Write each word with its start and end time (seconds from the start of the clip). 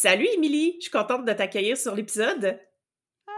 Salut 0.00 0.28
Émilie, 0.32 0.76
je 0.76 0.82
suis 0.82 0.90
contente 0.92 1.24
de 1.24 1.32
t'accueillir 1.32 1.76
sur 1.76 1.92
l'épisode. 1.92 2.56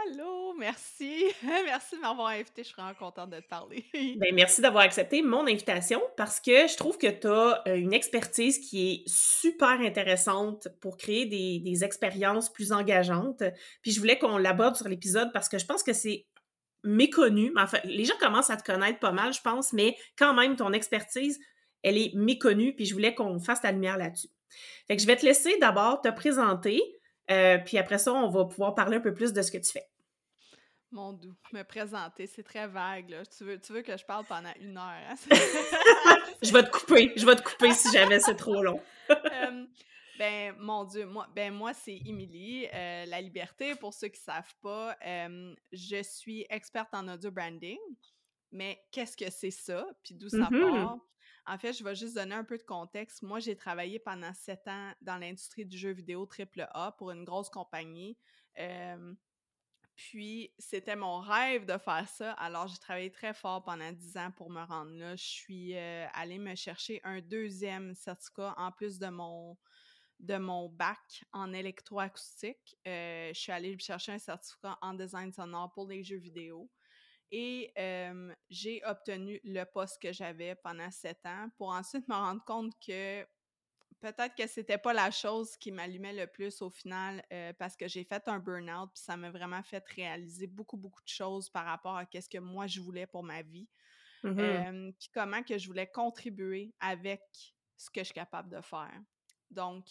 Allô, 0.04 0.52
merci. 0.58 1.24
merci 1.64 1.96
de 1.96 2.02
m'avoir 2.02 2.26
invité. 2.26 2.62
Je 2.62 2.64
suis 2.64 2.74
vraiment 2.74 2.92
contente 2.92 3.30
de 3.30 3.40
te 3.40 3.48
parler. 3.48 3.86
ben, 3.94 4.34
merci 4.34 4.60
d'avoir 4.60 4.84
accepté 4.84 5.22
mon 5.22 5.46
invitation 5.46 6.02
parce 6.18 6.38
que 6.38 6.68
je 6.68 6.76
trouve 6.76 6.98
que 6.98 7.06
tu 7.06 7.28
as 7.28 7.62
euh, 7.66 7.76
une 7.76 7.94
expertise 7.94 8.58
qui 8.58 8.90
est 8.90 9.02
super 9.06 9.80
intéressante 9.80 10.68
pour 10.82 10.98
créer 10.98 11.24
des, 11.24 11.60
des 11.60 11.82
expériences 11.82 12.52
plus 12.52 12.72
engageantes. 12.72 13.42
Puis 13.80 13.92
je 13.92 13.98
voulais 13.98 14.18
qu'on 14.18 14.36
l'aborde 14.36 14.76
sur 14.76 14.86
l'épisode 14.86 15.32
parce 15.32 15.48
que 15.48 15.56
je 15.56 15.64
pense 15.64 15.82
que 15.82 15.94
c'est 15.94 16.26
méconnu. 16.84 17.54
Enfin, 17.56 17.78
les 17.84 18.04
gens 18.04 18.18
commencent 18.20 18.50
à 18.50 18.58
te 18.58 18.70
connaître 18.70 18.98
pas 18.98 19.12
mal, 19.12 19.32
je 19.32 19.40
pense, 19.40 19.72
mais 19.72 19.96
quand 20.18 20.34
même, 20.34 20.56
ton 20.56 20.74
expertise, 20.74 21.40
elle 21.82 21.96
est 21.96 22.14
méconnue, 22.14 22.76
puis 22.76 22.84
je 22.84 22.92
voulais 22.92 23.14
qu'on 23.14 23.40
fasse 23.40 23.62
la 23.62 23.72
lumière 23.72 23.96
là-dessus. 23.96 24.28
Fait 24.86 24.96
que 24.96 25.02
je 25.02 25.06
vais 25.06 25.16
te 25.16 25.24
laisser 25.24 25.56
d'abord 25.58 26.00
te 26.00 26.08
présenter, 26.08 26.80
euh, 27.30 27.58
puis 27.58 27.78
après 27.78 27.98
ça, 27.98 28.12
on 28.12 28.28
va 28.28 28.44
pouvoir 28.44 28.74
parler 28.74 28.96
un 28.96 29.00
peu 29.00 29.14
plus 29.14 29.32
de 29.32 29.42
ce 29.42 29.50
que 29.50 29.58
tu 29.58 29.70
fais. 29.70 29.86
Mon 30.90 31.12
doux, 31.12 31.36
me 31.52 31.62
présenter, 31.62 32.26
c'est 32.26 32.42
très 32.42 32.66
vague. 32.66 33.10
Là. 33.10 33.24
Tu, 33.24 33.44
veux, 33.44 33.60
tu 33.60 33.72
veux 33.72 33.82
que 33.82 33.96
je 33.96 34.04
parle 34.04 34.24
pendant 34.24 34.52
une 34.60 34.76
heure? 34.76 34.82
Hein? 35.08 35.14
je 36.42 36.52
vais 36.52 36.64
te 36.64 36.70
couper, 36.70 37.12
je 37.14 37.24
vais 37.24 37.36
te 37.36 37.42
couper 37.42 37.72
si 37.72 37.92
jamais 37.92 38.18
c'est 38.20 38.36
trop 38.36 38.62
long. 38.62 38.80
Euh, 39.10 39.66
ben, 40.20 40.54
mon 40.60 40.84
Dieu, 40.84 41.04
moi, 41.04 41.26
ben, 41.34 41.52
moi 41.52 41.74
c'est 41.74 42.00
Émilie, 42.06 42.68
euh, 42.72 43.06
La 43.06 43.20
Liberté, 43.20 43.74
pour 43.74 43.92
ceux 43.92 44.06
qui 44.06 44.20
ne 44.20 44.32
savent 44.32 44.54
pas. 44.62 44.96
je 45.72 46.02
suis 46.04 46.46
experte 46.48 46.90
en 46.92 47.08
audio 47.08 47.32
branding, 47.32 47.78
mais 48.52 48.80
qu'est-ce 48.92 49.16
que 49.16 49.30
c'est 49.30 49.50
ça? 49.50 49.84
Puis 50.04 50.14
d'où 50.14 50.28
ça 50.28 50.48
mm-hmm. 50.48 50.70
part? 50.70 50.98
En 51.50 51.58
fait, 51.58 51.72
je 51.72 51.82
vais 51.82 51.96
juste 51.96 52.14
donner 52.14 52.36
un 52.36 52.44
peu 52.44 52.56
de 52.58 52.62
contexte. 52.62 53.22
Moi, 53.22 53.40
j'ai 53.40 53.56
travaillé 53.56 53.98
pendant 53.98 54.32
sept 54.32 54.68
ans 54.68 54.92
dans 55.00 55.16
l'industrie 55.16 55.66
du 55.66 55.76
jeu 55.76 55.90
vidéo 55.90 56.24
AAA 56.24 56.92
pour 56.92 57.10
une 57.10 57.24
grosse 57.24 57.50
compagnie. 57.50 58.16
puis, 59.96 60.54
c'était 60.60 60.94
mon 60.94 61.18
rêve 61.18 61.66
de 61.66 61.76
faire 61.76 62.08
ça. 62.08 62.34
Alors, 62.34 62.68
j'ai 62.68 62.78
travaillé 62.78 63.10
très 63.10 63.34
fort 63.34 63.64
pendant 63.64 63.90
dix 63.90 64.16
ans 64.16 64.30
pour 64.30 64.48
me 64.48 64.62
rendre 64.62 64.92
là. 64.92 65.16
Je 65.16 65.24
suis 65.24 65.76
allée 65.76 66.38
me 66.38 66.54
chercher 66.54 67.00
un 67.02 67.20
deuxième 67.20 67.96
certificat 67.96 68.54
en 68.56 68.70
plus 68.70 69.00
de 69.00 69.08
mon, 69.08 69.58
de 70.20 70.36
mon 70.36 70.68
bac 70.68 71.24
en 71.32 71.52
électroacoustique. 71.52 72.78
je 72.86 73.32
suis 73.34 73.50
allée 73.50 73.76
chercher 73.80 74.12
un 74.12 74.20
certificat 74.20 74.78
en 74.82 74.94
design 74.94 75.32
sonore 75.32 75.72
pour 75.72 75.88
les 75.88 76.04
jeux 76.04 76.18
vidéo. 76.18 76.70
Et 77.30 77.72
j'ai 78.48 78.82
obtenu 78.84 79.40
le 79.44 79.64
poste 79.64 80.00
que 80.02 80.12
j'avais 80.12 80.54
pendant 80.56 80.90
sept 80.90 81.24
ans 81.24 81.48
pour 81.56 81.68
ensuite 81.68 82.08
me 82.08 82.14
rendre 82.14 82.44
compte 82.44 82.72
que 82.84 83.24
peut-être 84.00 84.34
que 84.34 84.46
c'était 84.46 84.78
pas 84.78 84.92
la 84.92 85.10
chose 85.10 85.56
qui 85.56 85.70
m'allumait 85.70 86.14
le 86.14 86.26
plus 86.26 86.62
au 86.62 86.70
final 86.70 87.22
parce 87.58 87.76
que 87.76 87.86
j'ai 87.86 88.04
fait 88.04 88.26
un 88.26 88.38
burn-out 88.38 88.90
puis 88.94 89.02
ça 89.02 89.16
m'a 89.16 89.30
vraiment 89.30 89.62
fait 89.62 89.84
réaliser 89.94 90.46
beaucoup 90.46 90.76
beaucoup 90.76 91.02
de 91.02 91.08
choses 91.08 91.50
par 91.50 91.66
rapport 91.66 91.96
à 91.96 92.06
ce 92.12 92.28
que 92.28 92.38
moi 92.38 92.66
je 92.66 92.80
voulais 92.80 93.06
pour 93.06 93.22
ma 93.22 93.42
vie. 93.42 93.68
Mmh 94.22 94.92
puis 94.98 95.08
comment 95.14 95.42
que 95.42 95.56
je 95.56 95.66
voulais 95.66 95.86
contribuer 95.86 96.74
avec 96.80 97.22
ce 97.76 97.88
que 97.88 98.00
je 98.00 98.04
suis 98.06 98.14
capable 98.14 98.50
de 98.50 98.60
faire. 98.60 99.00
Donc 99.50 99.86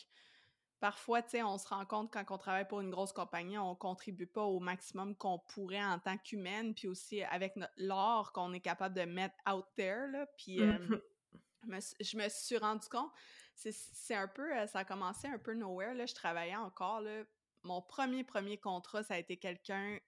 parfois, 0.79 1.21
tu 1.21 1.31
sais, 1.31 1.43
on 1.43 1.57
se 1.57 1.67
rend 1.67 1.85
compte 1.85 2.11
quand 2.11 2.23
on 2.29 2.37
travaille 2.37 2.67
pour 2.67 2.81
une 2.81 2.91
grosse 2.91 3.13
compagnie, 3.13 3.57
on 3.57 3.75
contribue 3.75 4.27
pas 4.27 4.43
au 4.43 4.59
maximum 4.59 5.15
qu'on 5.15 5.39
pourrait 5.39 5.83
en 5.83 5.99
tant 5.99 6.17
qu'humaine, 6.17 6.73
puis 6.73 6.87
aussi 6.87 7.23
avec 7.23 7.53
l'art 7.77 8.31
qu'on 8.33 8.53
est 8.53 8.61
capable 8.61 8.95
de 8.95 9.03
mettre 9.03 9.35
out 9.49 9.65
there, 9.75 10.07
là, 10.11 10.25
puis 10.37 10.59
mmh 10.61 11.01
je 11.99 12.17
me 12.17 12.29
suis 12.29 12.57
rendu 12.57 12.87
compte, 12.87 13.11
c'est 13.53 14.15
un 14.15 14.27
peu, 14.27 14.55
euh, 14.55 14.65
ça 14.67 14.79
a 14.79 14.85
commencé 14.85 15.27
un 15.27 15.37
peu 15.37 15.53
nowhere, 15.53 15.93
là, 15.93 16.05
je 16.05 16.15
travaillais 16.15 16.55
encore, 16.55 17.01
là, 17.01 17.23
mon 17.63 17.81
premier, 17.81 18.23
premier 18.23 18.57
contrat, 18.57 19.03
ça 19.03 19.15
a 19.15 19.17
été 19.17 19.37
quelqu'un 19.37 19.99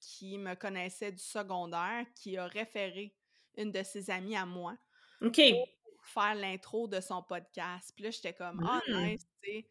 qui 0.00 0.38
me 0.38 0.54
connaissait 0.54 1.12
du 1.12 1.22
secondaire, 1.22 2.04
qui 2.14 2.36
a 2.36 2.46
référé 2.46 3.14
une 3.56 3.70
de 3.70 3.82
ses 3.82 4.10
amies 4.10 4.36
à 4.36 4.44
moi. 4.44 4.76
OK. 5.22 5.40
Pour 5.50 6.04
faire 6.04 6.34
l'intro 6.34 6.88
de 6.88 7.00
son 7.00 7.22
podcast. 7.22 7.92
Puis 7.94 8.04
là, 8.04 8.10
j'étais 8.10 8.34
comme, 8.34 8.62
ah, 8.68 8.82
oh, 8.86 8.92
nice, 8.92 9.26
tu 9.42 9.50
sais. 9.50 9.68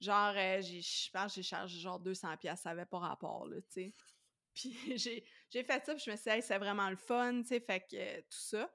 Genre, 0.00 0.34
euh, 0.36 0.60
je 0.60 1.10
pense 1.10 1.34
j'ai 1.34 1.42
chargé 1.42 1.78
genre 1.78 1.98
200 1.98 2.36
pièces, 2.36 2.60
ça 2.60 2.70
avait 2.70 2.86
pas 2.86 2.98
rapport, 2.98 3.46
là, 3.46 3.56
tu 3.62 3.68
sais. 3.70 3.94
Puis 4.54 4.74
j'ai 4.96 5.64
fait 5.64 5.84
ça, 5.84 5.94
puis 5.94 6.02
je 6.04 6.10
me 6.10 6.16
suis 6.16 6.30
dit, 6.30 6.42
c'est 6.42 6.58
vraiment 6.58 6.88
le 6.88 6.96
fun, 6.96 7.42
tu 7.42 7.48
sais, 7.48 7.60
fait 7.60 7.80
que 7.80 7.96
euh, 7.96 8.20
tout 8.22 8.38
ça. 8.38 8.74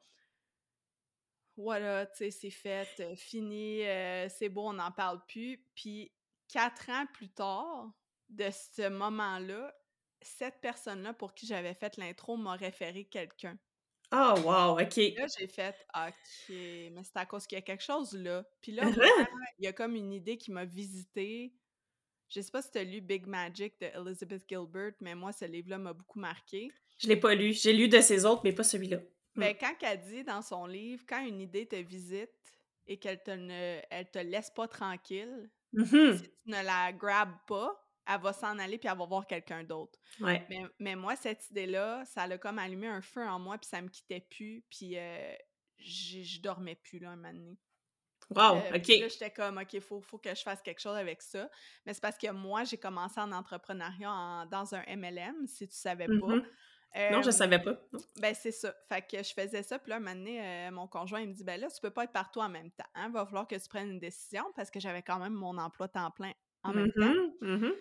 Voilà, 1.57 2.05
tu 2.05 2.17
sais, 2.17 2.31
c'est 2.31 2.51
fait, 2.51 2.87
euh, 2.99 3.15
fini, 3.15 3.79
c'est 4.29 4.49
beau, 4.49 4.69
on 4.69 4.73
n'en 4.73 4.91
parle 4.91 5.25
plus. 5.25 5.65
Puis 5.75 6.13
quatre 6.47 6.89
ans 6.91 7.05
plus 7.13 7.29
tard, 7.29 7.91
de 8.29 8.49
ce 8.51 8.89
moment-là, 8.89 9.73
cette 10.21 10.61
personne-là 10.61 11.13
pour 11.13 11.33
qui 11.33 11.47
j'avais 11.47 11.73
fait 11.73 11.97
l'intro 11.97 12.37
m'a 12.37 12.53
référé 12.53 13.05
quelqu'un. 13.05 13.57
Ah, 14.11 14.35
oh, 14.35 14.41
wow, 14.41 14.79
OK. 14.79 14.97
Là, 15.17 15.25
j'ai 15.37 15.47
fait 15.47 15.75
OK, 15.95 16.49
mais 16.49 17.01
c'est 17.03 17.15
à 17.15 17.25
cause 17.25 17.47
qu'il 17.47 17.57
y 17.57 17.59
a 17.59 17.61
quelque 17.61 17.83
chose 17.83 18.13
là. 18.13 18.43
Puis 18.61 18.73
là, 18.73 18.83
il 19.57 19.63
y 19.63 19.67
a 19.67 19.73
comme 19.73 19.95
une 19.95 20.11
idée 20.11 20.37
qui 20.37 20.51
m'a 20.51 20.65
visité. 20.65 21.53
Je 22.27 22.41
sais 22.41 22.51
pas 22.51 22.61
si 22.61 22.71
tu 22.71 22.77
as 22.77 22.83
lu 22.83 23.01
Big 23.01 23.25
Magic 23.25 23.73
de 23.79 23.87
Elizabeth 23.87 24.43
Gilbert, 24.47 24.93
mais 24.99 25.15
moi, 25.15 25.31
ce 25.31 25.45
livre-là 25.45 25.77
m'a 25.77 25.93
beaucoup 25.93 26.19
marqué. 26.19 26.71
Je 26.97 27.07
l'ai 27.07 27.15
pas 27.17 27.35
lu. 27.35 27.53
J'ai 27.53 27.73
lu 27.73 27.87
de 27.87 28.01
ses 28.01 28.25
autres, 28.25 28.41
mais 28.43 28.53
pas 28.53 28.63
celui-là. 28.63 28.97
Ben, 29.35 29.55
quand 29.57 29.73
elle 29.81 30.01
dit 30.01 30.23
dans 30.23 30.41
son 30.41 30.65
livre, 30.65 31.03
quand 31.07 31.25
une 31.25 31.39
idée 31.39 31.65
te 31.65 31.77
visite 31.77 32.29
et 32.87 32.97
qu'elle 32.97 33.23
te, 33.23 33.31
ne, 33.31 33.79
elle 33.89 34.11
te 34.11 34.19
laisse 34.19 34.49
pas 34.49 34.67
tranquille, 34.67 35.49
mm-hmm. 35.73 36.17
si 36.17 36.23
tu 36.23 36.29
ne 36.47 36.63
la 36.63 36.91
grabes 36.91 37.37
pas, 37.47 37.81
elle 38.13 38.21
va 38.21 38.33
s'en 38.33 38.59
aller 38.59 38.77
puis 38.77 38.89
elle 38.91 38.97
va 38.97 39.05
voir 39.05 39.25
quelqu'un 39.27 39.63
d'autre. 39.63 39.99
Mais, 40.19 40.45
mais, 40.79 40.95
moi, 40.95 41.15
cette 41.15 41.49
idée-là, 41.49 42.03
ça 42.05 42.23
a 42.23 42.37
comme 42.37 42.59
allumé 42.59 42.87
un 42.87 43.01
feu 43.01 43.25
en 43.27 43.39
moi 43.39 43.57
puis 43.57 43.69
ça 43.69 43.81
me 43.81 43.89
quittait 43.89 44.25
plus 44.29 44.63
puis 44.69 44.97
euh, 44.97 45.33
je 45.79 46.41
dormais 46.41 46.75
plus 46.75 46.99
là 46.99 47.11
un 47.11 47.15
moment 47.15 47.33
donné. 47.33 47.57
Wow, 48.35 48.55
euh, 48.55 48.77
OK. 48.77 48.87
là, 48.87 49.07
j'étais 49.09 49.29
comme, 49.29 49.57
OK, 49.57 49.73
il 49.73 49.81
faut, 49.81 49.99
faut, 50.01 50.17
que 50.17 50.33
je 50.33 50.41
fasse 50.41 50.61
quelque 50.61 50.79
chose 50.79 50.95
avec 50.95 51.21
ça. 51.21 51.49
Mais 51.85 51.93
c'est 51.93 52.01
parce 52.01 52.17
que 52.17 52.31
moi, 52.31 52.63
j'ai 52.63 52.77
commencé 52.77 53.19
en 53.19 53.31
entrepreneuriat 53.31 54.47
dans 54.49 54.73
un 54.73 54.83
MLM, 54.95 55.47
si 55.47 55.67
tu 55.67 55.75
savais 55.75 56.07
pas. 56.07 56.13
Mm-hmm. 56.13 57.11
non, 57.11 57.21
je 57.21 57.31
savais 57.31 57.59
pas. 57.59 57.75
Ben, 58.19 58.33
c'est 58.33 58.53
ça. 58.53 58.73
Fait 58.87 59.01
que 59.01 59.21
je 59.21 59.33
faisais 59.33 59.63
ça. 59.63 59.79
Puis 59.79 59.89
là, 59.89 59.97
un 59.97 59.99
moment 59.99 60.15
donné, 60.15 60.41
euh, 60.41 60.71
mon 60.71 60.87
conjoint, 60.87 61.19
il 61.19 61.29
me 61.29 61.33
dit, 61.33 61.43
ben 61.43 61.59
là, 61.59 61.67
tu 61.69 61.81
peux 61.81 61.89
pas 61.89 62.05
être 62.05 62.13
partout 62.13 62.39
en 62.39 62.49
même 62.49 62.71
temps. 62.71 62.87
Il 62.95 63.01
hein. 63.01 63.09
va 63.09 63.25
falloir 63.25 63.47
que 63.47 63.55
tu 63.55 63.67
prennes 63.67 63.89
une 63.89 63.99
décision 63.99 64.45
parce 64.55 64.71
que 64.71 64.79
j'avais 64.79 65.01
quand 65.01 65.19
même 65.19 65.33
mon 65.33 65.57
emploi 65.57 65.89
temps 65.89 66.11
plein 66.11 66.31
en 66.63 66.73
même 66.73 66.91
temps. 66.93 67.01
Mm-hmm, 67.01 67.41
mm-hmm. 67.41 67.73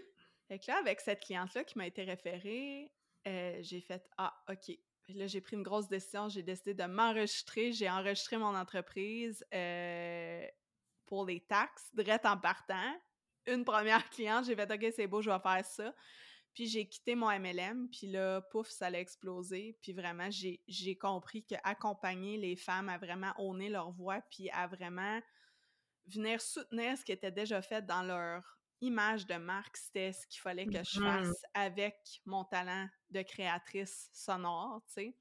Fait 0.51 0.59
que 0.59 0.67
là, 0.67 0.79
avec 0.79 1.01
cette 1.01 1.21
cliente-là 1.21 1.63
qui 1.63 1.79
m'a 1.79 1.87
été 1.87 2.03
référée, 2.03 2.93
euh, 3.29 3.59
j'ai 3.61 3.81
fait 3.81 4.05
Ah, 4.19 4.37
OK. 4.49 4.77
Là, 5.11 5.29
j'ai 5.29 5.41
pris 5.41 5.55
une 5.55 5.63
grosse 5.63 5.87
décision. 5.87 6.29
J'ai 6.29 6.43
décidé 6.43 6.75
de 6.75 6.83
m'enregistrer. 6.87 7.71
J'ai 7.71 7.89
enregistré 7.89 8.37
mon 8.37 8.57
entreprise 8.57 9.47
euh, 9.55 10.45
pour 11.07 11.25
les 11.25 11.39
taxes, 11.39 11.95
direct 11.95 12.27
en 12.27 12.37
partant. 12.37 13.01
Une 13.47 13.65
première 13.65 14.11
cliente, 14.11 14.45
j'ai 14.47 14.57
fait 14.57 14.69
OK, 14.69 14.93
c'est 14.93 15.07
beau, 15.07 15.23
je 15.23 15.31
vais 15.31 15.39
faire 15.39 15.65
ça. 15.65 15.95
Puis 16.53 16.67
j'ai 16.67 16.89
quitté 16.89 17.15
mon 17.15 17.31
MLM, 17.31 17.89
puis 17.89 18.09
là, 18.09 18.41
pouf, 18.41 18.69
ça 18.71 18.87
allait 18.87 19.01
exploser. 19.01 19.79
Puis 19.81 19.93
vraiment, 19.93 20.31
j'ai 20.33 20.99
compris 20.99 21.45
qu'accompagner 21.45 22.39
les 22.39 22.57
femmes 22.57 22.89
à 22.89 22.99
vraiment 22.99 23.33
honner 23.39 23.69
leur 23.69 23.93
voix, 23.93 24.21
puis 24.33 24.51
à 24.51 24.67
vraiment 24.67 25.21
venir 26.09 26.41
soutenir 26.41 26.99
ce 26.99 27.05
qui 27.05 27.13
était 27.13 27.31
déjà 27.31 27.63
fait 27.63 27.87
dans 27.87 28.03
leur 28.03 28.60
image 28.81 29.27
de 29.27 29.35
marque, 29.35 29.77
c'était 29.77 30.13
ce 30.13 30.27
qu'il 30.27 30.41
fallait 30.41 30.67
que 30.67 30.83
je 30.83 31.01
fasse 31.01 31.43
avec 31.55 31.97
mon 32.25 32.45
talent 32.45 32.87
de 33.11 33.23
créatrice 33.23 34.09
sonore, 34.13 34.83
tu 34.87 34.93
sais. 34.95 35.17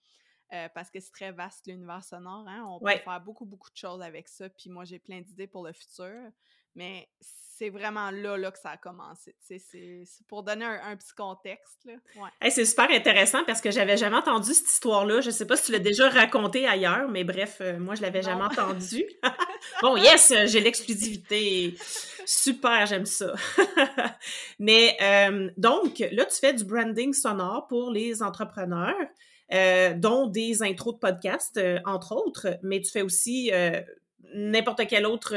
Euh, 0.52 0.68
parce 0.74 0.90
que 0.90 1.00
c'est 1.00 1.12
très 1.12 1.32
vaste 1.32 1.68
l'univers 1.68 2.04
sonore, 2.04 2.48
hein? 2.48 2.66
on 2.68 2.80
peut 2.80 2.98
faire 2.98 3.22
beaucoup, 3.22 3.46
beaucoup 3.46 3.70
de 3.70 3.78
choses 3.78 4.02
avec 4.02 4.28
ça. 4.28 4.50
Puis 4.50 4.72
moi, 4.72 4.84
j'ai 4.84 4.98
plein 4.98 5.22
d'idées 5.22 5.46
pour 5.46 5.64
le 5.64 5.74
futur. 5.74 6.32
Mais 6.76 7.08
c'est 7.20 7.70
vraiment 7.70 8.10
là, 8.10 8.38
là 8.38 8.52
que 8.52 8.58
ça 8.58 8.70
a 8.72 8.78
commencé. 8.78 9.36
C'est 9.40 10.06
pour 10.28 10.44
donner 10.44 10.66
un, 10.66 10.96
petit 10.96 11.14
contexte. 11.14 11.86
Ouais. 12.16 12.50
c'est 12.50 12.66
super 12.66 12.90
intéressant 12.90 13.44
parce 13.46 13.60
que 13.60 13.70
j'avais 13.70 13.98
jamais 13.98 14.16
entendu 14.16 14.54
cette 14.54 14.70
histoire-là. 14.70 15.22
Je 15.22 15.30
sais 15.30 15.46
pas 15.46 15.58
si 15.58 15.66
tu 15.66 15.72
l'as 15.74 15.80
déjà 15.80 16.10
raconté 16.10 16.66
ailleurs, 16.66 17.10
mais 17.10 17.24
bref, 17.24 17.58
euh, 17.62 17.78
moi, 17.78 17.96
je 17.96 18.02
l'avais 18.02 18.22
jamais 18.22 18.44
entendu. 18.44 19.04
bon, 19.82 19.98
yes, 19.98 20.34
j'ai 20.46 20.60
l'exclusivité. 20.62 21.76
Super, 22.26 22.86
j'aime 22.86 23.08
ça. 23.08 23.34
Mais 24.60 24.96
euh, 25.02 25.50
donc, 25.58 25.98
là, 26.12 26.26
tu 26.26 26.38
fais 26.40 26.54
du 26.54 26.64
branding 26.64 27.12
sonore 27.12 27.68
pour 27.68 27.90
les 27.90 28.22
entrepreneurs, 28.22 28.94
euh, 29.52 29.96
dont 29.96 30.28
des 30.28 30.62
intros 30.62 30.94
de 30.94 31.00
podcasts, 31.00 31.58
euh, 31.58 31.80
entre 31.86 32.16
autres, 32.16 32.60
mais 32.62 32.82
tu 32.82 32.92
fais 32.92 33.02
aussi 33.02 33.52
n'importe 34.36 34.86
quel 34.88 35.08
autre 35.08 35.36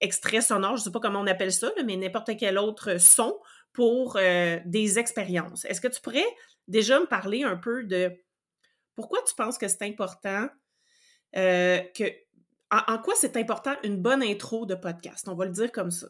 extrait 0.00 0.40
sonore, 0.40 0.76
je 0.76 0.80
ne 0.80 0.84
sais 0.86 0.90
pas 0.90 0.98
comment 0.98 1.20
on 1.20 1.28
appelle 1.28 1.52
ça, 1.52 1.70
mais 1.86 1.96
n'importe 1.96 2.36
quel 2.36 2.58
autre 2.58 2.98
son 2.98 3.38
pour 3.72 4.18
des 4.64 4.98
expériences. 4.98 5.64
Est-ce 5.66 5.80
que 5.80 5.86
tu 5.86 6.00
pourrais 6.00 6.26
déjà 6.66 6.98
me 6.98 7.06
parler 7.06 7.44
un 7.44 7.56
peu 7.56 7.84
de 7.84 8.12
pourquoi 8.96 9.20
tu 9.22 9.36
penses 9.36 9.58
que 9.58 9.68
c'est 9.68 9.82
important 9.82 10.48
que 11.32 12.28
en, 12.70 12.98
quoi 12.98 13.14
c'est 13.14 13.36
important 13.36 13.74
une 13.82 14.00
bonne 14.00 14.22
intro 14.22 14.66
de 14.66 14.74
podcast? 14.74 15.28
On 15.28 15.34
va 15.34 15.46
le 15.46 15.52
dire 15.52 15.72
comme 15.72 15.90
ça. 15.90 16.08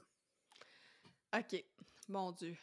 OK. 1.36 1.64
Mon 2.08 2.32
Dieu. 2.32 2.56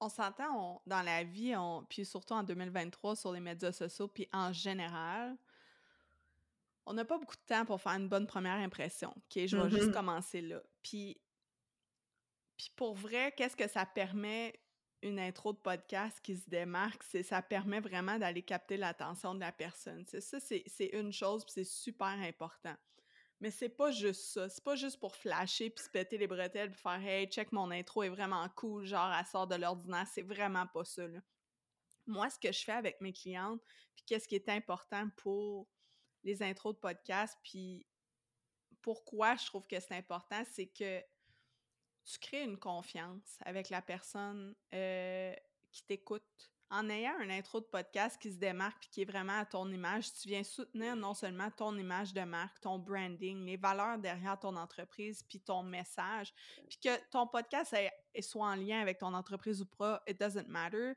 on 0.00 0.08
s'entend 0.08 0.82
dans 0.86 1.02
la 1.02 1.24
vie, 1.24 1.54
on, 1.56 1.84
puis 1.88 2.04
surtout 2.04 2.34
en 2.34 2.42
2023 2.42 3.16
sur 3.16 3.32
les 3.32 3.40
médias 3.40 3.72
sociaux, 3.72 4.08
puis 4.08 4.28
en 4.32 4.52
général, 4.52 5.36
on 6.86 6.94
n'a 6.94 7.04
pas 7.04 7.18
beaucoup 7.18 7.36
de 7.36 7.54
temps 7.54 7.66
pour 7.66 7.80
faire 7.80 7.92
une 7.92 8.08
bonne 8.08 8.26
première 8.26 8.56
impression. 8.56 9.10
OK, 9.10 9.46
je 9.46 9.56
vais 9.56 9.70
juste 9.70 9.88
mm-hmm. 9.88 9.92
commencer 9.92 10.40
là. 10.40 10.62
Puis, 10.82 11.20
puis 12.56 12.72
pour 12.76 12.94
vrai, 12.94 13.34
qu'est-ce 13.36 13.56
que 13.56 13.68
ça 13.68 13.84
permet 13.84 14.58
une 15.02 15.18
intro 15.20 15.52
de 15.52 15.58
podcast 15.58 16.20
qui 16.20 16.36
se 16.36 16.48
démarque, 16.48 17.02
c'est 17.04 17.22
ça 17.22 17.40
permet 17.42 17.80
vraiment 17.80 18.18
d'aller 18.18 18.42
capter 18.42 18.76
l'attention 18.76 19.34
de 19.34 19.40
la 19.40 19.52
personne. 19.52 20.04
C'est 20.06 20.20
ça, 20.20 20.38
c'est 20.40 20.90
une 20.92 21.12
chose, 21.12 21.44
c'est 21.48 21.64
super 21.64 22.06
important. 22.06 22.74
Mais 23.40 23.50
c'est 23.52 23.68
pas 23.68 23.92
juste 23.92 24.32
ça. 24.32 24.48
C'est 24.48 24.64
pas 24.64 24.74
juste 24.74 24.98
pour 24.98 25.14
flasher 25.14 25.70
puis 25.70 25.84
se 25.84 25.88
péter 25.88 26.18
les 26.18 26.26
bretelles 26.26 26.70
puis 26.70 26.80
faire 26.80 27.00
Hey, 27.00 27.26
check 27.28 27.52
mon 27.52 27.70
intro 27.70 28.02
est 28.02 28.08
vraiment 28.08 28.48
cool, 28.56 28.84
genre 28.84 29.12
elle 29.16 29.26
sort 29.26 29.46
de 29.46 29.54
l'ordinaire. 29.54 30.06
C'est 30.12 30.22
vraiment 30.22 30.66
pas 30.66 30.84
ça. 30.84 31.04
Moi, 32.06 32.28
ce 32.30 32.38
que 32.38 32.50
je 32.50 32.64
fais 32.64 32.72
avec 32.72 33.00
mes 33.00 33.12
clientes, 33.12 33.60
puis 33.94 34.04
qu'est-ce 34.06 34.26
qui 34.26 34.34
est 34.34 34.48
important 34.48 35.08
pour 35.16 35.68
les 36.24 36.42
intros 36.42 36.74
de 36.74 36.80
podcast, 36.80 37.38
puis 37.44 37.86
pourquoi 38.82 39.36
je 39.36 39.46
trouve 39.46 39.66
que 39.66 39.78
c'est 39.78 39.94
important, 39.94 40.42
c'est 40.50 40.66
que 40.66 41.02
tu 42.08 42.18
crées 42.18 42.42
une 42.42 42.58
confiance 42.58 43.38
avec 43.44 43.68
la 43.68 43.82
personne 43.82 44.54
euh, 44.74 45.34
qui 45.70 45.82
t'écoute? 45.84 46.22
En 46.70 46.90
ayant 46.90 47.14
un 47.18 47.30
intro 47.30 47.60
de 47.60 47.64
podcast 47.64 48.20
qui 48.20 48.30
se 48.30 48.36
démarque 48.36 48.84
et 48.84 48.88
qui 48.90 49.00
est 49.00 49.06
vraiment 49.06 49.38
à 49.38 49.46
ton 49.46 49.70
image, 49.72 50.12
tu 50.12 50.28
viens 50.28 50.42
soutenir 50.42 50.96
non 50.96 51.14
seulement 51.14 51.50
ton 51.50 51.74
image 51.78 52.12
de 52.12 52.20
marque, 52.20 52.60
ton 52.60 52.78
branding, 52.78 53.46
les 53.46 53.56
valeurs 53.56 53.96
derrière 53.98 54.38
ton 54.38 54.54
entreprise, 54.54 55.22
puis 55.22 55.40
ton 55.40 55.62
message, 55.62 56.34
puis 56.68 56.78
que 56.78 57.10
ton 57.10 57.26
podcast 57.26 57.74
soit 58.20 58.48
en 58.48 58.54
lien 58.54 58.82
avec 58.82 58.98
ton 58.98 59.14
entreprise 59.14 59.62
ou 59.62 59.66
pas, 59.66 60.02
it 60.06 60.20
doesn't 60.20 60.46
matter. 60.46 60.92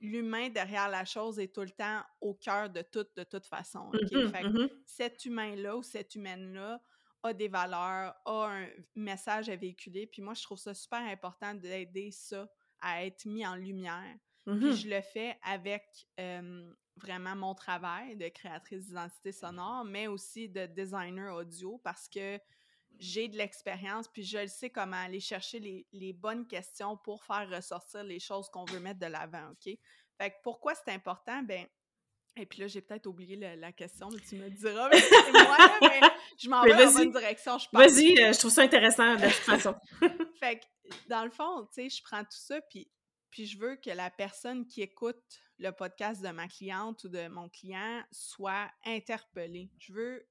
L'humain 0.00 0.48
derrière 0.48 0.88
la 0.88 1.04
chose 1.04 1.38
est 1.38 1.54
tout 1.54 1.60
le 1.60 1.70
temps 1.70 2.02
au 2.22 2.32
cœur 2.32 2.70
de 2.70 2.80
tout, 2.80 3.06
de 3.14 3.24
toute 3.24 3.44
façon. 3.44 3.90
Mm-hmm, 3.92 4.30
fait 4.30 4.44
mm-hmm. 4.44 4.70
Cet 4.86 5.24
humain-là 5.26 5.76
ou 5.76 5.82
cette 5.82 6.14
humaine-là 6.14 6.80
a 7.22 7.32
des 7.32 7.48
valeurs, 7.48 8.14
a 8.24 8.46
un 8.46 8.68
message 8.94 9.48
à 9.48 9.56
véhiculer. 9.56 10.06
Puis 10.06 10.22
moi, 10.22 10.34
je 10.34 10.42
trouve 10.42 10.58
ça 10.58 10.74
super 10.74 11.00
important 11.00 11.54
d'aider 11.54 12.10
ça 12.10 12.48
à 12.80 13.04
être 13.04 13.24
mis 13.26 13.46
en 13.46 13.54
lumière. 13.54 14.16
Puis 14.44 14.54
mmh 14.54 14.72
je 14.72 14.88
le 14.88 15.00
fais 15.00 15.38
avec 15.44 16.08
vraiment 16.96 17.36
mon 17.36 17.54
travail 17.54 18.16
de 18.16 18.28
créatrice 18.28 18.86
d'identité 18.86 19.32
sonore, 19.32 19.84
mais 19.84 20.06
aussi 20.08 20.48
de 20.48 20.66
designer 20.66 21.34
audio 21.34 21.78
parce 21.84 22.08
que 22.08 22.38
j'ai 22.98 23.28
de 23.28 23.36
l'expérience, 23.36 24.06
puis 24.08 24.22
je 24.22 24.46
sais 24.46 24.70
comment 24.70 24.96
aller 24.96 25.20
chercher 25.20 25.58
les, 25.58 25.86
les, 25.92 26.12
bonnes 26.12 26.46
questions 26.46 26.96
pour 26.96 27.24
faire 27.24 27.48
ressortir 27.48 28.04
les 28.04 28.20
choses 28.20 28.48
qu'on 28.50 28.64
veut 28.66 28.80
mettre 28.80 29.00
de 29.00 29.06
l'avant, 29.06 29.50
OK? 29.50 29.76
Fait 30.18 30.30
que 30.30 30.36
pourquoi 30.42 30.74
c'est 30.74 30.92
important? 30.92 31.42
Ben, 31.42 31.66
et 32.36 32.46
puis 32.46 32.60
là, 32.60 32.66
j'ai 32.66 32.80
peut-être 32.80 33.06
oublié 33.06 33.36
la, 33.36 33.72
question, 33.72 34.08
mais 34.10 34.20
tu 34.20 34.36
me 34.36 34.48
diras, 34.48 34.88
mais 34.88 35.00
c'est 35.00 35.32
moi, 35.32 35.56
mais 35.82 36.00
je 36.38 36.48
m'en 36.48 36.62
vais 36.64 36.70
dans 36.70 36.92
bonne 36.92 37.12
direction, 37.12 37.58
je 37.58 37.68
pense. 37.68 37.80
Vas-y, 37.80 38.18
euh, 38.20 38.32
je 38.32 38.38
trouve 38.38 38.50
ça 38.50 38.62
intéressant 38.62 39.16
de 39.16 39.24
toute 39.24 39.32
façon. 39.32 39.74
fait 40.40 40.60
que, 40.60 40.64
dans 41.08 41.24
le 41.24 41.30
fond, 41.30 41.66
tu 41.66 41.82
sais, 41.82 41.90
je 41.90 42.02
prends 42.02 42.22
tout 42.22 42.30
ça, 42.30 42.60
puis, 42.70 42.90
puis 43.30 43.46
je 43.46 43.58
veux 43.58 43.76
que 43.76 43.90
la 43.90 44.10
personne 44.10 44.66
qui 44.66 44.80
écoute 44.80 45.22
le 45.58 45.72
podcast 45.72 46.22
de 46.22 46.28
ma 46.28 46.48
cliente 46.48 47.04
ou 47.04 47.08
de 47.08 47.28
mon 47.28 47.48
client 47.50 48.02
soit 48.10 48.70
interpellée. 48.84 49.70
Je 49.78 49.92
veux... 49.92 50.26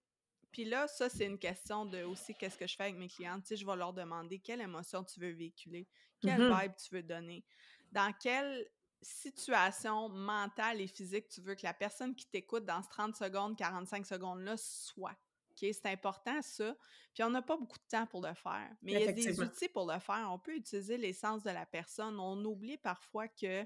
Puis 0.52 0.66
là, 0.66 0.88
ça, 0.88 1.08
c'est 1.08 1.26
une 1.26 1.40
question 1.40 1.86
de 1.86 2.04
aussi 2.04 2.34
qu'est-ce 2.34 2.58
que 2.58 2.68
je 2.68 2.76
fais 2.76 2.84
avec 2.84 2.98
mes 2.98 3.08
clientes. 3.08 3.44
Tu 3.44 3.50
sais, 3.50 3.56
je 3.56 3.66
vais 3.66 3.76
leur 3.76 3.94
demander 3.94 4.40
quelle 4.40 4.60
émotion 4.60 5.04
tu 5.04 5.20
veux 5.20 5.32
véhiculer, 5.32 5.88
quelle 6.20 6.42
mm-hmm. 6.42 6.62
vibe 6.62 6.74
tu 6.76 6.96
veux 6.96 7.04
donner, 7.04 7.46
dans 7.92 8.12
quelle 8.22 8.68
situation 9.02 10.10
mentale 10.10 10.82
et 10.82 10.88
physique 10.88 11.28
tu 11.28 11.42
veux 11.42 11.56
que 11.56 11.64
la 11.64 11.74
personne 11.74 12.16
qui 12.16 12.28
t'écoute 12.28 12.66
dans 12.66 12.82
ce 12.84 12.90
30 12.90 13.16
secondes, 13.16 13.58
45 13.58 14.06
secondes-là 14.06 14.56
soit. 14.58 15.18
C'est 15.56 15.86
important, 15.86 16.42
ça. 16.42 16.76
Puis 17.14 17.24
on 17.24 17.30
n'a 17.30 17.42
pas 17.42 17.56
beaucoup 17.56 17.78
de 17.78 17.88
temps 17.88 18.08
pour 18.08 18.22
le 18.22 18.34
faire. 18.34 18.70
Mais 18.82 18.94
il 18.94 19.00
y 19.02 19.08
a 19.08 19.12
des 19.12 19.42
outils 19.42 19.70
pour 19.70 19.92
le 19.92 20.00
faire. 20.00 20.28
On 20.32 20.40
peut 20.40 20.56
utiliser 20.56 20.98
l'essence 20.98 21.44
de 21.44 21.52
la 21.52 21.66
personne. 21.66 22.20
On 22.20 22.44
oublie 22.46 22.78
parfois 22.78 23.28
que 23.28 23.66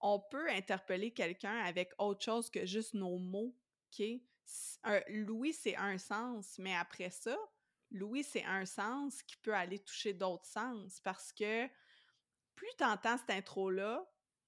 on 0.00 0.20
peut 0.20 0.48
interpeller 0.50 1.12
quelqu'un 1.12 1.58
avec 1.64 1.92
autre 1.98 2.24
chose 2.24 2.50
que 2.50 2.64
juste 2.64 2.94
nos 2.94 3.18
mots. 3.18 3.54
OK? 3.92 4.06
Louis, 5.08 5.52
c'est 5.52 5.76
un 5.76 5.98
sens, 5.98 6.56
mais 6.58 6.74
après 6.74 7.10
ça, 7.10 7.36
Louis, 7.90 8.24
c'est 8.24 8.44
un 8.44 8.64
sens 8.64 9.22
qui 9.22 9.36
peut 9.36 9.54
aller 9.54 9.78
toucher 9.78 10.12
d'autres 10.12 10.46
sens 10.46 11.00
parce 11.00 11.32
que 11.32 11.66
plus 12.54 12.70
tu 12.78 12.84
entends 12.84 13.18
cette 13.18 13.30
intro-là, 13.30 14.06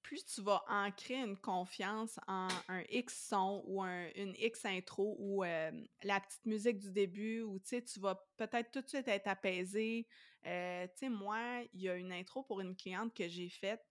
plus 0.08 0.24
tu 0.24 0.40
vas 0.40 0.64
ancrer 0.68 1.16
une 1.16 1.36
confiance 1.36 2.18
en 2.26 2.48
un 2.68 2.82
X 2.88 3.28
son 3.28 3.62
ou 3.66 3.84
une 3.84 4.34
X 4.38 4.64
intro 4.64 5.16
ou 5.18 5.42
la 5.42 6.20
petite 6.20 6.46
musique 6.46 6.78
du 6.78 6.90
début 6.90 7.42
ou 7.42 7.58
tu 7.60 8.00
vas 8.00 8.18
peut-être 8.38 8.70
tout 8.70 8.80
de 8.80 8.88
suite 8.88 9.06
être 9.06 9.26
apaisé. 9.26 10.06
Euh, 10.46 10.86
tu 10.86 10.92
sais, 10.96 11.08
moi, 11.10 11.62
il 11.74 11.82
y 11.82 11.90
a 11.90 11.94
une 11.96 12.10
intro 12.10 12.42
pour 12.42 12.62
une 12.62 12.74
cliente 12.74 13.14
que 13.14 13.28
j'ai 13.28 13.50
faite 13.50 13.84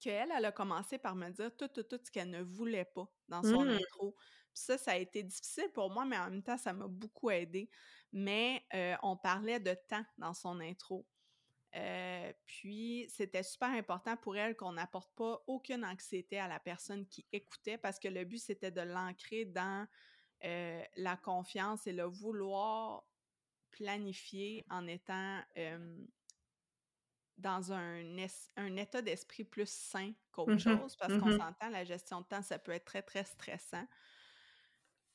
qu'elle, 0.00 0.30
elle 0.36 0.44
a 0.44 0.52
commencé 0.52 0.98
par 0.98 1.16
me 1.16 1.30
dire 1.30 1.50
tout, 1.56 1.68
tout, 1.68 1.84
tout 1.84 1.98
ce 2.04 2.10
qu'elle 2.10 2.28
ne 2.28 2.42
voulait 2.42 2.84
pas 2.84 3.10
dans 3.28 3.42
son 3.42 3.64
mmh. 3.64 3.70
intro. 3.70 4.14
Puis 4.52 4.64
ça, 4.64 4.76
ça 4.76 4.90
a 4.90 4.96
été 4.96 5.22
difficile 5.22 5.70
pour 5.72 5.90
moi, 5.90 6.04
mais 6.04 6.18
en 6.18 6.28
même 6.28 6.42
temps, 6.42 6.58
ça 6.58 6.74
m'a 6.74 6.88
beaucoup 6.88 7.30
aidé. 7.30 7.70
Mais 8.12 8.66
on 9.02 9.16
parlait 9.16 9.60
de 9.60 9.74
temps 9.88 10.04
dans 10.18 10.34
son 10.34 10.60
intro. 10.60 11.06
Euh, 11.76 12.32
puis, 12.46 13.06
c'était 13.08 13.42
super 13.42 13.68
important 13.68 14.16
pour 14.16 14.36
elle 14.36 14.56
qu'on 14.56 14.72
n'apporte 14.72 15.14
pas 15.14 15.42
aucune 15.46 15.84
anxiété 15.84 16.38
à 16.38 16.48
la 16.48 16.58
personne 16.58 17.06
qui 17.06 17.26
écoutait 17.32 17.78
parce 17.78 17.98
que 17.98 18.08
le 18.08 18.24
but, 18.24 18.38
c'était 18.38 18.70
de 18.70 18.80
l'ancrer 18.80 19.44
dans 19.44 19.86
euh, 20.44 20.82
la 20.96 21.16
confiance 21.16 21.86
et 21.86 21.92
le 21.92 22.04
vouloir 22.04 23.04
planifier 23.70 24.64
en 24.70 24.86
étant 24.86 25.42
dans 27.36 27.72
un, 27.72 28.02
un 28.56 28.76
état 28.76 29.02
d'esprit 29.02 29.44
plus 29.44 29.68
sain 29.68 30.12
qu'autre 30.32 30.54
mmh 30.54 30.58
chose 30.58 30.96
parce 30.96 31.18
qu'on 31.18 31.28
mmh 31.28 31.38
s'entend, 31.38 31.68
la 31.68 31.84
gestion 31.84 32.22
de 32.22 32.26
temps, 32.26 32.42
ça 32.42 32.58
peut 32.58 32.72
être 32.72 32.86
très, 32.86 33.02
très 33.02 33.24
stressant. 33.24 33.86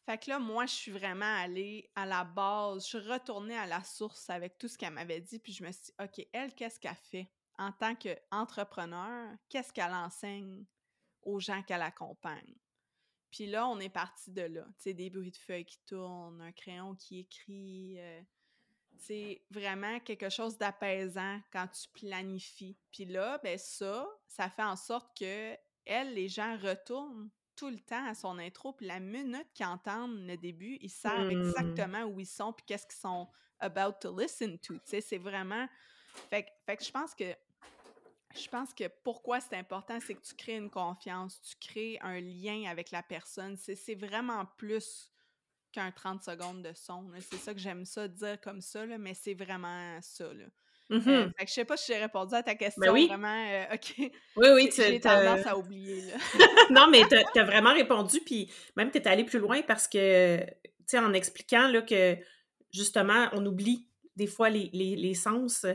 Fait 0.06 0.18
que 0.18 0.30
là, 0.30 0.40
moi, 0.40 0.66
je 0.66 0.74
suis 0.74 0.92
vraiment 0.92 1.42
allée 1.42 1.90
à 1.96 2.06
la 2.06 2.24
base. 2.24 2.84
Je 2.84 2.98
suis 2.98 3.10
retournée 3.10 3.56
à 3.56 3.68
la 3.68 3.84
source 3.84 4.30
avec 4.30 4.58
tout 4.58 4.68
ce 4.68 4.78
qu'elle 4.78 4.94
m'avait 4.94 5.22
dit. 5.22 5.40
Puis 5.40 5.54
je 5.54 5.64
me 5.64 5.72
suis 5.72 5.84
dit, 5.86 5.94
OK, 6.04 6.28
elle, 6.34 6.54
qu'est-ce 6.56 6.80
qu'elle 6.80 6.96
fait? 6.96 7.32
En 7.58 7.72
tant 7.72 7.96
qu'entrepreneur? 7.96 9.36
Qu'est-ce 9.48 9.72
qu'elle 9.72 9.94
enseigne 9.94 10.66
aux 11.22 11.40
gens 11.40 11.62
qu'elle 11.62 11.84
accompagne? 11.84 12.56
Puis 13.30 13.46
là, 13.46 13.68
on 13.68 13.80
est 13.80 13.90
parti 13.90 14.32
de 14.32 14.42
là. 14.42 14.66
Tu 14.78 14.84
sais, 14.84 14.94
des 14.94 15.10
bruits 15.10 15.32
de 15.32 15.38
feuilles 15.38 15.66
qui 15.66 15.80
tournent, 15.86 16.42
un 16.42 16.52
crayon 16.52 16.96
qui 16.96 17.20
écrit. 17.20 17.98
c'est 18.98 19.36
euh, 19.36 19.46
vraiment 19.52 20.00
quelque 20.00 20.30
chose 20.30 20.58
d'apaisant 20.58 21.40
quand 21.52 21.68
tu 21.68 21.88
planifies. 21.90 22.78
Puis 22.92 23.06
là, 23.06 23.40
ben 23.44 23.58
ça, 23.58 24.10
ça 24.28 24.50
fait 24.50 24.64
en 24.64 24.76
sorte 24.76 25.18
que, 25.18 25.56
elle, 25.86 26.14
les 26.14 26.28
gens 26.28 26.58
retournent 26.58 27.30
tout 27.62 27.70
le 27.70 27.80
temps 27.80 28.08
à 28.08 28.16
son 28.16 28.40
intro, 28.40 28.74
puis 28.74 28.88
la 28.88 29.00
minute 29.00 29.46
qu'ils 29.54 29.68
entendent 29.68 30.26
le 30.26 30.36
début, 30.36 30.80
ils 30.82 30.90
savent 30.90 31.28
mmh. 31.28 31.42
exactement 31.42 32.04
où 32.06 32.20
ils 32.20 32.26
sont, 32.26 32.52
puis 32.54 32.66
qu'est-ce 32.66 32.88
qu'ils 32.88 33.00
sont 33.00 33.28
about 33.60 34.00
to 34.02 34.20
listen 34.20 34.58
to. 34.58 34.74
Tu 34.74 34.82
sais, 34.86 35.02
c'est 35.02 35.20
vraiment. 35.20 35.68
Fait, 36.32 36.48
fait 36.66 36.78
que 36.78 36.84
je 36.84 36.90
pense 36.90 37.14
que. 37.14 37.36
Je 38.34 38.48
pense 38.48 38.74
que 38.74 38.88
pourquoi 39.04 39.42
c'est 39.42 39.58
important, 39.58 40.00
c'est 40.00 40.16
que 40.16 40.22
tu 40.22 40.34
crées 40.34 40.56
une 40.56 40.72
confiance, 40.72 41.40
tu 41.42 41.56
crées 41.58 42.00
un 42.02 42.20
lien 42.20 42.64
avec 42.68 42.90
la 42.90 43.04
personne. 43.04 43.58
C'est 43.58 43.94
vraiment 43.94 44.46
plus 44.58 45.12
qu'un 45.72 45.92
30 45.92 46.24
secondes 46.24 46.64
de 46.64 46.74
son. 46.74 47.12
C'est 47.20 47.38
ça 47.38 47.54
que 47.54 47.60
j'aime 47.60 47.86
ça 47.86 48.08
dire 48.08 48.42
comme 48.42 48.62
ça, 48.62 48.88
là, 48.88 48.98
mais 48.98 49.14
c'est 49.14 49.36
vraiment 49.36 50.02
ça. 50.02 50.34
Là. 50.34 50.46
Mm 50.92 51.32
fait 51.38 51.46
que 51.46 51.48
je 51.48 51.54
sais 51.54 51.66
pas 51.66 51.78
si 51.78 51.94
j'ai 51.94 52.00
répondu 52.00 52.36
à 52.36 52.44
ta 52.44 52.52
ben 52.52 52.58
question 52.58 52.92
oui. 52.92 53.08
vraiment. 53.08 53.46
OK. 53.74 53.94
Oui, 53.98 54.48
oui. 54.54 54.70
J'ai 54.76 55.00
tendance 55.00 55.46
à 55.48 55.58
oublier. 55.58 56.02
Là. 56.02 56.46
non, 56.70 56.88
mais 56.92 57.04
tu 57.08 57.40
as, 57.40 57.44
vraiment 57.46 57.74
répondu, 57.74 58.20
puis 58.26 58.52
même 58.76 58.92
tu 58.92 58.98
es 58.98 59.08
allé 59.08 59.24
plus 59.24 59.40
loin 59.40 59.62
parce 59.62 59.88
que, 59.88 60.38
tu 60.38 60.72
sais, 60.86 61.00
en 61.00 61.14
expliquant 61.14 61.70
là, 61.70 61.82
que 61.82 62.18
justement, 62.74 63.30
on 63.32 63.46
oublie 63.46 63.88
des 64.18 64.28
fois 64.28 64.50
les, 64.50 64.70
les, 64.74 64.98
les 64.98 65.14
sens. 65.14 65.66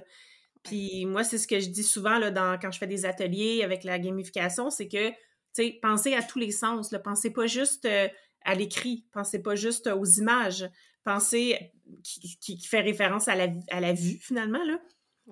Puis 0.62 1.06
moi, 1.06 1.24
c'est 1.24 1.38
ce 1.38 1.48
que 1.48 1.60
je 1.60 1.70
dis 1.70 1.84
souvent 1.84 2.18
là, 2.18 2.30
dans, 2.30 2.58
quand 2.58 2.70
je 2.70 2.78
fais 2.78 2.86
des 2.86 3.06
ateliers 3.06 3.62
avec 3.64 3.84
la 3.84 3.98
gamification, 3.98 4.68
c'est 4.68 4.88
que, 4.88 5.08
tu 5.08 5.16
sais, 5.52 5.78
pensez 5.80 6.14
à 6.14 6.22
tous 6.22 6.38
les 6.38 6.50
sens. 6.50 6.92
Là. 6.92 6.98
Pensez 6.98 7.32
pas 7.32 7.46
juste 7.46 7.88
à 8.42 8.54
l'écrit, 8.54 9.06
pensez 9.12 9.42
pas 9.42 9.54
juste 9.54 9.86
aux 9.86 10.04
images, 10.04 10.68
pensez 11.04 11.72
qui, 12.02 12.38
qui, 12.38 12.66
fait 12.66 12.80
référence 12.80 13.28
à 13.28 13.34
la, 13.34 13.48
à 13.70 13.80
la 13.80 13.94
vue 13.94 14.18
finalement, 14.20 14.62
là. 14.64 14.78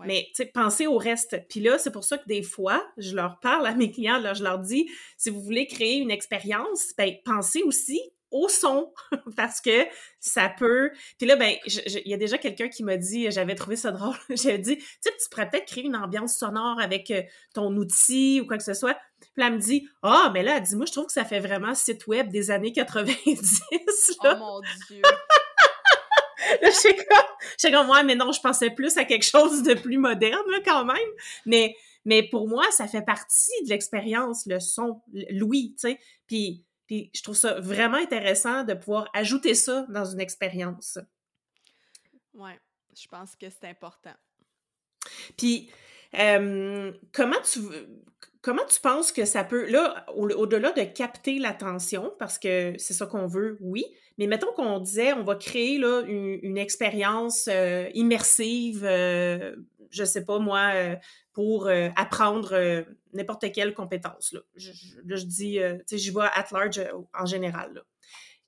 Mais 0.05 0.27
pensez 0.53 0.87
au 0.87 0.99
reste. 0.99 1.41
Puis 1.49 1.61
là, 1.61 1.79
c'est 1.79 1.93
pour 1.93 2.05
ça 2.05 2.19
que 2.19 2.27
des 2.27 2.43
fois, 2.43 2.85
je 2.97 3.15
leur 3.15 3.39
parle 3.41 3.67
à 3.67 3.75
mes 3.75 3.91
clients, 3.91 4.19
là, 4.19 4.35
je 4.35 4.43
leur 4.43 4.59
dis, 4.59 4.91
si 5.17 5.31
vous 5.31 5.41
voulez 5.41 5.67
créer 5.67 5.97
une 5.97 6.11
expérience, 6.11 6.93
ben, 6.99 7.15
pensez 7.25 7.63
aussi 7.63 8.01
au 8.35 8.49
son 8.49 8.93
parce 9.37 9.61
que 9.61 9.87
ça 10.19 10.49
peut. 10.49 10.91
Puis 11.19 11.27
là, 11.27 11.37
ben, 11.37 11.55
il 11.67 12.09
y 12.09 12.15
a 12.15 12.17
déjà 12.17 12.37
quelqu'un 12.37 12.69
qui 12.69 12.83
m'a 12.83 12.97
dit, 12.97 13.31
j'avais 13.31 13.55
trouvé 13.55 13.77
ça 13.77 13.93
drôle. 13.93 14.17
J'ai 14.31 14.59
dit, 14.59 14.77
tu 14.77 14.85
sais, 15.01 15.13
tu 15.13 15.29
pourrais 15.31 15.49
peut-être 15.49 15.67
créer 15.67 15.85
une 15.85 15.97
ambiance 15.97 16.37
sonore 16.37 16.81
avec 16.81 17.11
euh, 17.13 17.23
ton 17.55 17.75
outil 17.77 18.41
ou 18.43 18.47
quoi 18.47 18.59
que 18.59 18.65
ce 18.65 18.75
soit. 18.75 18.99
Puis 19.21 19.31
là, 19.37 19.47
elle 19.47 19.55
me 19.55 19.59
dit, 19.59 19.89
ah, 20.03 20.31
mais 20.35 20.43
là, 20.43 20.59
dis-moi, 20.59 20.85
je 20.87 20.93
trouve 20.93 21.07
que 21.07 21.13
ça 21.13 21.25
fait 21.25 21.41
vraiment 21.41 21.75
site 21.75 22.07
web 22.09 22.29
des 22.29 22.51
années 22.51 22.73
90. 22.73 23.63
Oh 24.27 24.37
mon 24.39 24.61
Dieu! 24.89 25.03
là, 26.63 26.71
je 26.71 26.75
sais 26.75 26.95
comme, 26.95 27.34
comme, 27.71 27.89
ouais, 27.91 28.05
mais 28.05 28.15
non, 28.15 28.33
je 28.33 28.41
pensais 28.41 28.71
plus 28.71 28.97
à 28.97 29.05
quelque 29.05 29.25
chose 29.25 29.63
de 29.63 29.75
plus 29.75 29.99
moderne, 29.99 30.45
là, 30.51 30.59
quand 30.65 30.85
même. 30.85 30.97
Mais, 31.47 31.77
mais 32.05 32.23
pour 32.29 32.49
moi, 32.49 32.65
ça 32.71 32.87
fait 32.87 33.03
partie 33.03 33.63
de 33.65 33.71
l'expérience, 33.71 34.47
le 34.47 34.61
son, 34.61 35.03
l'ouïe, 35.31 35.75
tu 35.75 35.89
sais. 35.89 35.99
Puis, 36.27 36.65
puis 36.87 37.11
je 37.15 37.23
trouve 37.23 37.37
ça 37.37 37.61
vraiment 37.61 37.97
intéressant 37.97 38.65
de 38.65 38.75
pouvoir 38.75 39.09
ajouter 39.15 39.55
ça 39.55 39.87
dans 39.89 40.05
une 40.05 40.21
expérience. 40.21 40.99
Ouais, 42.35 42.59
je 42.95 43.07
pense 43.09 43.37
que 43.37 43.49
c'est 43.49 43.69
important. 43.69 44.15
Puis, 45.37 45.71
euh, 46.15 46.93
comment 47.13 47.41
tu 47.51 47.61
comment 48.45 48.67
tu 48.67 48.79
penses 48.79 49.11
que 49.11 49.25
ça 49.25 49.43
peut, 49.43 49.71
là, 49.71 50.05
au-delà 50.15 50.71
de 50.73 50.83
capter 50.83 51.39
l'attention, 51.39 52.13
parce 52.19 52.39
que 52.39 52.75
c'est 52.77 52.93
ça 52.93 53.07
qu'on 53.07 53.27
veut, 53.27 53.57
oui, 53.63 53.87
mais 54.19 54.27
mettons 54.27 54.53
qu'on 54.53 54.81
disait, 54.81 55.15
on 55.15 55.25
va 55.25 55.35
créer 55.35 55.79
là, 55.79 56.03
une, 56.07 56.59
expérience 56.59 57.49
euh, 57.51 57.89
immersive, 57.95 58.85
euh, 58.85 59.57
je 59.89 60.05
sais 60.05 60.27
pas 60.27 60.39
moi, 60.41 60.73
euh, 60.75 60.95
pour 61.33 61.71
apprendre 61.97 62.85
n'importe 63.15 63.51
quelle 63.51 63.73
compétence. 63.73 64.33
Là, 64.35 64.41
je, 64.57 64.71
je 64.73 65.25
dis, 65.25 65.59
tu 65.59 65.83
sais, 65.87 65.99
j'y 65.99 66.11
vois 66.11 66.27
at 66.27 66.47
large 66.53 66.83
en 67.19 67.27
général. 67.27 67.83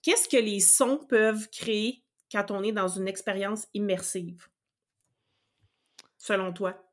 Qu'est-ce 0.03 0.29
que 0.29 0.37
les 0.37 0.61
sons 0.61 0.99
peuvent 1.09 1.49
créer 1.49 2.05
quand 2.31 2.51
on 2.51 2.63
est 2.63 2.73
dans 2.73 2.87
une 2.87 3.09
expérience 3.09 3.67
immersive, 3.73 4.47
selon 6.19 6.53
toi? 6.53 6.86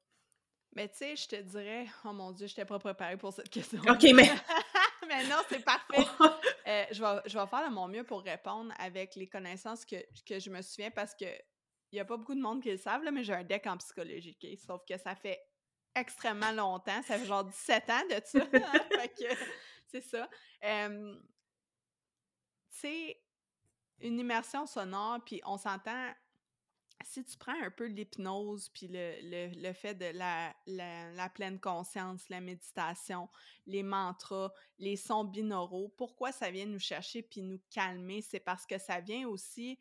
Mais 0.76 0.90
tu 0.90 0.98
sais, 0.98 1.16
je 1.16 1.28
te 1.28 1.36
dirais, 1.36 1.86
oh 2.04 2.14
mon 2.14 2.32
Dieu, 2.32 2.48
je 2.48 2.54
n'étais 2.54 2.66
pas 2.66 2.80
préparée 2.80 3.18
pour 3.18 3.32
cette 3.32 3.50
question. 3.50 3.80
OK, 3.88 4.04
mais. 4.16 4.30
mais 5.08 5.24
non, 5.28 5.38
c'est 5.50 5.64
parfait. 5.64 6.06
Euh, 6.66 6.86
je, 6.92 7.04
vais, 7.04 7.22
je 7.26 7.38
vais 7.38 7.46
faire 7.46 7.70
de 7.70 7.76
mon 7.76 7.90
mieux 7.90 8.06
pour 8.06 8.22
répondre 8.22 8.74
avec 8.80 9.16
les 9.16 9.28
connaissances 9.28 9.84
que, 9.84 9.98
que 10.26 10.40
je 10.40 10.50
me 10.50 10.62
souviens 10.62 10.92
parce 10.92 11.14
que 11.14 11.26
il 11.92 11.98
n'y 11.98 12.00
a 12.00 12.06
pas 12.06 12.16
beaucoup 12.16 12.36
de 12.36 12.40
monde 12.40 12.64
qui 12.64 12.72
le 12.72 12.78
savent, 12.78 13.04
là, 13.04 13.12
mais 13.12 13.22
j'ai 13.22 13.34
un 13.34 13.44
deck 13.44 13.68
en 13.68 13.76
psychologie, 13.78 14.38
sauf 14.66 14.82
que 14.88 14.98
ça 14.98 15.14
fait 15.14 15.42
extrêmement 15.94 16.54
longtemps. 16.54 17.02
Ça 17.04 17.20
fait 17.20 17.26
genre 17.26 17.44
17 17.44 17.90
ans 17.90 18.02
de 18.10 18.22
ça. 18.24 18.40
fait 19.02 19.10
que 19.10 19.36
c'est 19.88 20.02
ça. 20.02 20.30
tu 20.62 21.20
sais, 22.70 23.22
une 24.00 24.20
immersion 24.20 24.66
sonore, 24.66 25.20
puis 25.26 25.42
on 25.46 25.58
s'entend 25.58 26.14
si 27.04 27.24
tu 27.24 27.38
prends 27.38 27.62
un 27.62 27.72
peu 27.72 27.86
l'hypnose, 27.86 28.70
puis 28.70 28.88
le, 28.90 29.74
fait 29.74 29.96
de 29.96 30.06
la, 30.18 30.54
la, 30.66 31.30
pleine 31.30 31.60
conscience, 31.60 32.28
la 32.30 32.42
méditation, 32.42 33.30
les 33.66 33.84
mantras, 33.84 34.52
les 34.80 34.96
sons 34.96 35.24
binauraux, 35.24 35.94
pourquoi 35.98 36.32
ça 36.32 36.52
vient 36.52 36.66
nous 36.66 36.80
chercher 36.80 37.22
puis 37.22 37.42
nous 37.42 37.60
calmer? 37.70 38.22
C'est 38.22 38.40
parce 38.40 38.66
que 38.66 38.78
ça 38.78 39.00
vient 39.00 39.28
aussi, 39.28 39.80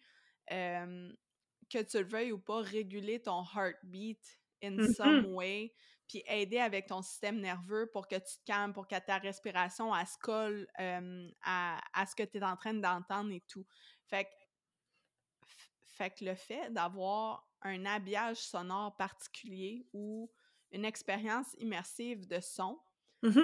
que 0.49 1.83
tu 1.83 1.99
le 1.99 2.05
veuilles 2.05 2.33
ou 2.33 2.39
pas, 2.39 2.61
réguler 2.61 3.21
ton 3.23 3.45
heartbeat 3.45 4.21
in 4.63 4.93
some 4.93 5.27
way, 5.35 5.73
puis 6.09 6.23
aider 6.27 6.59
avec 6.59 6.87
ton 6.87 7.03
système 7.03 7.41
nerveux 7.41 7.89
pour 7.93 8.07
que 8.07 8.17
tu 8.17 8.39
te 8.39 8.45
calmes, 8.45 8.73
pour 8.73 8.87
que 8.87 8.99
ta 8.99 9.19
respiration, 9.19 9.95
elle 9.95 10.07
se 10.07 10.19
colle 10.19 10.67
à, 10.77 11.81
à, 11.95 12.07
ce 12.07 12.15
que 12.15 12.23
tu 12.23 12.39
es 12.39 12.43
en 12.43 12.57
train 12.57 12.75
d'entendre 12.75 13.33
et 13.33 13.43
tout. 13.49 13.67
Fait 14.07 14.25
que 14.25 14.31
fait 15.93 16.11
que 16.11 16.25
le 16.25 16.35
fait 16.35 16.71
d'avoir 16.71 17.49
un 17.63 17.85
habillage 17.87 18.39
sonore 18.39 18.97
particulier 18.97 19.87
ou 19.93 20.31
une 20.73 20.85
expérience 20.85 21.55
immersive 21.59 22.27
de 22.27 22.41
son, 22.41 22.81
mmh 23.23 23.41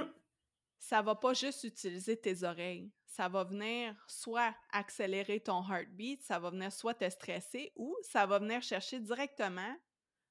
ça 0.78 1.02
va 1.02 1.14
pas 1.14 1.34
juste 1.34 1.64
utiliser 1.64 2.16
tes 2.16 2.44
oreilles. 2.44 2.92
Ça 3.06 3.28
va 3.28 3.44
venir 3.44 3.94
soit 4.06 4.54
accélérer 4.70 5.40
ton 5.40 5.62
heartbeat, 5.68 6.22
ça 6.22 6.38
va 6.38 6.50
venir 6.50 6.72
soit 6.72 6.94
te 6.94 7.08
stresser 7.10 7.72
ou 7.76 7.96
ça 8.02 8.26
va 8.26 8.38
venir 8.38 8.62
chercher 8.62 9.00
directement, 9.00 9.76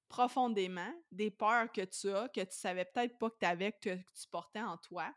profondément, 0.08 0.94
des 1.12 1.32
peurs 1.32 1.72
que 1.72 1.82
tu 1.82 2.10
as, 2.12 2.30
que 2.30 2.42
tu 2.42 2.56
savais 2.56 2.86
peut-être 2.86 3.18
pas 3.18 3.30
que 3.30 3.38
tu 3.40 3.46
avais, 3.46 3.72
que, 3.74 3.96
tu 3.96 4.28
portais 4.32 4.62
en 4.62 4.78
toi, 4.78 5.14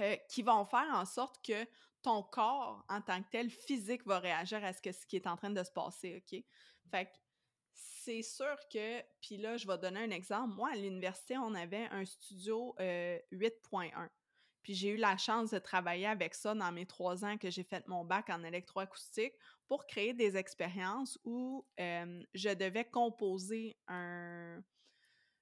euh, 0.00 0.16
qui 0.30 0.42
vont 0.42 0.64
faire 0.64 0.88
en 0.92 1.04
sorte 1.04 1.44
que 1.44 1.66
ton 2.02 2.22
corps 2.22 2.84
en 2.88 3.00
tant 3.00 3.22
que 3.22 3.28
tel, 3.30 3.50
physique, 3.50 4.06
va 4.06 4.18
réagir 4.18 4.64
à 4.64 4.72
ce, 4.72 4.80
que, 4.80 4.92
ce 4.92 5.06
qui 5.06 5.16
est 5.16 5.26
en 5.26 5.36
train 5.36 5.50
de 5.50 5.62
se 5.62 5.70
passer, 5.70 6.16
OK? 6.16 6.42
Fait 6.90 7.06
que 7.06 7.10
c'est 7.72 8.22
sûr 8.22 8.56
que, 8.72 9.02
puis 9.20 9.36
là, 9.36 9.56
je 9.56 9.66
vais 9.66 9.78
donner 9.78 10.00
un 10.00 10.10
exemple. 10.10 10.54
Moi, 10.54 10.70
à 10.72 10.76
l'université, 10.76 11.36
on 11.36 11.54
avait 11.54 11.86
un 11.90 12.04
studio 12.04 12.74
8.1. 12.78 13.84
Euh, 13.84 14.08
puis 14.62 14.74
j'ai 14.74 14.90
eu 14.90 14.96
la 14.96 15.16
chance 15.16 15.50
de 15.50 15.58
travailler 15.58 16.06
avec 16.06 16.34
ça 16.34 16.54
dans 16.54 16.72
mes 16.72 16.86
trois 16.86 17.24
ans 17.24 17.38
que 17.38 17.50
j'ai 17.50 17.64
fait 17.64 17.86
mon 17.86 18.04
bac 18.04 18.28
en 18.30 18.42
électroacoustique 18.42 19.34
pour 19.66 19.86
créer 19.86 20.12
des 20.12 20.36
expériences 20.36 21.18
où 21.24 21.66
je 21.78 22.54
devais 22.54 22.84
composer 22.84 23.76
un, 23.86 24.62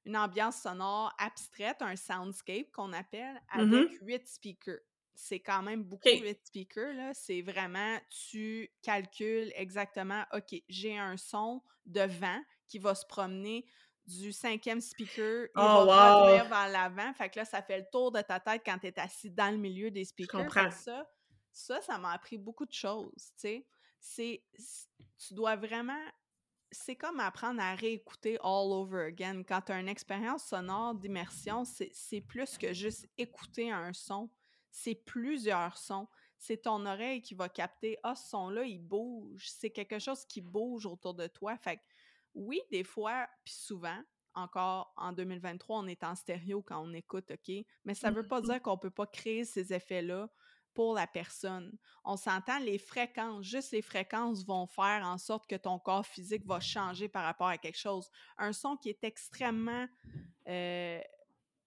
une 0.05 0.17
ambiance 0.17 0.63
sonore 0.63 1.13
abstraite, 1.19 1.83
un 1.83 1.97
soundscape 1.97 2.71
qu'on 2.73 2.93
appelle, 2.93 3.35
mmh 3.55 3.61
avec 3.61 4.01
huit 4.03 4.27
speakers 4.29 4.81
c'est 5.17 5.41
quand 5.41 5.63
même 5.63 5.83
beaucoup 5.83 6.09
de 6.09 6.37
speakers. 6.45 6.95
Là. 6.95 7.13
C'est 7.15 7.43
vraiment, 7.43 7.99
tu 8.31 8.71
calcules 8.83 9.53
exactement, 9.55 10.25
OK, 10.33 10.55
j'ai 10.69 10.97
un 10.99 11.17
son 11.17 11.63
de 11.87 12.03
vent 12.03 12.41
qui 12.69 12.79
va 12.79 12.95
se 12.95 13.07
promener 13.07 13.65
du 14.07 14.33
cinquième 14.33 14.81
speaker, 14.81 15.47
il 15.47 15.51
oh, 15.57 15.85
va 15.85 16.15
revenir 16.15 16.49
vers 16.49 16.69
l'avant. 16.69 17.13
Fait 17.15 17.29
que 17.29 17.41
là, 17.41 17.45
ça 17.45 17.61
fait 17.61 17.79
le 17.79 17.87
tour 17.91 18.13
de 18.13 18.21
ta 18.21 18.39
tête 18.39 18.63
quand 18.65 18.79
tu 18.79 18.87
es 18.87 19.01
assis 19.01 19.31
dans 19.31 19.51
le 19.51 19.57
milieu 19.57 19.91
des 19.91 20.05
speakers. 20.05 20.73
Ça, 20.73 21.11
ça, 21.51 21.81
ça 21.81 21.99
m'a 21.99 22.13
appris 22.13 22.39
beaucoup 22.39 22.67
de 22.67 22.73
choses, 22.73 23.13
tu 23.17 23.49
sais. 23.49 23.67
C'est, 23.99 24.45
tu 25.19 25.35
dois 25.35 25.57
vraiment 25.57 26.05
c'est 26.71 26.97
comme 26.97 27.21
apprendre 27.21 27.61
à 27.61 27.75
réécouter 27.75 28.39
all 28.43 28.73
over 28.73 29.07
again. 29.07 29.43
Quand 29.43 29.63
tu 29.63 29.73
as 29.73 29.81
une 29.81 29.89
expérience 29.89 30.45
sonore 30.45 30.95
d'immersion, 30.95 31.65
c'est 31.65 32.21
plus 32.21 32.59
que 32.59 32.73
juste 32.73 33.09
écouter 33.17 33.71
un 33.71 33.93
son 33.93 34.29
c'est 34.77 34.95
plusieurs 34.95 35.79
sons. 35.79 36.07
C'est 36.37 36.63
ton 36.63 36.85
oreille 36.85 37.23
qui 37.23 37.35
va 37.35 37.49
capter 37.49 37.97
Ah, 38.03 38.15
ce 38.15 38.29
son-là, 38.29 38.65
il 38.65 38.79
bouge. 38.79 39.49
C'est 39.49 39.71
quelque 39.71 39.99
chose 39.99 40.27
qui 40.27 40.43
bouge 40.43 40.85
autour 40.85 41.15
de 41.15 41.27
toi. 41.29 41.57
Fait 41.57 41.79
que, 41.79 41.83
oui, 42.35 42.61
des 42.71 42.85
fois, 42.85 43.27
puis 43.43 43.55
souvent, 43.55 43.99
encore 44.35 44.93
en 44.99 45.13
2023, 45.13 45.79
on 45.79 45.87
est 45.87 46.05
en 46.05 46.15
stéréo 46.15 46.61
quand 46.61 46.87
on 46.87 46.93
écoute, 46.93 47.31
OK? 47.31 47.55
Mais 47.87 47.95
ça 47.95 48.11
ne 48.11 48.17
veut 48.17 48.29
pas 48.29 48.41
dire 48.43 48.61
qu'on 48.61 48.75
ne 48.75 48.81
peut 48.81 48.91
pas 48.91 49.07
créer 49.07 49.47
ces 49.47 49.73
effets-là 49.73 50.29
pour 50.75 50.93
la 50.93 51.07
personne. 51.07 51.73
On 52.05 52.19
s'entend, 52.19 52.59
les 52.59 52.77
fréquences, 52.77 53.47
juste 53.47 53.73
les 53.73 53.81
fréquences 53.81 54.45
vont 54.45 54.67
faire 54.67 55.07
en 55.07 55.17
sorte 55.17 55.49
que 55.49 55.57
ton 55.57 55.79
corps 55.79 56.05
physique 56.05 56.45
va 56.45 56.61
changer 56.61 57.09
par 57.09 57.25
rapport 57.25 57.49
à 57.49 57.57
quelque 57.57 57.79
chose. 57.79 58.11
Un 58.37 58.53
son 58.53 58.77
qui 58.77 58.91
est 58.91 59.03
extrêmement 59.05 59.87
euh, 60.49 61.01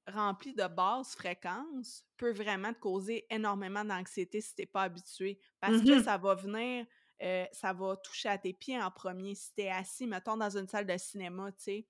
rempli 0.09 0.53
de 0.53 0.67
basses 0.67 1.15
fréquences 1.15 2.03
peut 2.17 2.31
vraiment 2.31 2.73
te 2.73 2.79
causer 2.79 3.25
énormément 3.29 3.85
d'anxiété 3.85 4.41
si 4.41 4.55
tu 4.55 4.61
n'es 4.61 4.65
pas 4.65 4.83
habitué. 4.83 5.39
Parce 5.59 5.81
que 5.81 5.99
mmh 5.99 6.03
ça 6.03 6.17
va 6.17 6.35
venir, 6.35 6.85
euh, 7.21 7.45
ça 7.51 7.73
va 7.73 7.95
toucher 7.97 8.29
à 8.29 8.37
tes 8.37 8.53
pieds 8.53 8.81
en 8.81 8.91
premier. 8.91 9.35
Si 9.35 9.53
tu 9.53 9.61
es 9.61 9.69
assis, 9.69 10.07
mettons, 10.07 10.37
dans 10.37 10.55
une 10.57 10.67
salle 10.67 10.85
de 10.85 10.97
cinéma, 10.97 11.51
tu 11.51 11.63
sais, 11.63 11.87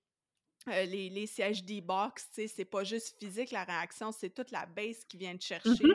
euh, 0.68 0.86
les, 0.86 1.10
les 1.10 1.28
sièges 1.28 1.64
D-box, 1.64 2.30
tu 2.30 2.42
sais, 2.42 2.48
c'est 2.48 2.66
pas 2.66 2.84
juste 2.84 3.18
physique 3.20 3.52
la 3.52 3.64
réaction, 3.64 4.12
c'est 4.12 4.30
toute 4.30 4.52
la 4.52 4.66
base 4.66 5.06
qui 5.06 5.18
vient 5.18 5.38
te 5.38 5.44
chercher. 5.44 5.86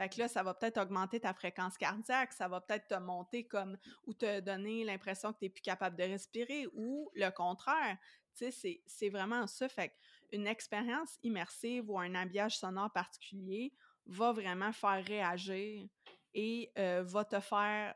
Fait 0.00 0.08
que 0.08 0.18
là, 0.18 0.28
ça 0.28 0.42
va 0.42 0.54
peut-être 0.54 0.80
augmenter 0.80 1.20
ta 1.20 1.34
fréquence 1.34 1.76
cardiaque, 1.76 2.32
ça 2.32 2.48
va 2.48 2.62
peut-être 2.62 2.86
te 2.88 2.94
monter 2.94 3.46
comme 3.46 3.76
ou 4.06 4.14
te 4.14 4.40
donner 4.40 4.82
l'impression 4.82 5.30
que 5.30 5.40
tu 5.40 5.44
n'es 5.44 5.50
plus 5.50 5.60
capable 5.60 5.94
de 5.94 6.04
respirer 6.04 6.66
ou 6.72 7.10
le 7.14 7.28
contraire, 7.30 7.98
Tu 8.34 8.50
sais, 8.50 8.82
c'est 8.86 9.08
vraiment 9.10 9.46
ça. 9.46 9.68
Fait 9.68 9.92
une 10.32 10.46
expérience 10.46 11.18
immersive 11.22 11.90
ou 11.90 11.98
un 11.98 12.14
habillage 12.14 12.58
sonore 12.58 12.92
particulier 12.92 13.72
va 14.06 14.32
vraiment 14.32 14.72
faire 14.72 15.04
réagir 15.04 15.88
et 16.34 16.70
euh, 16.78 17.02
va 17.04 17.24
te 17.24 17.40
faire. 17.40 17.94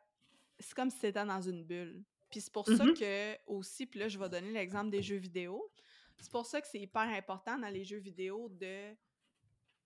C'est 0.58 0.74
comme 0.74 0.90
si 0.90 1.00
tu 1.00 1.06
étais 1.06 1.24
dans 1.24 1.40
une 1.40 1.64
bulle. 1.64 2.04
Puis 2.30 2.40
c'est 2.40 2.52
pour 2.52 2.66
ça 2.66 2.84
mmh 2.84 2.94
que, 2.94 3.36
aussi, 3.46 3.86
puis 3.86 4.00
là, 4.00 4.08
je 4.08 4.18
vais 4.18 4.28
donner 4.28 4.50
l'exemple 4.50 4.90
des 4.90 5.02
jeux 5.02 5.16
vidéo. 5.16 5.70
C'est 6.18 6.30
pour 6.30 6.46
ça 6.46 6.60
que 6.60 6.66
c'est 6.66 6.80
hyper 6.80 7.02
important 7.02 7.58
dans 7.58 7.68
les 7.68 7.84
jeux 7.84 7.98
vidéo 7.98 8.48
de, 8.50 8.94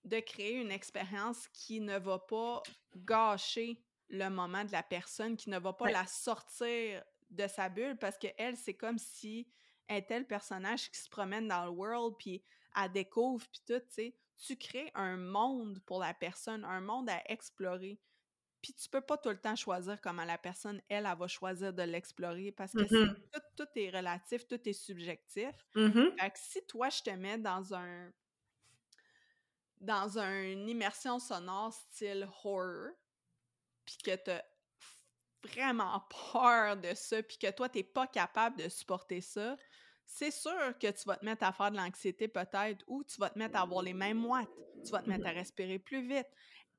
de 0.05 0.19
créer 0.19 0.55
une 0.55 0.71
expérience 0.71 1.47
qui 1.49 1.79
ne 1.79 1.97
va 1.97 2.19
pas 2.19 2.63
gâcher 2.95 3.83
le 4.09 4.29
moment 4.29 4.65
de 4.65 4.71
la 4.71 4.83
personne, 4.83 5.37
qui 5.37 5.49
ne 5.49 5.59
va 5.59 5.73
pas 5.73 5.91
la 5.91 6.07
sortir 6.07 7.03
de 7.29 7.47
sa 7.47 7.69
bulle, 7.69 7.97
parce 7.97 8.17
que 8.17 8.27
elle, 8.37 8.57
c'est 8.57 8.73
comme 8.73 8.97
si 8.97 9.47
était 9.89 10.19
le 10.19 10.25
personnage 10.25 10.89
qui 10.91 10.99
se 10.99 11.09
promène 11.09 11.47
dans 11.47 11.65
le 11.65 11.71
world, 11.71 12.15
puis 12.17 12.43
elle 12.75 12.91
découvre, 12.91 13.45
puis 13.47 13.61
tout, 13.65 13.79
tu 13.79 13.85
sais. 13.89 14.15
Tu 14.37 14.55
crées 14.55 14.89
un 14.95 15.17
monde 15.17 15.79
pour 15.85 15.99
la 15.99 16.13
personne, 16.13 16.63
un 16.63 16.79
monde 16.79 17.09
à 17.09 17.21
explorer. 17.29 17.99
Puis 18.61 18.73
tu 18.73 18.89
peux 18.89 19.01
pas 19.01 19.17
tout 19.17 19.29
le 19.29 19.39
temps 19.39 19.55
choisir 19.55 19.99
comment 20.01 20.23
la 20.23 20.37
personne, 20.37 20.81
elle, 20.89 21.05
elle 21.05 21.17
va 21.17 21.27
choisir 21.27 21.73
de 21.73 21.83
l'explorer 21.83 22.51
parce 22.51 22.73
que 22.73 22.83
mmh 22.83 23.15
tout, 23.55 23.67
est 23.75 23.89
relatif, 23.89 24.47
tout 24.47 24.59
est 24.67 24.73
subjectif. 24.73 25.53
Mmh 25.75 26.11
fait 26.17 26.29
que 26.29 26.39
si 26.39 26.65
toi, 26.67 26.89
je 26.89 27.01
te 27.01 27.09
mets 27.09 27.37
dans 27.37 27.73
un 27.73 28.11
dans 29.79 30.17
une 30.17 30.67
immersion 30.67 31.19
sonore 31.19 31.73
style 31.73 32.27
horror, 32.43 32.91
puis 33.85 33.97
que 34.03 34.15
t'as 34.15 34.41
vraiment 35.43 36.03
peur 36.33 36.75
de 36.75 36.93
ça, 36.93 37.23
puis 37.23 37.37
que 37.37 37.49
toi, 37.51 37.69
t'es 37.69 37.83
pas 37.83 38.07
capable 38.07 38.57
de 38.57 38.67
supporter 38.67 39.21
ça, 39.21 39.57
c'est 40.11 40.31
sûr 40.31 40.77
que 40.79 40.87
tu 40.89 41.03
vas 41.05 41.17
te 41.17 41.23
mettre 41.23 41.45
à 41.45 41.53
faire 41.53 41.71
de 41.71 41.77
l'anxiété 41.77 42.27
peut-être, 42.27 42.83
ou 42.87 43.03
tu 43.03 43.17
vas 43.19 43.29
te 43.29 43.37
mettre 43.37 43.57
à 43.57 43.61
avoir 43.61 43.83
les 43.83 43.93
mêmes 43.93 44.17
moites, 44.17 44.49
tu 44.83 44.91
vas 44.91 45.03
te 45.03 45.07
mettre 45.07 45.27
à 45.27 45.29
respirer 45.29 45.77
plus 45.77 46.01
vite, 46.07 46.27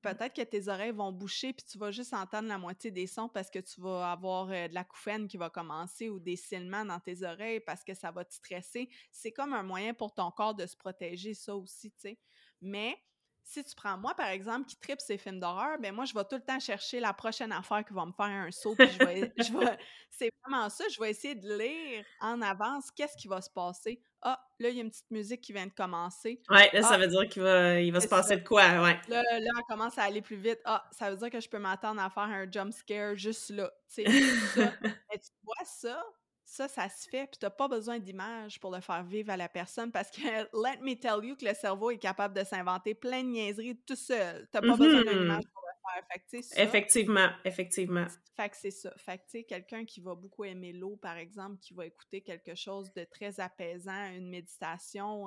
peut-être 0.03 0.35
que 0.35 0.43
tes 0.43 0.69
oreilles 0.69 0.91
vont 0.91 1.13
boucher 1.13 1.53
puis 1.53 1.65
tu 1.65 1.79
vas 1.79 1.93
juste 1.93 2.13
entendre 2.13 2.49
la 2.49 2.59
moitié 2.59 2.91
des 2.91 3.07
sons 3.07 3.29
parce 3.29 3.49
que 3.49 3.61
tu 3.61 3.81
vas 3.81 4.11
avoir 4.11 4.51
euh, 4.51 4.67
de 4.67 4.75
la 4.75 4.83
couffaine 4.83 5.29
qui 5.29 5.37
va 5.37 5.49
commencer 5.49 6.09
ou 6.09 6.19
des 6.19 6.35
silements 6.35 6.85
dans 6.85 6.99
tes 6.99 7.23
oreilles 7.23 7.61
parce 7.61 7.85
que 7.85 7.95
ça 7.95 8.11
va 8.11 8.25
te 8.25 8.35
stresser. 8.35 8.89
C'est 9.13 9.31
comme 9.31 9.53
un 9.53 9.63
moyen 9.63 9.95
pour 9.95 10.13
ton 10.13 10.31
corps 10.33 10.55
de 10.55 10.67
se 10.67 10.77
protéger, 10.77 11.35
ça 11.35 11.55
aussi, 11.55 11.93
tu 11.93 12.01
sais. 12.01 12.19
Mais 12.61 12.99
si 13.45 13.65
tu 13.65 13.75
prends 13.75 13.99
moi, 13.99 14.15
par 14.15 14.29
exemple, 14.29 14.67
qui 14.67 14.77
tripe 14.77 15.01
ces 15.01 15.19
films 15.19 15.41
d'horreur, 15.41 15.79
ben 15.79 15.95
moi, 15.95 16.05
je 16.05 16.15
vais 16.15 16.25
tout 16.25 16.37
le 16.37 16.43
temps 16.43 16.61
chercher 16.61 17.01
la 17.01 17.13
prochaine 17.13 17.53
affaire 17.53 17.85
qui 17.85 17.93
va 17.93 18.07
me 18.07 18.13
faire 18.13 18.27
un 18.27 18.51
saut. 18.51 18.75
Puis 18.77 18.89
je 19.39 19.57
vais, 19.57 19.79
c'est 20.11 20.31
vraiment 20.43 20.69
ça. 20.69 20.85
Je 20.93 21.01
vais 21.01 21.11
essayer 21.11 21.35
de 21.35 21.57
lire 21.57 22.05
en 22.21 22.41
avance 22.43 22.91
qu'est-ce 22.91 23.17
qui 23.17 23.29
va 23.29 23.41
se 23.41 23.51
passer. 23.51 24.01
Ah, 24.23 24.39
là, 24.59 24.69
il 24.69 24.77
y 24.77 24.79
a 24.81 24.83
une 24.83 24.91
petite 24.91 25.11
musique 25.11 25.41
qui 25.41 25.53
vient 25.53 25.67
de 25.67 25.73
commencer. 25.73 26.43
Ouais, 26.51 26.69
là, 26.73 26.83
ça 26.83 26.95
ah, 26.95 26.99
veut 26.99 27.07
dire 27.07 27.27
qu'il 27.29 27.43
va, 27.43 27.81
il 27.81 27.91
va 27.91 28.01
se 28.01 28.09
passer 28.09 28.37
de 28.37 28.47
quoi, 28.47 28.63
ouais. 28.83 29.01
Là, 29.09 29.23
là, 29.23 29.51
on 29.59 29.63
commence 29.63 29.97
à 29.97 30.03
aller 30.03 30.21
plus 30.21 30.37
vite. 30.37 30.61
Ah, 30.65 30.85
ça 30.93 31.11
veut 31.11 31.17
dire 31.17 31.31
que 31.31 31.41
je 31.41 31.49
peux 31.49 31.59
m'attendre 31.59 32.03
à 32.03 32.11
faire 32.11 32.25
un 32.25 32.51
jump 32.51 32.73
scare 32.73 33.17
juste 33.17 33.51
là. 33.51 33.71
tu 33.95 34.05
vois 35.43 35.65
ça, 35.65 36.05
ça, 36.51 36.67
ça 36.67 36.89
se 36.89 37.09
fait, 37.09 37.29
puis 37.29 37.39
t'as 37.39 37.51
pas 37.51 37.69
besoin 37.69 38.01
d'image 38.01 38.59
pour 38.59 38.75
le 38.75 38.81
faire 38.81 39.05
vivre 39.05 39.31
à 39.31 39.37
la 39.37 39.49
personne 39.49 39.93
parce 39.93 40.11
que, 40.11 40.19
let 40.53 40.81
me 40.83 40.95
tell 40.95 41.25
you, 41.25 41.37
que 41.37 41.45
le 41.45 41.55
cerveau 41.55 41.93
est 41.93 41.99
capable 41.99 42.37
de 42.37 42.45
s'inventer 42.45 42.93
plein 42.93 43.23
de 43.23 43.29
niaiseries 43.29 43.81
tout 43.87 43.95
seul. 43.95 44.49
T'as 44.51 44.61
pas 44.61 44.77
besoin 44.77 45.05
d'une 45.05 45.23
image 45.23 45.45
mmh 45.45 45.51
pour 45.53 45.63
le 45.63 46.03
faire. 46.03 46.07
Fait 46.11 46.43
ça, 46.43 46.63
effectivement, 46.63 47.29
effectivement. 47.45 48.07
Fait 48.37 48.49
que 48.49 48.57
c'est 48.57 48.73
ça. 48.73 48.93
Fait 48.97 49.19
que, 49.19 49.23
tu 49.23 49.31
sais, 49.31 49.45
quelqu'un 49.45 49.85
qui 49.85 50.01
va 50.01 50.17
beaucoup 50.17 50.45
aimer 50.45 50.73
l'eau, 50.73 50.97
par 50.97 51.17
exemple, 51.17 51.59
qui 51.61 51.73
va 51.73 51.87
écouter 51.87 52.21
quelque 52.21 52.57
chose 52.57 52.93
de 52.95 53.05
très 53.05 53.39
apaisant, 53.39 54.13
une 54.13 54.29
méditation 54.29 55.27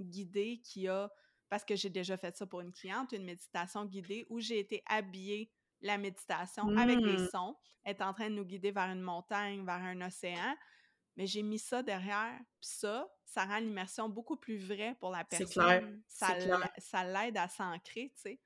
guidée 0.00 0.60
qui 0.64 0.88
a, 0.88 1.12
parce 1.48 1.64
que 1.64 1.76
j'ai 1.76 1.90
déjà 1.90 2.16
fait 2.16 2.36
ça 2.36 2.44
pour 2.44 2.60
une 2.60 2.72
cliente, 2.72 3.12
une 3.12 3.24
méditation 3.24 3.84
guidée 3.84 4.26
où 4.30 4.40
j'ai 4.40 4.58
été 4.58 4.82
habillée 4.86 5.52
la 5.84 5.98
méditation 5.98 6.68
avec 6.76 6.98
des 6.98 7.18
mmh. 7.18 7.28
sons, 7.28 7.54
est 7.84 8.00
en 8.00 8.12
train 8.12 8.30
de 8.30 8.34
nous 8.34 8.44
guider 8.44 8.70
vers 8.70 8.90
une 8.90 9.02
montagne, 9.02 9.64
vers 9.64 9.82
un 9.82 10.00
océan. 10.00 10.56
Mais 11.16 11.26
j'ai 11.26 11.42
mis 11.42 11.58
ça 11.60 11.82
derrière, 11.82 12.36
puis 12.58 12.68
ça, 12.68 13.08
ça 13.24 13.44
rend 13.44 13.58
l'immersion 13.58 14.08
beaucoup 14.08 14.36
plus 14.36 14.58
vraie 14.58 14.96
pour 14.98 15.10
la 15.10 15.22
personne. 15.22 16.02
Ça, 16.08 16.34
ça 16.78 17.04
l'aide 17.04 17.36
à 17.36 17.46
s'ancrer, 17.46 18.12
tu 18.16 18.22
sais. 18.22 18.40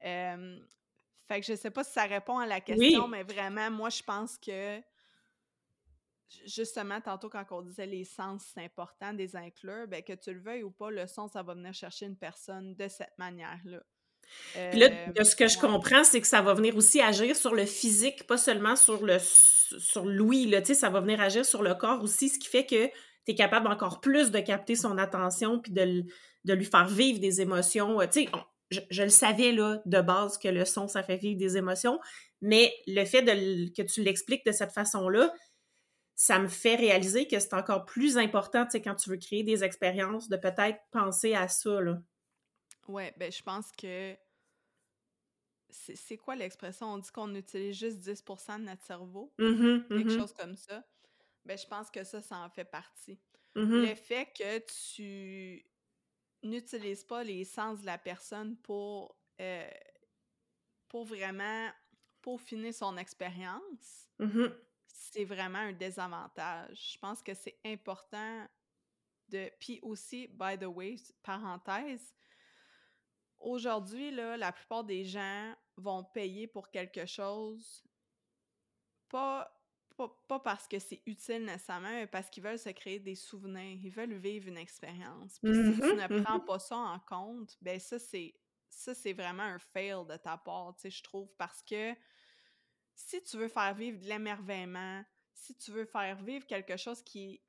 fait 0.00 1.40
que 1.40 1.46
je 1.46 1.54
sais 1.54 1.70
pas 1.70 1.82
si 1.82 1.92
ça 1.92 2.04
répond 2.04 2.38
à 2.38 2.46
la 2.46 2.60
question, 2.60 3.08
mais 3.08 3.22
vraiment, 3.22 3.70
moi, 3.70 3.88
je 3.88 4.02
pense 4.02 4.36
que 4.36 4.82
justement, 6.44 7.00
tantôt, 7.00 7.30
quand 7.30 7.44
on 7.52 7.62
disait 7.62 7.86
les 7.86 8.04
sens, 8.04 8.50
c'est 8.52 8.64
important 8.64 9.14
des 9.14 9.34
inclure, 9.36 9.86
ben, 9.88 10.02
que 10.02 10.12
tu 10.12 10.34
le 10.34 10.40
veuilles 10.40 10.62
ou 10.62 10.70
pas, 10.70 10.90
le 10.90 11.06
son, 11.06 11.28
ça 11.28 11.42
va 11.42 11.54
venir 11.54 11.72
chercher 11.72 12.06
une 12.06 12.16
personne 12.16 12.74
de 12.74 12.88
cette 12.88 13.16
manière-là. 13.18 13.82
Puis 14.70 14.80
là, 14.80 14.88
ce 15.24 15.36
que 15.36 15.48
je 15.48 15.58
comprends, 15.58 16.04
c'est 16.04 16.20
que 16.20 16.26
ça 16.26 16.42
va 16.42 16.54
venir 16.54 16.76
aussi 16.76 17.00
agir 17.00 17.36
sur 17.36 17.54
le 17.54 17.66
physique, 17.66 18.26
pas 18.26 18.36
seulement 18.36 18.76
sur 18.76 19.04
le 19.04 19.18
sur 19.78 20.04
l'ouïe, 20.04 20.46
là, 20.46 20.64
ça 20.64 20.90
va 20.90 21.00
venir 21.00 21.20
agir 21.20 21.44
sur 21.44 21.62
le 21.62 21.74
corps 21.74 22.02
aussi, 22.02 22.28
ce 22.28 22.38
qui 22.38 22.48
fait 22.48 22.66
que 22.66 22.86
tu 22.88 23.32
es 23.32 23.34
capable 23.34 23.68
encore 23.68 24.00
plus 24.00 24.30
de 24.30 24.40
capter 24.40 24.74
son 24.74 24.98
attention 24.98 25.60
puis 25.60 25.72
de, 25.72 26.04
de 26.44 26.54
lui 26.54 26.64
faire 26.64 26.88
vivre 26.88 27.20
des 27.20 27.40
émotions. 27.40 27.98
Tu 28.00 28.24
sais, 28.24 28.28
je, 28.70 28.80
je, 28.90 29.02
le 29.02 29.08
savais 29.08 29.52
là, 29.52 29.80
de 29.86 30.00
base 30.00 30.38
que 30.38 30.48
le 30.48 30.64
son, 30.64 30.88
ça 30.88 31.02
fait 31.02 31.16
vivre 31.16 31.38
des 31.38 31.56
émotions, 31.56 32.00
mais 32.40 32.72
le 32.86 33.04
fait 33.04 33.22
de, 33.22 33.72
que 33.74 33.82
tu 33.82 34.02
l'expliques 34.02 34.44
de 34.46 34.52
cette 34.52 34.72
façon-là, 34.72 35.32
ça 36.14 36.38
me 36.38 36.48
fait 36.48 36.76
réaliser 36.76 37.26
que 37.26 37.38
c'est 37.38 37.54
encore 37.54 37.84
plus 37.84 38.18
important, 38.18 38.64
tu 38.64 38.72
sais, 38.72 38.82
quand 38.82 38.94
tu 38.94 39.08
veux 39.08 39.16
créer 39.16 39.42
des 39.42 39.64
expériences, 39.64 40.28
de 40.28 40.36
peut-être 40.36 40.78
penser 40.90 41.34
à 41.34 41.48
ça, 41.48 41.80
là. 41.80 41.98
Ouais, 42.90 43.14
ben 43.16 43.30
je 43.30 43.42
pense 43.42 43.70
que 43.72 44.16
c'est 45.70 46.16
quoi 46.16 46.34
l'expression? 46.34 46.94
On 46.94 46.98
dit 46.98 47.10
qu'on 47.10 47.34
utilise 47.34 47.78
juste 47.78 47.98
10 48.00 48.24
de 48.24 48.64
notre 48.64 48.82
cerveau, 48.82 49.32
mmh 49.38 49.88
quelque 49.88 50.14
mmh 50.14 50.18
chose 50.18 50.32
comme 50.32 50.56
ça. 50.56 50.84
Ben 51.44 51.56
je 51.56 51.66
pense 51.66 51.90
que 51.90 52.02
ça, 52.04 52.20
ça 52.20 52.38
en 52.38 52.50
fait 52.50 52.64
partie. 52.64 53.18
Mmh 53.54 53.82
Le 53.86 53.94
fait 53.94 54.26
que 54.36 54.58
tu 54.58 55.64
n'utilises 56.42 57.04
pas 57.04 57.22
les 57.22 57.44
sens 57.44 57.80
de 57.80 57.86
la 57.86 57.98
personne 57.98 58.56
pour, 58.56 59.16
euh, 59.40 59.70
pour 60.88 61.04
vraiment 61.04 61.70
peaufiner 62.22 62.72
son 62.72 62.96
expérience, 62.96 64.08
c'est 64.86 65.24
vraiment 65.24 65.58
un 65.58 65.72
désavantage. 65.72 66.92
Je 66.94 66.98
pense 66.98 67.22
que 67.22 67.34
c'est 67.34 67.58
important 67.64 68.46
de... 69.28 69.50
Puis 69.60 69.78
aussi, 69.82 70.28
by 70.28 70.58
the 70.58 70.66
way, 70.66 70.96
parenthèse, 71.22 72.14
Aujourd'hui, 73.40 74.10
la 74.10 74.52
plupart 74.52 74.84
des 74.84 75.04
gens 75.04 75.54
vont 75.76 76.04
payer 76.04 76.46
pour 76.46 76.70
quelque 76.70 77.06
chose, 77.06 77.82
pas, 79.08 79.50
pas, 80.28 80.40
parce 80.40 80.66
que 80.66 80.78
c'est 80.78 81.02
utile 81.06 81.44
nécessairement, 81.44 81.90
mais 81.90 82.06
parce 82.06 82.30
qu'ils 82.30 82.42
veulent 82.42 82.58
se 82.58 82.70
créer 82.70 82.98
des 82.98 83.14
souvenirs, 83.14 83.78
ils 83.82 83.90
veulent 83.90 84.14
vivre 84.14 84.48
une 84.48 84.56
expérience. 84.56 85.38
Puis 85.38 85.52
si 85.52 85.80
tu 85.80 85.94
ne 85.94 86.06
mmh 86.06 86.22
prends 86.22 86.40
pas 86.40 86.58
ça 86.58 86.76
en 86.76 86.98
compte, 87.00 87.56
ben 87.60 87.78
ça, 87.78 87.98
c'est 87.98 88.34
ça, 88.68 88.94
c'est 88.94 89.12
vraiment 89.12 89.42
un 89.42 89.58
fail 89.58 90.04
de 90.08 90.16
ta 90.16 90.38
part, 90.38 90.74
tu 90.76 90.82
sais, 90.82 90.90
je 90.90 91.02
trouve, 91.02 91.28
parce 91.36 91.62
que 91.62 91.94
si 92.94 93.22
tu 93.24 93.36
veux 93.36 93.48
faire 93.48 93.74
vivre 93.74 93.98
de 93.98 94.06
l'émerveillement, 94.06 95.04
si 95.32 95.56
tu 95.56 95.70
veux 95.72 95.86
faire 95.86 96.22
vivre 96.22 96.46
quelque 96.46 96.76
chose 96.76 97.02
qui, 97.02 97.42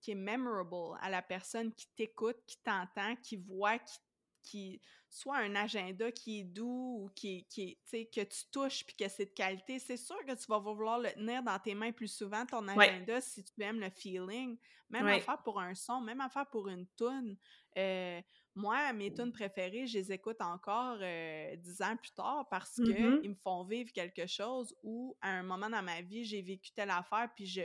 qui 0.00 0.10
est 0.10 0.16
memorable 0.16 0.98
à 1.00 1.08
la 1.08 1.22
personne 1.22 1.72
qui 1.72 1.86
t'écoute, 1.94 2.36
qui 2.46 2.58
t'entend, 2.58 3.16
qui 3.16 3.36
voit, 3.36 3.78
qui 3.78 3.98
qui 4.42 4.80
soit 5.08 5.38
un 5.38 5.54
agenda 5.54 6.10
qui 6.10 6.40
est 6.40 6.44
doux 6.44 7.02
ou 7.02 7.10
qui, 7.14 7.44
qui 7.44 7.78
que 7.90 8.22
tu 8.22 8.44
touches 8.50 8.84
puis 8.84 8.96
que 8.96 9.08
c'est 9.08 9.26
de 9.26 9.30
qualité, 9.30 9.78
c'est 9.78 9.96
sûr 9.96 10.16
que 10.26 10.32
tu 10.32 10.46
vas 10.48 10.58
vouloir 10.58 10.98
le 10.98 11.10
tenir 11.10 11.42
dans 11.42 11.58
tes 11.58 11.74
mains 11.74 11.92
plus 11.92 12.08
souvent, 12.08 12.46
ton 12.46 12.66
agenda, 12.68 13.20
si 13.20 13.44
tu 13.44 13.62
aimes 13.62 13.80
le 13.80 13.90
feeling. 13.90 14.56
Même 14.90 15.06
affaire 15.06 15.42
pour 15.42 15.58
un 15.58 15.74
son, 15.74 16.00
même 16.02 16.20
affaire 16.20 16.46
pour 16.50 16.68
une 16.68 16.86
tune. 16.98 17.36
Euh, 17.78 18.20
moi, 18.54 18.92
mes 18.92 19.12
tunes 19.12 19.32
préférées, 19.32 19.86
je 19.86 19.98
les 19.98 20.12
écoute 20.12 20.40
encore 20.40 20.98
euh, 21.00 21.56
dix 21.56 21.80
ans 21.80 21.96
plus 21.96 22.10
tard 22.10 22.46
parce 22.50 22.74
qu'ils 22.74 22.94
mm-hmm. 22.94 23.28
me 23.28 23.34
font 23.34 23.64
vivre 23.64 23.90
quelque 23.92 24.26
chose 24.26 24.74
où, 24.82 25.16
à 25.22 25.30
un 25.30 25.42
moment 25.42 25.70
dans 25.70 25.82
ma 25.82 26.02
vie, 26.02 26.24
j'ai 26.24 26.42
vécu 26.42 26.70
telle 26.72 26.90
affaire, 26.90 27.30
puis 27.34 27.46
je, 27.46 27.62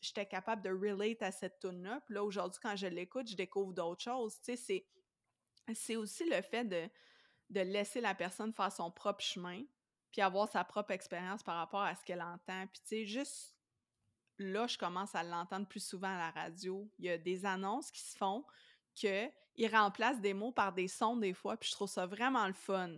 j'étais 0.00 0.26
capable 0.26 0.62
de 0.62 0.70
relate 0.70 1.22
à 1.22 1.30
cette 1.30 1.58
tune-là. 1.60 2.00
Puis 2.06 2.14
là, 2.14 2.24
aujourd'hui, 2.24 2.60
quand 2.62 2.76
je 2.76 2.86
l'écoute, 2.86 3.28
je 3.28 3.36
découvre 3.36 3.72
d'autres 3.72 4.02
choses. 4.02 4.40
Tu 4.40 4.52
sais, 4.52 4.56
c'est 4.56 4.86
c'est 5.74 5.96
aussi 5.96 6.28
le 6.28 6.40
fait 6.42 6.64
de, 6.64 6.88
de 7.50 7.60
laisser 7.60 8.00
la 8.00 8.14
personne 8.14 8.52
faire 8.52 8.72
son 8.72 8.90
propre 8.90 9.22
chemin, 9.22 9.62
puis 10.12 10.20
avoir 10.20 10.48
sa 10.48 10.64
propre 10.64 10.92
expérience 10.92 11.42
par 11.42 11.56
rapport 11.56 11.82
à 11.82 11.94
ce 11.94 12.04
qu'elle 12.04 12.22
entend. 12.22 12.66
Puis 12.66 12.80
tu 12.82 12.88
sais, 12.88 13.06
juste 13.06 13.56
là, 14.38 14.66
je 14.66 14.78
commence 14.78 15.14
à 15.14 15.22
l'entendre 15.22 15.66
plus 15.68 15.84
souvent 15.84 16.14
à 16.14 16.18
la 16.18 16.30
radio. 16.30 16.90
Il 16.98 17.06
y 17.06 17.10
a 17.10 17.18
des 17.18 17.44
annonces 17.44 17.90
qui 17.90 18.00
se 18.00 18.16
font 18.16 18.44
qu'ils 18.94 19.30
remplacent 19.72 20.20
des 20.20 20.34
mots 20.34 20.52
par 20.52 20.72
des 20.72 20.88
sons 20.88 21.16
des 21.16 21.34
fois, 21.34 21.56
puis 21.56 21.68
je 21.68 21.74
trouve 21.74 21.88
ça 21.88 22.06
vraiment 22.06 22.46
le 22.46 22.52
fun. 22.52 22.90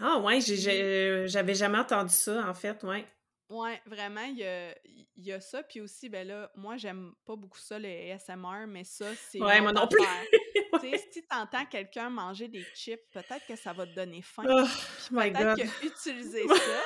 Ah 0.00 0.18
ouais, 0.20 0.40
j'avais 0.40 1.54
jamais 1.54 1.78
entendu 1.78 2.14
ça, 2.14 2.48
en 2.48 2.54
fait, 2.54 2.82
ouais. 2.84 3.06
Ouais, 3.50 3.80
vraiment, 3.86 4.22
il 4.24 4.36
y 4.38 4.44
a, 4.44 4.74
il 4.84 5.24
y 5.24 5.32
a 5.32 5.40
ça. 5.40 5.62
Puis 5.62 5.80
aussi, 5.80 6.08
ben 6.10 6.26
là, 6.26 6.50
moi, 6.54 6.76
j'aime 6.76 7.14
pas 7.24 7.34
beaucoup 7.34 7.58
ça, 7.58 7.78
les 7.78 8.12
ASMR, 8.12 8.66
mais 8.68 8.84
ça, 8.84 9.14
c'est. 9.14 9.40
Ouais, 9.40 9.60
moi 9.60 9.72
non 9.72 9.86
plus. 9.88 9.98
Tu 10.80 10.90
sais, 10.90 11.08
si 11.10 11.26
t'entends 11.26 11.64
quelqu'un 11.66 12.08
manger 12.08 12.46
des 12.46 12.62
chips, 12.74 13.00
peut-être 13.10 13.44
que 13.48 13.56
ça 13.56 13.72
va 13.72 13.84
te 13.86 13.94
donner 13.94 14.22
faim. 14.22 14.44
Oh, 14.48 14.64
peut-être 15.10 15.56
God. 15.56 15.56
que 15.56 15.86
utiliser 15.86 16.46
ça 16.48 16.82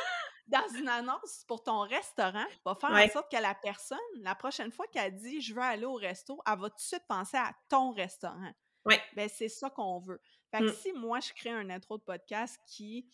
dans 0.46 0.78
une 0.78 0.88
annonce 0.88 1.44
pour 1.46 1.62
ton 1.62 1.80
restaurant 1.80 2.46
va 2.64 2.74
faire 2.74 2.90
Ouais. 2.90 3.04
en 3.04 3.08
sorte 3.12 3.30
que 3.30 3.36
la 3.36 3.54
personne, 3.54 3.98
la 4.20 4.34
prochaine 4.34 4.70
fois 4.72 4.86
qu'elle 4.86 5.14
dit 5.16 5.42
je 5.42 5.52
veux 5.52 5.60
aller 5.60 5.84
au 5.84 5.94
resto, 5.94 6.40
elle 6.46 6.58
va 6.58 6.70
tout 6.70 6.76
de 6.76 6.80
suite 6.80 7.04
penser 7.06 7.36
à 7.36 7.52
ton 7.68 7.90
restaurant. 7.92 8.52
Ouais. 8.86 9.00
Ben, 9.14 9.28
c'est 9.28 9.48
ça 9.48 9.68
qu'on 9.68 9.98
veut. 9.98 10.20
Fait 10.50 10.60
que 10.60 10.70
Mm. 10.70 10.74
si 10.74 10.92
moi, 10.94 11.20
je 11.20 11.32
crée 11.34 11.50
un 11.50 11.68
intro 11.68 11.98
de 11.98 12.02
podcast 12.04 12.58
qui. 12.66 13.06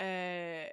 Euh, 0.00 0.66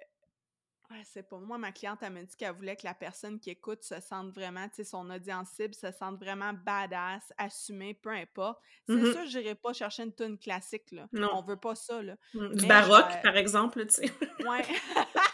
ouais, 0.91 1.01
c'est 1.05 1.23
pas 1.23 1.37
moi, 1.39 1.57
ma 1.57 1.71
cliente, 1.71 1.99
elle 2.01 2.13
m'a 2.13 2.23
dit 2.23 2.35
qu'elle 2.35 2.53
voulait 2.55 2.75
que 2.75 2.85
la 2.85 2.93
personne 2.93 3.39
qui 3.39 3.49
écoute 3.49 3.83
se 3.83 3.99
sente 3.99 4.33
vraiment, 4.33 4.67
tu 4.69 4.75
sais, 4.75 4.83
son 4.83 5.09
audience 5.09 5.49
cible 5.49 5.73
se 5.75 5.91
sente 5.91 6.17
vraiment 6.19 6.53
badass, 6.53 7.31
assumée, 7.37 7.93
peu 7.93 8.09
importe. 8.09 8.59
C'est 8.87 8.95
Mhm. 8.95 9.11
sûr, 9.13 9.25
j'irai 9.25 9.55
pas 9.55 9.73
chercher 9.73 10.03
une 10.03 10.13
tune 10.15 10.37
classique, 10.37 10.91
là. 10.91 11.07
Non. 11.11 11.29
On 11.33 11.41
veut 11.43 11.57
pas 11.57 11.75
ça, 11.75 12.01
là. 12.01 12.15
Mm, 12.33 12.53
Du 12.55 12.65
baroque, 12.67 13.11
vais- 13.11 13.21
par 13.21 13.37
exemple, 13.37 13.85
tu 13.87 13.93
sais. 13.95 14.01
Ouais. 14.47 14.63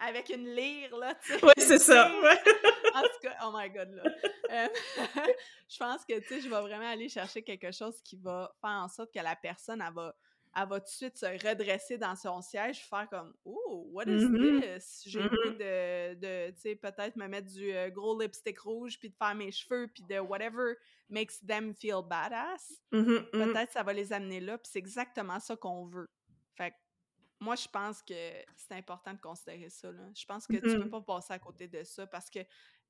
Avec 0.00 0.28
une 0.28 0.46
lyre, 0.54 0.96
là, 0.96 1.14
tu 1.14 1.32
sais. 1.32 1.44
Oui, 1.44 1.52
c'est 1.56 1.78
ça. 1.78 2.10
Ouais. 2.20 2.38
En 2.94 3.02
tout 3.02 3.20
cas, 3.22 3.36
oh 3.44 3.52
my 3.54 3.70
god, 3.70 3.90
là. 3.94 4.02
Euh, 4.50 4.68
je 5.68 5.78
pense 5.78 6.04
que, 6.04 6.18
tu 6.18 6.26
sais, 6.28 6.40
je 6.40 6.48
vais 6.48 6.60
vraiment 6.60 6.88
aller 6.90 7.08
chercher 7.08 7.42
quelque 7.42 7.70
chose 7.72 8.00
qui 8.02 8.16
va 8.16 8.52
faire 8.60 8.70
en 8.70 8.88
sorte 8.88 9.12
que 9.14 9.20
la 9.20 9.36
personne, 9.36 9.80
elle 9.86 9.94
va, 9.94 10.14
elle 10.56 10.68
va 10.68 10.80
tout 10.80 10.86
de 10.86 10.90
suite 10.90 11.16
se 11.18 11.26
redresser 11.26 11.98
dans 11.98 12.14
son 12.14 12.40
siège, 12.40 12.86
faire 12.88 13.08
comme, 13.10 13.34
oh, 13.44 13.88
what 13.92 14.04
is 14.04 14.24
Mhm. 14.24 14.60
this? 14.60 15.02
J'ai 15.06 15.20
le 15.22 15.28
goût 15.28 15.50
de, 15.58 16.14
de 16.14 16.50
tu 16.52 16.60
sais, 16.60 16.76
peut-être 16.76 17.16
me 17.16 17.26
mettre 17.26 17.48
du 17.52 17.72
euh, 17.74 17.90
gros 17.90 18.20
lipstick 18.20 18.58
rouge, 18.60 18.98
puis 18.98 19.10
de 19.10 19.16
faire 19.16 19.34
mes 19.34 19.50
cheveux, 19.50 19.88
puis 19.88 20.02
de 20.04 20.18
whatever 20.20 20.74
makes 21.08 21.40
them 21.46 21.74
feel 21.74 22.02
badass. 22.08 22.80
Mhm, 22.92 23.02
mhm. 23.02 23.30
Peut-être 23.32 23.72
ça 23.72 23.82
va 23.82 23.92
les 23.92 24.12
amener 24.12 24.40
là, 24.40 24.58
puis 24.58 24.70
c'est 24.72 24.78
exactement 24.78 25.40
ça 25.40 25.56
qu'on 25.56 25.86
veut. 25.86 26.08
Fait 26.54 26.70
que 26.70 26.76
moi, 27.40 27.56
je 27.56 27.68
pense 27.68 28.00
que 28.02 28.14
c'est 28.56 28.74
important 28.74 29.12
de 29.12 29.20
considérer 29.20 29.68
ça. 29.68 29.90
Là. 29.90 30.08
Je 30.14 30.24
pense 30.24 30.46
que 30.46 30.56
tu 30.56 30.80
peux 30.80 30.88
pas 30.88 31.00
passer 31.02 31.32
à 31.34 31.38
côté 31.38 31.66
de 31.68 31.82
ça 31.82 32.06
parce 32.06 32.30
que 32.30 32.38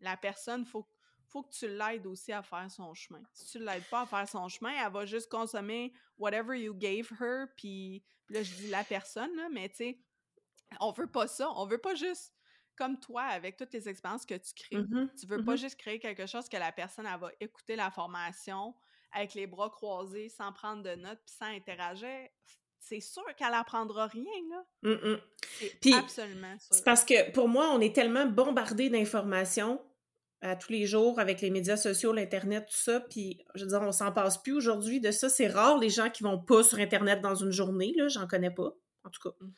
la 0.01 0.17
personne, 0.17 0.65
faut, 0.67 0.87
faut 1.29 1.43
que 1.43 1.53
tu 1.53 1.69
l'aides 1.69 2.07
aussi 2.07 2.33
à 2.33 2.43
faire 2.43 2.71
son 2.71 2.95
chemin. 2.95 3.23
Si 3.33 3.53
tu 3.53 3.65
l'aides 3.65 3.85
pas 3.91 4.03
à 4.03 4.07
faire 4.07 4.29
son 4.29 4.49
chemin, 4.49 4.73
elle 4.85 4.93
va 4.93 5.07
juste 5.07 5.31
consommer 5.31 5.93
whatever 6.19 6.59
you 6.59 6.75
gave 6.75 7.11
her, 7.21 7.47
puis 7.57 8.03
là, 8.29 8.43
je 8.43 8.55
dis 8.55 8.69
la 8.69 8.85
personne, 8.85 9.35
là, 9.37 9.49
mais 9.51 9.69
tu 9.69 9.77
sais, 9.77 9.99
on 10.81 10.93
veut 10.93 11.07
pas 11.07 11.27
ça. 11.27 11.51
On 11.57 11.67
veut 11.67 11.79
pas 11.79 11.95
juste, 11.95 12.35
comme 12.77 12.99
toi, 12.99 13.23
avec 13.23 13.57
toutes 13.57 13.73
les 13.73 13.89
expériences 13.89 14.27
que 14.27 14.35
tu 14.35 14.53
crées, 14.55 14.77
Mhm, 14.77 15.11
tu 15.19 15.27
veux 15.27 15.45
pas 15.45 15.53
mhm. 15.53 15.59
juste 15.59 15.77
créer 15.77 15.99
quelque 15.99 16.27
chose 16.27 16.49
que 16.49 16.57
la 16.57 16.73
personne, 16.73 17.07
elle 17.07 17.21
va 17.21 17.31
écouter 17.41 17.77
la 17.77 17.91
formation 17.91 18.75
avec 19.13 19.35
les 19.35 19.47
bras 19.47 19.71
croisés, 19.71 20.29
sans 20.29 20.53
prendre 20.53 20.83
de 20.83 20.95
notes, 20.97 21.21
puis 21.25 21.35
sans 21.39 21.47
interagir. 21.47 22.29
C'est 22.81 23.01
sûr 23.01 23.25
qu'elle 23.37 23.55
apprendra 23.55 24.09
rien, 24.09 24.33
là. 24.51 24.65
Mm, 24.83 25.13
mm. 25.13 25.21
Puis, 25.81 25.95
absolument 25.95 26.59
sûr. 26.59 26.75
C'est 26.75 26.85
parce 26.85 27.05
que 27.05 27.31
pour 27.31 27.49
moi, 27.49 27.71
on 27.71 27.81
est 27.81 27.95
tellement 27.95 28.27
bombardé 28.27 28.91
d'informations 28.91 29.81
à 30.45 30.57
tous 30.57 30.73
les 30.73 30.87
jours 30.87 31.19
avec 31.19 31.41
les 31.41 31.51
médias 31.51 31.77
sociaux, 31.77 32.13
l'Internet, 32.13 32.67
tout 32.69 32.77
ça. 32.77 33.01
Puis, 33.01 33.39
je 33.55 33.63
veux 33.63 33.71
dire, 33.71 33.81
on 33.81 33.93
s'en 33.93 34.13
passe 34.13 34.39
plus 34.43 34.53
aujourd'hui 34.53 35.01
de 35.01 35.11
ça. 35.11 35.29
C'est 35.29 35.49
rare 35.49 35.79
les 35.79 35.89
gens 35.89 36.11
qui 36.11 36.23
vont 36.23 36.39
pas 36.39 36.63
sur 36.63 36.79
Internet 36.79 37.21
dans 37.23 37.35
une 37.35 37.51
journée, 37.51 37.95
là. 37.97 38.09
J'en 38.09 38.27
connais 38.27 38.51
pas, 38.51 38.75
en 39.05 39.11
tout 39.11 39.29
cas. 39.29 39.35
Mhm. 39.41 39.53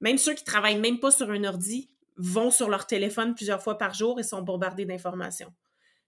Même 0.00 0.18
ceux 0.18 0.34
qui 0.34 0.44
travaillent 0.44 0.80
même 0.80 0.98
pas 0.98 1.10
sur 1.10 1.30
un 1.30 1.44
ordi 1.44 1.90
vont 2.16 2.50
sur 2.50 2.68
leur 2.68 2.86
téléphone 2.86 3.34
plusieurs 3.34 3.62
fois 3.62 3.78
par 3.78 3.94
jour 3.94 4.18
et 4.18 4.22
sont 4.22 4.42
bombardés 4.42 4.84
d'informations. 4.84 5.52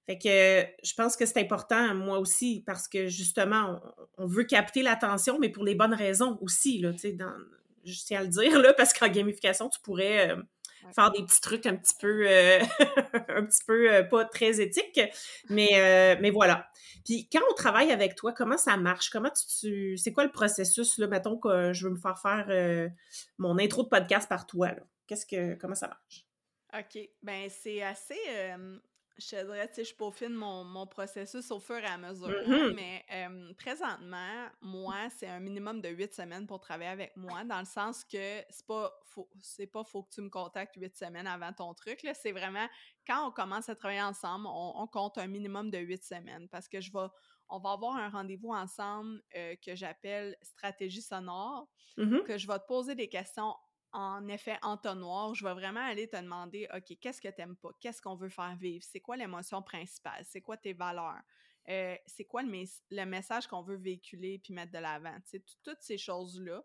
Fait 0.07 0.19
que 0.19 0.87
je 0.87 0.95
pense 0.95 1.17
que 1.17 1.27
c'est 1.27 1.41
important, 1.41 1.95
moi 1.95 2.19
aussi, 2.19 2.63
parce 2.65 2.87
que 2.87 3.09
justement, 3.09 3.81
on, 4.17 4.25
on 4.25 4.27
veut 4.27 4.45
capter 4.45 4.83
l'attention, 4.83 5.39
mais 5.41 5.49
pour 5.49 5.65
les 5.65 5.75
bonnes 5.75 5.95
raisons 5.95 6.39
aussi, 6.41 6.79
là, 6.79 6.93
tu 6.93 6.99
sais, 6.99 7.17
je 7.85 8.05
tiens 8.05 8.21
à 8.21 8.23
le 8.23 8.29
dire, 8.29 8.59
là, 8.61 8.73
parce 8.73 8.93
qu'en 8.93 9.09
gamification, 9.09 9.69
tu 9.69 9.81
pourrais 9.81 10.31
euh, 10.31 10.43
Ouais. 10.87 10.93
faire 10.95 11.11
des 11.11 11.23
petits 11.25 11.41
trucs 11.41 11.67
un 11.67 11.77
petit 11.77 11.95
peu, 12.01 12.27
euh, 12.29 12.61
un 13.29 13.45
petit 13.45 13.63
peu 13.67 13.93
euh, 13.93 14.03
pas 14.03 14.25
très 14.25 14.61
éthiques, 14.61 15.01
mais, 15.51 15.71
euh, 15.75 16.17
mais 16.21 16.31
voilà. 16.31 16.69
Puis 17.05 17.29
quand 17.31 17.41
on 17.51 17.55
travaille 17.55 17.91
avec 17.93 18.15
toi, 18.15 18.33
comment 18.33 18.59
ça 18.59 18.77
marche? 18.77 19.11
Comment 19.11 19.31
tu, 19.31 19.47
tu- 19.61 19.97
c'est 19.99 20.13
quoi 20.13 20.25
le 20.25 20.31
processus, 20.33 20.99
là, 20.99 21.07
mettons 21.07 21.37
que 21.39 21.73
je 21.73 21.85
veux 21.87 21.93
me 21.95 21.99
faire 22.01 22.19
faire 22.19 22.91
mon 23.39 23.59
intro 23.59 23.83
de 23.83 23.89
podcast 23.89 24.29
par 24.29 24.47
toi, 24.47 24.69
là? 24.69 24.83
Qu'est-ce 25.07 25.27
que, 25.27 25.55
comment 25.55 25.75
ça 25.75 25.89
marche? 25.89 26.27
OK. 26.77 27.09
Ben, 27.23 27.49
c'est 27.49 27.83
assez. 27.83 28.19
Je 29.19 29.29
te 29.31 29.45
dirais, 29.45 29.69
tu 29.69 29.75
sais, 29.77 29.85
je 29.85 29.95
peaufine 29.95 30.35
mon, 30.35 30.65
mon 30.65 30.87
processus 30.87 31.51
au 31.51 31.59
fur 31.61 31.77
et 31.79 31.85
à 31.87 31.99
mesure. 31.99 32.37
Mhm. 32.47 32.75
mais 32.75 33.05
euh, 33.13 33.53
présentement, 33.55 34.49
moi, 34.61 35.09
c'est 35.11 35.29
un 35.29 35.41
minimum 35.41 35.81
de 35.81 35.89
huit 35.89 36.13
semaines 36.15 36.47
pour 36.47 36.61
travailler 36.61 36.91
avec 36.91 37.17
moi, 37.17 37.45
dans 37.45 37.59
le 37.61 37.65
sens 37.65 38.05
que 38.05 38.43
c'est 38.51 38.67
pas 38.67 38.93
c'est 39.41 39.67
pas 39.67 39.83
faut 39.85 40.03
que 40.03 40.11
tu 40.11 40.21
me 40.21 40.29
contactes 40.29 40.75
huit 40.77 40.95
semaines 40.97 41.27
avant 41.27 41.53
ton 41.53 41.73
truc. 41.75 42.03
là, 42.03 42.13
C'est 42.15 42.33
vraiment 42.33 42.69
quand 43.07 43.27
on 43.29 43.31
commence 43.33 43.69
à 43.69 43.75
travailler 43.77 44.03
ensemble, 44.03 44.47
on, 44.47 44.73
on 44.83 44.87
compte 44.87 45.17
un 45.19 45.27
minimum 45.27 45.71
de 45.71 45.79
huit 45.79 46.05
semaines 46.05 46.49
parce 46.51 46.69
que 46.69 46.81
je 46.81 46.93
vais. 46.93 47.07
On 47.49 47.61
va 47.61 47.73
avoir 47.73 47.95
un 47.97 48.09
rendez-vous 48.09 48.51
ensemble 48.53 49.23
euh, 49.37 49.55
que 49.65 49.77
j'appelle 49.77 50.37
stratégie 50.43 51.01
sonore 51.03 51.69
Mhm. 51.97 52.21
que 52.25 52.39
je 52.39 52.47
vais 52.47 52.59
te 52.59 52.67
poser 52.67 52.95
des 52.95 53.09
questions 53.09 53.55
en 53.97 54.29
effet 54.29 54.59
entonnoir. 54.63 55.35
Je 55.35 55.45
vais 55.45 55.55
vraiment 55.55 55.81
aller 55.85 56.09
te 56.09 56.17
demander, 56.17 56.69
OK, 56.75 56.97
qu'est-ce 57.01 57.21
que 57.21 57.29
tu 57.29 57.35
n'aimes 57.39 57.57
pas? 57.57 57.71
Qu'est-ce 57.81 58.03
qu'on 58.03 58.15
veut 58.17 58.29
faire 58.29 58.57
vivre? 58.57 58.85
C'est 58.85 59.01
quoi 59.01 59.17
l'émotion 59.17 59.63
principale? 59.63 60.25
C'est 60.25 60.43
quoi 60.43 60.57
tes 60.57 60.73
valeurs? 60.75 61.23
Euh, 61.69 61.97
c'est 62.07 62.25
quoi 62.25 62.43
le, 62.43 62.49
mes- 62.51 62.69
le 62.91 63.05
message 63.05 63.47
qu'on 63.49 63.63
veut 63.63 63.77
véhiculer 63.77 64.39
puis 64.39 64.53
mettre 64.55 64.73
de 64.73 64.79
l'avant? 64.79 65.17
Toutes 65.65 65.83
ces 65.83 65.99
choses-là, 65.99 66.63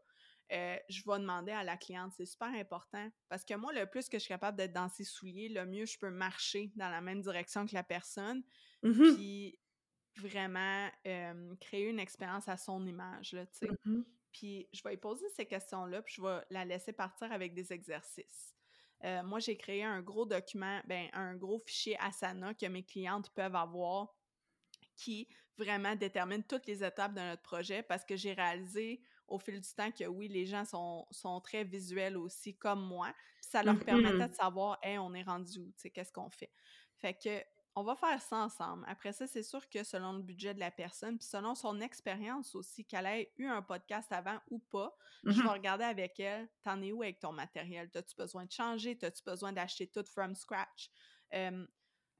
euh, 0.51 0.77
je 0.89 1.01
vais 1.05 1.19
demander 1.19 1.51
à 1.53 1.63
la 1.63 1.77
cliente. 1.77 2.11
C'est 2.15 2.25
super 2.25 2.49
important 2.49 3.09
parce 3.29 3.45
que 3.45 3.53
moi, 3.55 3.73
le 3.73 3.85
plus 3.87 4.09
que 4.09 4.17
je 4.17 4.23
suis 4.23 4.29
capable 4.29 4.57
d'être 4.57 4.73
dans 4.73 4.89
ses 4.89 5.05
souliers, 5.05 5.49
le 5.49 5.65
mieux 5.65 5.85
je 5.85 5.97
peux 5.97 6.11
marcher 6.11 6.71
dans 6.75 6.89
la 6.89 7.01
même 7.01 7.21
direction 7.21 7.65
que 7.65 7.73
la 7.73 7.83
personne 7.83 8.43
Mhm. 8.83 9.15
puis 9.15 9.59
vraiment 10.17 10.89
euh, 11.07 11.55
créer 11.61 11.89
une 11.89 11.99
expérience 11.99 12.47
à 12.49 12.57
son 12.57 12.85
image, 12.85 13.33
là, 13.33 13.45
tu 13.47 13.59
sais. 13.59 13.79
Mhm. 13.85 14.05
Puis 14.31 14.69
je 14.73 14.81
vais 14.83 14.91
lui 14.91 14.97
poser 14.97 15.27
ces 15.35 15.45
questions-là, 15.45 16.01
puis 16.01 16.15
je 16.17 16.21
vais 16.21 16.41
la 16.49 16.65
laisser 16.65 16.93
partir 16.93 17.31
avec 17.31 17.53
des 17.53 17.73
exercices. 17.73 18.55
Euh, 19.03 19.23
moi, 19.23 19.39
j'ai 19.39 19.57
créé 19.57 19.83
un 19.83 20.01
gros 20.01 20.25
document, 20.25 20.81
ben, 20.85 21.09
un 21.13 21.35
gros 21.35 21.59
fichier 21.59 21.97
Asana 21.99 22.53
que 22.53 22.65
mes 22.67 22.83
clientes 22.83 23.29
peuvent 23.33 23.55
avoir 23.55 24.15
qui 24.95 25.27
vraiment 25.57 25.95
détermine 25.95 26.43
toutes 26.43 26.65
les 26.67 26.83
étapes 26.83 27.13
de 27.13 27.21
notre 27.21 27.41
projet 27.41 27.83
parce 27.83 28.05
que 28.05 28.15
j'ai 28.15 28.33
réalisé 28.33 29.01
au 29.27 29.39
fil 29.39 29.59
du 29.61 29.73
temps 29.73 29.91
que 29.91 30.05
oui, 30.05 30.27
les 30.27 30.45
gens 30.45 30.65
sont, 30.65 31.07
sont 31.11 31.39
très 31.41 31.63
visuels 31.63 32.17
aussi, 32.17 32.57
comme 32.57 32.85
moi. 32.85 33.13
Puis 33.39 33.49
ça 33.51 33.63
leur 33.63 33.77
Mhm. 33.77 33.83
permettait 33.83 34.27
de 34.29 34.33
savoir, 34.33 34.77
hey, 34.83 34.97
on 34.97 35.13
est 35.13 35.23
rendu 35.23 35.59
où, 35.59 35.71
tu 35.71 35.73
sais, 35.77 35.89
qu'est-ce 35.91 36.11
qu'on 36.11 36.29
fait. 36.29 36.51
Fait 36.97 37.13
que 37.13 37.43
on 37.75 37.83
va 37.83 37.95
faire 37.95 38.21
ça 38.21 38.37
ensemble. 38.37 38.83
Après 38.87 39.13
ça, 39.13 39.27
c'est 39.27 39.43
sûr 39.43 39.69
que 39.69 39.83
selon 39.83 40.13
le 40.13 40.21
budget 40.21 40.53
de 40.53 40.59
la 40.59 40.71
personne, 40.71 41.17
puis 41.17 41.27
selon 41.27 41.55
son 41.55 41.79
expérience 41.79 42.53
aussi, 42.53 42.85
qu'elle 42.85 43.05
ait 43.05 43.31
eu 43.37 43.47
un 43.47 43.61
podcast 43.61 44.11
avant 44.11 44.39
ou 44.49 44.59
pas, 44.59 44.95
je 45.23 45.41
vais 45.41 45.49
regarder 45.49 45.85
avec 45.85 46.19
elle, 46.19 46.49
t'en 46.63 46.81
es 46.81 46.91
où 46.91 47.01
avec 47.01 47.19
ton 47.19 47.31
matériel? 47.31 47.89
T'as-tu 47.89 48.15
besoin 48.15 48.45
de 48.45 48.51
changer? 48.51 48.97
T'as-tu 48.97 49.23
besoin 49.23 49.53
d'acheter 49.53 49.87
tout 49.87 50.03
from 50.05 50.35
scratch? 50.35 50.89
Euh, 51.33 51.65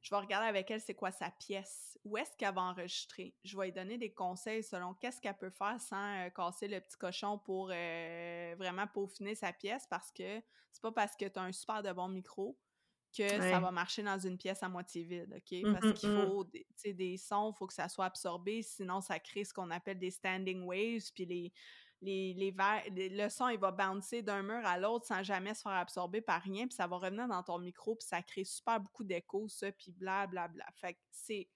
je 0.01 0.09
vais 0.09 0.19
regarder 0.19 0.47
avec 0.47 0.71
elle 0.71 0.81
c'est 0.81 0.95
quoi 0.95 1.11
sa 1.11 1.29
pièce, 1.29 1.99
où 2.03 2.17
est-ce 2.17 2.35
qu'elle 2.37 2.55
va 2.55 2.61
enregistrer? 2.61 3.35
Je 3.43 3.55
vais 3.55 3.65
lui 3.65 3.71
donner 3.71 3.97
des 3.97 4.13
conseils 4.13 4.63
selon 4.63 4.95
qu'est-ce 4.95 5.21
qu'elle 5.21 5.37
peut 5.37 5.51
faire 5.51 5.79
sans 5.79 6.25
euh, 6.25 6.29
casser 6.29 6.67
le 6.67 6.79
petit 6.79 6.97
cochon 6.97 7.37
pour 7.37 7.69
euh, 7.71 8.55
vraiment 8.57 8.87
peaufiner 8.87 9.35
sa 9.35 9.53
pièce 9.53 9.85
parce 9.87 10.11
que 10.11 10.41
c'est 10.71 10.81
pas 10.81 10.91
parce 10.91 11.15
que 11.15 11.25
tu 11.25 11.37
as 11.37 11.43
un 11.43 11.51
super 11.51 11.83
de 11.83 11.91
bon 11.91 12.07
micro 12.07 12.57
que 13.11 13.23
Ouais. 13.23 13.51
ça 13.51 13.59
va 13.59 13.71
marcher 13.71 14.03
dans 14.03 14.17
une 14.19 14.37
pièce 14.37 14.63
à 14.63 14.69
moitié 14.69 15.03
vide, 15.03 15.33
OK? 15.35 15.51
Mhm, 15.63 15.73
Parce 15.79 15.93
qu'il 15.99 16.09
mhm. 16.09 16.25
faut 16.27 16.43
des, 16.45 16.65
tu 16.65 16.73
sais, 16.77 16.93
des 16.93 17.17
sons, 17.17 17.51
il 17.53 17.57
faut 17.57 17.67
que 17.67 17.73
ça 17.73 17.87
soit 17.89 18.05
absorbé, 18.05 18.61
sinon 18.63 19.01
ça 19.01 19.19
crée 19.19 19.43
ce 19.43 19.53
qu'on 19.53 19.69
appelle 19.71 19.99
des 19.99 20.11
standing 20.11 20.63
waves, 20.63 21.11
puis 21.13 21.25
les, 21.25 21.53
les, 22.01 22.33
les 22.33 22.51
ver- 22.51 22.83
les- 22.91 23.09
le 23.09 23.29
son, 23.29 23.47
il 23.49 23.59
va 23.59 23.71
bouncer 23.71 24.21
d'un 24.21 24.41
mur 24.41 24.65
à 24.65 24.77
l'autre 24.79 25.05
sans 25.05 25.21
jamais 25.23 25.53
se 25.53 25.61
faire 25.61 25.73
absorber 25.73 26.21
par 26.21 26.41
rien, 26.41 26.65
puis 26.67 26.75
ça 26.75 26.87
va 26.87 26.97
revenir 26.97 27.27
dans 27.27 27.43
ton 27.43 27.59
micro, 27.59 27.95
puis 27.95 28.07
ça 28.07 28.21
crée 28.23 28.43
super 28.43 28.79
beaucoup 28.79 29.03
d'écho, 29.03 29.47
ça, 29.47 29.71
puis 29.71 29.91
blablabla. 29.91 30.65
Fait 30.75 30.93
que 30.93 30.99
c'est... 31.11 31.47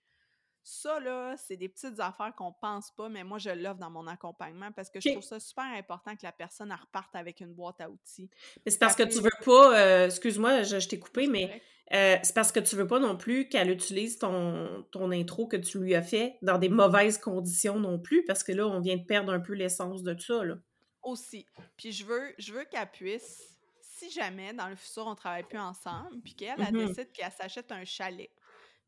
Ça, 0.68 1.00
là, 1.00 1.36
c'est 1.38 1.58
des 1.58 1.70
petites 1.70 2.00
affaires 2.00 2.34
qu'on 2.36 2.52
pense 2.52 2.90
pas, 2.90 3.08
mais 3.08 3.24
moi, 3.24 3.38
je 3.38 3.52
l'offre 3.52 3.80
dans 3.80 3.92
mon 3.92 4.08
accompagnement 4.08 4.72
parce 4.72 4.90
que 4.90 5.00
je 5.00 5.10
trouve 5.12 5.22
ça 5.24 5.40
super 5.40 5.64
important 5.66 6.16
que 6.16 6.24
la 6.24 6.32
personne 6.32 6.72
elle 6.72 6.82
reparte 6.82 7.16
avec 7.16 7.40
une 7.40 7.54
boîte 7.54 7.80
à 7.82 7.90
outils. 7.92 8.32
Mais 8.66 8.72
c'est 8.72 8.80
parce 8.80 8.96
que 8.96 9.04
tu 9.04 9.20
veux 9.20 9.30
pas, 9.44 9.80
euh, 9.80 10.06
excuse-moi, 10.08 10.64
je, 10.64 10.80
je 10.80 10.88
t'ai 10.88 10.98
coupé, 10.98 11.28
mais 11.28 11.62
euh, 11.94 12.18
c'est 12.24 12.34
parce 12.34 12.52
que 12.52 12.60
tu 12.60 12.76
veux 12.76 12.88
pas 12.88 12.98
non 12.98 13.16
plus 13.16 13.48
qu'elle 13.48 13.70
utilise 13.70 14.18
ton, 14.18 14.84
ton 14.92 15.12
intro 15.12 15.46
que 15.48 15.58
tu 15.58 15.78
lui 15.78 15.94
as 15.94 16.02
fait 16.02 16.40
dans 16.42 16.58
des 16.58 16.70
mauvaises 16.70 17.20
conditions 17.20 17.80
non 17.80 18.00
plus, 18.00 18.26
parce 18.26 18.44
que 18.44 18.52
là, 18.52 18.66
on 18.68 18.80
vient 18.80 18.98
de 18.98 19.06
perdre 19.06 19.32
un 19.32 19.40
peu 19.40 19.54
l'essence 19.54 20.02
de 20.02 20.18
ça, 20.20 20.44
là. 20.44 20.56
Aussi. 21.04 21.46
Puis 21.78 21.92
je 21.92 22.06
veux, 22.06 22.34
je 22.40 22.52
veux 22.54 22.66
qu'elle 22.66 22.90
puisse, 22.90 23.56
si 23.84 24.10
jamais, 24.10 24.52
dans 24.54 24.68
le 24.68 24.76
futur, 24.76 25.06
on 25.06 25.14
travaille 25.14 25.44
plus 25.44 25.60
ensemble, 25.60 26.20
puis 26.24 26.34
qu'elle, 26.34 26.56
elle 26.60 26.74
Mhm. 26.74 26.88
décide 26.88 27.12
qu'elle 27.12 27.32
s'achète 27.32 27.72
un 27.72 27.86
chalet, 27.86 28.32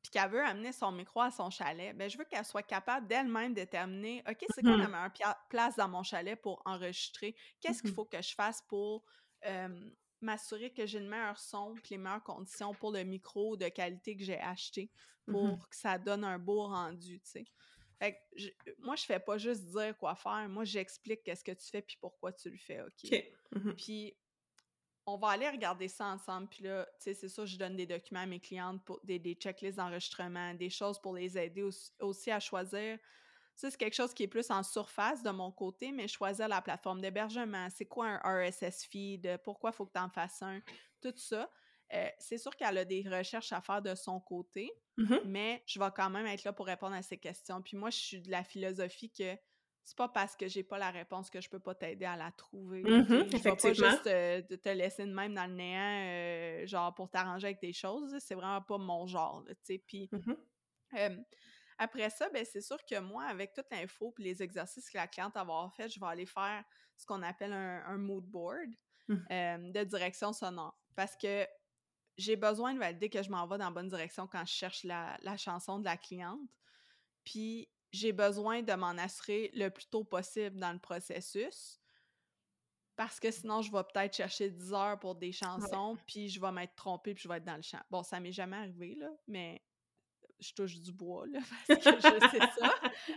puis 0.01 0.11
qu'elle 0.11 0.29
veut 0.29 0.43
amener 0.43 0.71
son 0.71 0.91
micro 0.91 1.21
à 1.21 1.31
son 1.31 1.49
chalet, 1.49 1.95
ben 1.95 2.09
je 2.09 2.17
veux 2.17 2.25
qu'elle 2.25 2.45
soit 2.45 2.63
capable 2.63 3.07
d'elle-même 3.07 3.53
déterminer, 3.53 4.23
OK, 4.29 4.45
c'est 4.47 4.63
quoi 4.63 4.77
la 4.81 4.87
Mhm. 4.87 4.97
meilleure 5.09 5.35
place 5.49 5.75
dans 5.75 5.89
mon 5.89 6.03
chalet 6.03 6.39
pour 6.41 6.61
enregistrer? 6.65 7.35
Qu'est-ce 7.59 7.81
qu'il 7.83 7.91
Mhm. 7.91 7.93
faut 7.93 8.05
que 8.05 8.21
je 8.21 8.33
fasse 8.33 8.61
pour 8.69 9.05
euh, 9.45 9.89
m'assurer 10.21 10.73
que 10.73 10.85
j'ai 10.85 10.99
le 10.99 11.07
meilleur 11.07 11.39
son 11.39 11.79
puis 11.79 11.95
les 11.95 11.97
meilleures 11.99 12.23
conditions 12.23 12.75
pour 12.75 12.91
le 12.91 13.03
micro 13.03 13.57
de 13.57 13.67
qualité 13.69 14.15
que 14.17 14.23
j'ai 14.23 14.39
acheté 14.39 14.91
pour 15.29 15.57
Mhm. 15.57 15.67
que 15.69 15.75
ça 15.75 15.97
donne 15.97 16.23
un 16.23 16.39
beau 16.39 16.63
rendu, 16.67 17.19
tu 17.21 17.29
sais. 17.29 17.45
Fait 17.99 18.13
que 18.13 18.17
je- 18.35 18.49
moi, 18.79 18.95
je 18.95 19.03
fais 19.05 19.19
pas 19.19 19.37
juste 19.37 19.65
dire 19.65 19.97
quoi 19.97 20.15
faire. 20.15 20.47
Moi, 20.49 20.63
j'explique 20.65 21.23
qu'est-ce 21.23 21.43
que 21.43 21.51
tu 21.51 21.67
fais 21.69 21.81
puis 21.81 21.97
pourquoi 21.99 22.31
tu 22.33 22.49
le 22.49 22.57
fais, 22.57 22.81
OK? 22.81 23.07
Puis 23.75 24.17
on 25.07 25.17
va 25.17 25.29
aller 25.29 25.49
regarder 25.49 25.87
ça 25.87 26.05
ensemble. 26.07 26.49
Puis 26.49 26.63
là, 26.63 26.85
tu 26.99 27.05
sais, 27.05 27.13
c'est 27.15 27.29
ça, 27.29 27.45
je 27.45 27.57
donne 27.57 27.75
des 27.77 27.87
documents 27.87 28.19
à 28.21 28.25
mes 28.27 28.39
clientes, 28.41 28.83
pour 28.85 28.99
des, 29.03 29.19
des 29.19 29.33
checklists 29.35 29.77
d'enregistrement, 29.77 30.53
des 30.53 30.69
choses 30.69 30.99
pour 30.99 31.15
les 31.15 31.37
aider 31.37 31.63
aussi, 31.63 31.91
aussi 32.01 32.29
à 32.29 32.39
choisir. 32.39 32.99
Ça, 33.55 33.71
c'est 33.71 33.77
quelque 33.77 33.95
chose 33.95 34.13
qui 34.13 34.23
est 34.23 34.27
plus 34.27 34.51
en 34.51 34.61
surface 34.63 35.23
de 35.23 35.31
mon 35.31 35.51
côté, 35.51 35.91
mais 35.91 36.07
choisir 36.07 36.47
la 36.47 36.61
plateforme 36.61 37.01
d'hébergement, 37.01 37.69
c'est 37.71 37.87
quoi 37.87 38.19
un 38.23 38.47
RSS 38.49 38.85
feed, 38.85 39.39
pourquoi 39.43 39.71
il 39.71 39.73
faut 39.73 39.85
que 39.87 39.93
tu 39.93 39.99
en 39.99 40.09
fasses 40.09 40.41
un, 40.43 40.61
tout 41.01 41.13
ça. 41.15 41.49
Euh, 41.93 42.09
c'est 42.19 42.37
sûr 42.37 42.55
qu'elle 42.55 42.77
a 42.77 42.85
des 42.85 43.01
recherches 43.09 43.53
à 43.53 43.61
faire 43.61 43.81
de 43.81 43.95
son 43.95 44.19
côté, 44.19 44.71
Mhm. 44.97 45.21
mais 45.25 45.63
je 45.67 45.79
vais 45.79 45.89
quand 45.95 46.09
même 46.09 46.25
être 46.27 46.43
là 46.43 46.53
pour 46.53 46.65
répondre 46.65 46.95
à 46.95 47.01
ces 47.01 47.17
questions. 47.17 47.61
Puis 47.61 47.77
moi, 47.77 47.89
je 47.91 47.97
suis 47.97 48.21
de 48.21 48.29
la 48.29 48.43
philosophie 48.43 49.11
que 49.11 49.37
c'est 49.87 49.95
pas 49.95 50.09
parce 50.09 50.35
que 50.35 50.49
j'ai 50.49 50.63
pas 50.63 50.77
la 50.77 50.91
réponse 50.91 51.29
que 51.29 51.39
je 51.39 51.49
peux 51.49 51.61
pas 51.61 51.73
t'aider 51.73 52.03
à 52.03 52.17
la 52.17 52.29
trouver. 52.33 52.83
Mhm, 52.83 53.21
ok? 53.21 53.31
Je 53.31 53.37
vais 53.37 53.55
pas 53.55 53.73
juste 53.73 54.07
euh, 54.07 54.41
te, 54.41 54.67
laisser 54.67 55.05
de 55.05 55.13
même 55.13 55.33
dans 55.33 55.47
le 55.47 55.53
néant, 55.53 56.03
euh, 56.03 56.67
genre 56.67 56.93
pour 56.93 57.09
t'arranger 57.09 57.47
avec 57.47 57.61
tes 57.61 57.71
choses. 57.71 58.13
C'est 58.19 58.35
vraiment 58.35 58.61
pas 58.61 58.77
mon 58.77 59.07
genre, 59.07 59.45
tu 59.47 59.55
sais. 59.63 59.77
Puis 59.77 60.09
euh, 60.93 61.17
après 61.77 62.09
ça, 62.09 62.29
ben, 62.31 62.43
c'est 62.43 62.59
sûr 62.59 62.83
que 62.83 62.99
moi, 62.99 63.23
avec 63.27 63.53
toute 63.53 63.67
l'info 63.71 64.13
et 64.19 64.23
les 64.23 64.43
exercices 64.43 64.89
que 64.89 64.97
la 64.97 65.07
cliente 65.07 65.33
va 65.35 65.39
avoir 65.39 65.73
fait, 65.73 65.87
je 65.87 66.01
vais 66.01 66.07
aller 66.07 66.25
faire 66.25 66.65
ce 66.97 67.05
qu'on 67.05 67.23
appelle 67.23 67.53
un, 67.53 67.81
un 67.85 67.97
mood 67.97 68.25
board 68.25 68.69
euh, 69.09 69.71
de 69.71 69.83
direction 69.85 70.33
sonore. 70.33 70.77
Parce 70.97 71.15
que 71.15 71.47
j'ai 72.17 72.35
besoin 72.35 72.73
de 72.73 72.79
valider 72.79 73.09
que 73.09 73.23
je 73.23 73.29
m'en 73.29 73.47
vais 73.47 73.57
dans 73.57 73.65
la 73.65 73.71
bonne 73.71 73.87
direction 73.87 74.27
quand 74.27 74.45
je 74.45 74.51
cherche 74.51 74.83
la, 74.83 75.17
la 75.21 75.37
chanson 75.37 75.79
de 75.79 75.85
la 75.85 75.95
cliente. 75.95 76.41
Puis 77.23 77.69
j'ai 77.97 78.13
besoin 78.13 78.61
de 78.61 78.73
m'en 78.73 78.97
assurer 78.97 79.51
le 79.53 79.69
plus 79.69 79.87
tôt 79.87 80.03
possible 80.03 80.59
dans 80.59 80.71
le 80.71 80.79
processus. 80.79 81.79
Parce 82.95 83.19
que 83.19 83.29
sinon, 83.29 83.61
je 83.61 83.71
vais 83.71 83.83
peut-être 83.83 84.15
chercher 84.15 84.49
10 84.49 84.73
heures 84.73 84.99
pour 84.99 85.15
des 85.15 85.31
chansons, 85.31 85.97
puis 86.07 86.29
je 86.29 86.41
vais 86.41 86.51
m'être 86.51 86.75
trompée, 86.75 87.13
puis 87.13 87.23
je 87.23 87.29
vais 87.29 87.37
être 87.37 87.45
dans 87.45 87.55
le 87.55 87.61
champ. 87.61 87.81
Bon, 87.91 88.01
ça 88.01 88.19
m'est 88.19 88.31
jamais 88.31 88.57
arrivé, 88.57 88.95
là, 88.95 89.09
mais 89.27 89.61
je 90.39 90.51
touche 90.53 90.79
du 90.79 90.91
bois, 90.91 91.27
là, 91.27 91.39
parce 91.67 91.83
que 91.83 91.91
je 91.95 92.29
sais 92.29 92.39
ça. 92.59 92.73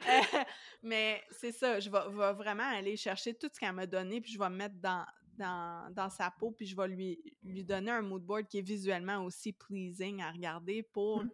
Euh, 0.09 0.45
mais 0.83 1.23
c'est 1.31 1.53
ça, 1.53 1.81
je 1.81 1.89
vais, 1.89 2.09
vais 2.11 2.33
vraiment 2.35 2.69
aller 2.69 2.97
chercher 2.97 3.35
tout 3.35 3.49
ce 3.53 3.59
qu'elle 3.59 3.73
m'a 3.73 3.87
donné, 3.87 4.21
puis 4.21 4.33
je 4.33 4.39
vais 4.39 4.51
me 4.51 4.57
mettre 4.57 4.77
dans, 4.77 5.07
dans, 5.39 5.91
dans 5.95 6.11
sa 6.11 6.31
peau, 6.31 6.51
puis 6.51 6.67
je 6.67 6.77
vais 6.77 6.89
lui, 6.89 7.19
lui 7.43 7.65
donner 7.65 7.91
un 7.91 8.03
mood 8.03 8.23
board 8.23 8.47
qui 8.49 8.59
est 8.59 8.63
visuellement 8.63 9.25
aussi 9.25 9.55
pleasing 9.55 10.21
à 10.21 10.31
regarder 10.31 10.83
pour, 10.83 11.23
sais, 11.23 11.29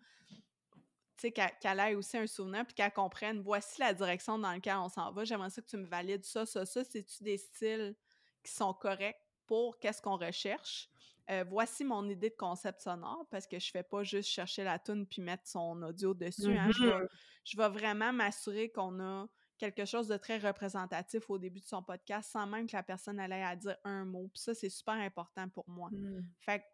qu'elle 1.16 1.50
qu'elle 1.60 1.80
ait 1.80 1.94
aussi 1.94 2.16
un 2.18 2.26
souvenir, 2.26 2.64
puis 2.66 2.74
qu'elle 2.74 2.92
comprenne, 2.92 3.40
voici 3.40 3.80
la 3.80 3.94
direction 3.94 4.38
dans 4.38 4.50
laquelle 4.52 4.76
on 4.76 4.88
s'en 4.88 5.12
va, 5.12 5.24
j'aimerais 5.24 5.50
ça 5.50 5.62
que 5.62 5.66
tu 5.66 5.76
me 5.76 5.86
valides 5.86 6.24
ça, 6.24 6.44
ça, 6.46 6.66
ça, 6.66 6.84
c'est-tu 6.84 7.22
des 7.24 7.38
styles 7.38 7.96
qui 8.42 8.52
sont 8.52 8.74
corrects 8.74 9.20
pour 9.46 9.78
qu'est-ce 9.78 10.02
qu'on 10.02 10.16
recherche? 10.16 10.88
Euh, 11.30 11.44
voici 11.48 11.84
mon 11.84 12.08
idée 12.08 12.30
de 12.30 12.36
concept 12.36 12.80
sonore 12.82 13.26
parce 13.30 13.46
que 13.48 13.58
je 13.58 13.70
fais 13.70 13.82
pas 13.82 14.04
juste 14.04 14.28
chercher 14.28 14.62
la 14.62 14.78
tune 14.78 15.06
puis 15.06 15.20
mettre 15.22 15.48
son 15.48 15.82
audio 15.82 16.14
dessus. 16.14 16.56
hein. 16.56 16.70
Je, 16.70 16.84
vais, 16.84 16.92
Mhm. 17.00 17.08
je 17.44 17.56
vais 17.56 17.68
vraiment 17.68 18.12
m'assurer 18.12 18.70
qu'on 18.70 19.00
a 19.00 19.26
quelque 19.58 19.84
chose 19.86 20.06
de 20.06 20.16
très 20.18 20.38
représentatif 20.38 21.28
au 21.30 21.38
début 21.38 21.60
de 21.60 21.66
son 21.66 21.82
podcast 21.82 22.30
sans 22.30 22.46
même 22.46 22.66
que 22.68 22.76
la 22.76 22.82
personne 22.84 23.18
allait 23.18 23.42
à 23.42 23.56
dire 23.56 23.76
un 23.84 24.04
mot. 24.04 24.28
Puis 24.32 24.42
ça, 24.42 24.54
c'est 24.54 24.68
super 24.68 24.94
important 24.94 25.48
pour 25.48 25.68
moi. 25.68 25.88
Mhm. 25.90 26.24
Fait 26.38 26.60
que 26.60 26.64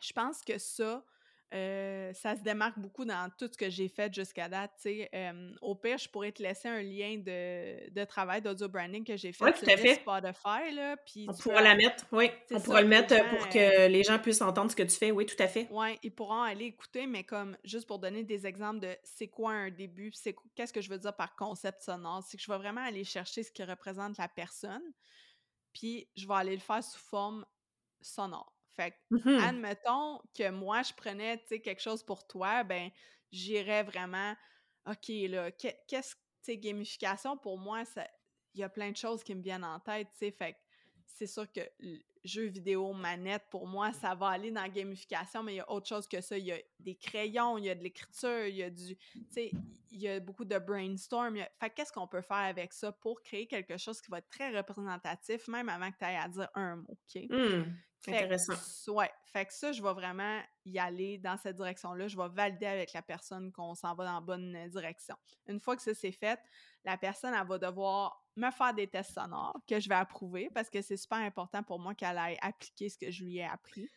je 0.00 0.12
pense 0.12 0.42
que 0.42 0.58
ça, 0.58 1.04
euh, 1.54 2.12
ça 2.12 2.36
se 2.36 2.42
démarque 2.42 2.78
beaucoup 2.78 3.04
dans 3.06 3.30
tout 3.38 3.48
ce 3.50 3.56
que 3.56 3.70
j'ai 3.70 3.88
fait 3.88 4.12
jusqu'à 4.12 4.48
date. 4.48 4.72
Euh, 4.86 5.54
au 5.62 5.74
pire, 5.74 5.96
je 5.96 6.08
pourrais 6.08 6.30
te 6.32 6.42
laisser 6.42 6.68
un 6.68 6.82
lien 6.82 7.16
de, 7.16 7.90
de 7.90 8.04
travail 8.04 8.42
d'audio 8.42 8.68
branding 8.68 9.02
que 9.04 9.16
j'ai 9.16 9.32
fait 9.32 9.44
Ouais, 9.44 9.52
sur 9.54 9.64
tout 9.64 9.70
à 9.70 9.76
le 9.76 9.80
fait. 9.80 9.94
Spotify. 9.94 10.74
Là, 10.74 10.96
puis 10.98 11.26
On 11.28 11.32
pourra 11.34 11.62
la 11.62 11.74
mettre, 11.74 12.04
oui. 12.12 12.30
On 12.50 12.60
pourra 12.60 12.82
le 12.82 12.88
mettre 12.88 13.14
euh, 13.14 13.18
gens, 13.18 13.28
pour 13.30 13.46
euh, 13.46 13.48
que 13.50 13.86
les 13.88 14.02
gens 14.04 14.18
puissent 14.18 14.42
entendre 14.42 14.70
ce 14.70 14.76
que 14.76 14.82
tu 14.82 14.96
fais. 14.96 15.10
Oui, 15.10 15.24
tout 15.24 15.42
à 15.42 15.48
fait. 15.48 15.68
Ouais, 15.70 15.98
ils 16.02 16.12
pourront 16.14 16.42
aller 16.42 16.66
écouter, 16.66 17.06
mais 17.06 17.24
comme 17.24 17.56
juste 17.64 17.86
pour 17.86 17.98
donner 17.98 18.24
des 18.24 18.46
exemples 18.46 18.80
de 18.80 18.94
c'est 19.02 19.28
quoi 19.28 19.52
un 19.52 19.70
début, 19.70 20.10
c'est 20.12 20.34
qu- 20.34 20.48
qu'est-ce 20.54 20.72
que 20.72 20.80
je 20.82 20.90
veux 20.90 20.98
dire 20.98 21.16
par 21.16 21.34
concept 21.34 21.82
sonore, 21.82 22.22
c'est 22.28 22.36
que 22.36 22.42
je 22.42 22.50
vais 22.52 22.58
vraiment 22.58 22.82
aller 22.84 23.04
chercher 23.04 23.42
ce 23.42 23.50
qui 23.50 23.64
représente 23.64 24.18
la 24.18 24.28
personne, 24.28 24.82
puis 25.72 26.08
je 26.16 26.26
vais 26.28 26.34
aller 26.34 26.54
le 26.54 26.60
faire 26.60 26.84
sous 26.84 26.98
forme 26.98 27.46
sonore. 28.02 28.52
Fait 28.78 28.92
que, 28.92 28.96
Mhm. 29.10 29.40
admettons 29.40 30.20
que 30.36 30.50
moi, 30.50 30.82
je 30.82 30.92
prenais, 30.94 31.36
tu 31.38 31.46
sais, 31.48 31.60
quelque 31.60 31.82
chose 31.82 32.04
pour 32.04 32.26
toi, 32.28 32.62
ben, 32.62 32.90
j'irais 33.32 33.82
vraiment, 33.82 34.34
OK, 34.86 35.08
là, 35.28 35.50
que- 35.50 35.68
qu'est-ce, 35.88 36.14
tu 36.14 36.20
sais, 36.42 36.56
gamification, 36.58 37.36
pour 37.36 37.58
moi, 37.58 37.84
ça- 37.84 38.08
il 38.54 38.60
y 38.60 38.62
a 38.62 38.68
plein 38.68 38.90
de 38.92 38.96
choses 38.96 39.24
qui 39.24 39.34
me 39.34 39.42
viennent 39.42 39.64
en 39.64 39.80
tête, 39.80 40.06
tu 40.12 40.18
sais, 40.18 40.30
fait 40.30 40.52
que 40.52 40.58
c'est 41.06 41.26
sûr 41.26 41.50
que 41.50 41.60
le 41.80 41.98
jeu 42.22 42.44
vidéo, 42.44 42.92
manette, 42.92 43.42
pour 43.50 43.66
moi, 43.66 43.92
ça 43.92 44.14
va 44.14 44.28
aller 44.28 44.52
dans 44.52 44.62
la 44.62 44.68
gamification, 44.68 45.42
mais 45.42 45.54
il 45.54 45.56
y 45.56 45.60
a 45.60 45.70
autre 45.70 45.88
chose 45.88 46.06
que 46.06 46.20
ça. 46.20 46.38
Il 46.38 46.44
y 46.46 46.52
a 46.52 46.58
des 46.78 46.94
crayons, 46.94 47.58
il 47.58 47.64
y 47.64 47.70
a 47.70 47.74
de 47.74 47.82
l'écriture, 47.82 48.46
il 48.46 48.54
y 48.56 48.62
a 48.62 48.70
du, 48.70 48.96
tu 48.96 49.24
sais, 49.30 49.50
il 49.90 49.98
y 50.00 50.08
a 50.08 50.20
beaucoup 50.20 50.44
de 50.44 50.58
brainstorm. 50.58 51.36
a- 51.38 51.48
Fait 51.58 51.70
que 51.70 51.74
qu'est-ce 51.76 51.92
qu'on 51.92 52.06
peut 52.06 52.20
faire 52.22 52.36
avec 52.36 52.72
ça 52.72 52.92
pour 52.92 53.20
créer 53.22 53.46
quelque 53.48 53.76
chose 53.78 54.00
qui 54.00 54.10
va 54.10 54.18
être 54.18 54.28
très 54.30 54.56
représentatif, 54.56 55.48
même 55.48 55.68
avant 55.68 55.90
que 55.90 55.98
tu 55.98 56.04
ailles 56.04 56.16
à 56.16 56.28
dire 56.28 56.48
un 56.54 56.76
mot, 56.76 56.86
OK? 56.90 57.22
Hmm, 57.30 57.64
Que 58.04 58.12
Intéressant. 58.12 58.52
s- 58.52 58.88
ouais, 58.88 59.10
fait 59.24 59.46
que 59.46 59.52
ça, 59.52 59.72
je 59.72 59.82
vais 59.82 59.92
vraiment 59.92 60.40
y 60.64 60.78
aller 60.78 61.18
dans 61.18 61.36
cette 61.36 61.56
direction-là. 61.56 62.06
Je 62.08 62.16
vais 62.16 62.28
valider 62.28 62.66
avec 62.66 62.92
la 62.92 63.02
personne 63.02 63.50
qu'on 63.52 63.74
s'en 63.74 63.94
va 63.94 64.04
dans 64.04 64.14
la 64.14 64.20
bonne 64.20 64.54
euh, 64.54 64.68
direction. 64.68 65.16
Une 65.48 65.58
fois 65.60 65.74
que 65.76 65.82
ça 65.82 65.94
c'est 65.94 66.12
fait, 66.12 66.38
la 66.84 66.96
personne, 66.96 67.34
elle 67.34 67.46
va 67.46 67.58
devoir 67.58 68.24
me 68.36 68.50
faire 68.52 68.72
des 68.72 68.86
tests 68.86 69.12
sonores 69.14 69.58
que 69.68 69.80
je 69.80 69.88
vais 69.88 69.96
approuver 69.96 70.48
parce 70.54 70.70
que 70.70 70.80
c'est 70.80 70.96
super 70.96 71.18
important 71.18 71.62
pour 71.64 71.80
moi 71.80 71.94
qu'elle 71.94 72.16
aille 72.18 72.38
appliquer 72.40 72.88
ce 72.88 72.96
que 72.98 73.10
je 73.10 73.24
lui 73.24 73.38
ai 73.38 73.44
appris. 73.44 73.90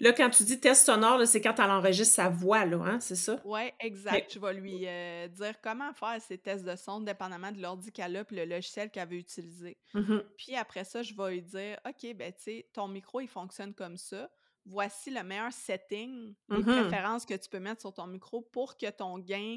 Là, 0.00 0.12
quand 0.12 0.28
tu 0.30 0.44
dis 0.44 0.60
test 0.60 0.84
sonore, 0.86 1.26
c'est 1.26 1.40
quand 1.40 1.58
elle 1.58 1.70
enregistre 1.70 2.14
sa 2.14 2.28
voix, 2.28 2.64
là, 2.66 2.78
hein, 2.84 3.00
c'est 3.00 3.16
ça? 3.16 3.40
Ouais, 3.44 3.74
exact. 3.80 4.32
Je 4.34 4.38
vais 4.38 4.52
lui 4.54 4.86
euh, 4.86 5.28
dire 5.28 5.60
comment 5.62 5.92
faire 5.94 6.20
ces 6.20 6.38
tests 6.38 6.64
de 6.64 6.76
son, 6.76 7.00
dépendamment 7.00 7.50
de 7.52 7.60
l'ordi 7.60 7.90
qu'elle 7.92 8.16
a 8.16 8.20
et 8.20 8.34
le 8.34 8.44
logiciel 8.44 8.90
qu'elle 8.90 9.08
veut 9.08 9.16
utiliser. 9.16 9.78
Mhm. 9.94 10.22
Puis 10.36 10.54
après 10.54 10.84
ça, 10.84 11.02
je 11.02 11.14
vais 11.14 11.30
lui 11.30 11.42
dire 11.42 11.78
OK, 11.86 12.14
ben 12.14 12.32
tu 12.32 12.42
sais, 12.42 12.68
ton 12.72 12.88
micro, 12.88 13.20
il 13.20 13.28
fonctionne 13.28 13.72
comme 13.74 13.96
ça. 13.96 14.30
Voici 14.66 15.10
le 15.10 15.22
meilleur 15.22 15.52
setting, 15.52 16.34
les 16.50 16.58
Mhm. 16.58 16.64
préférences 16.64 17.24
que 17.24 17.34
tu 17.34 17.48
peux 17.48 17.60
mettre 17.60 17.80
sur 17.80 17.94
ton 17.94 18.06
micro 18.06 18.42
pour 18.42 18.76
que 18.76 18.90
ton 18.90 19.18
gain. 19.18 19.56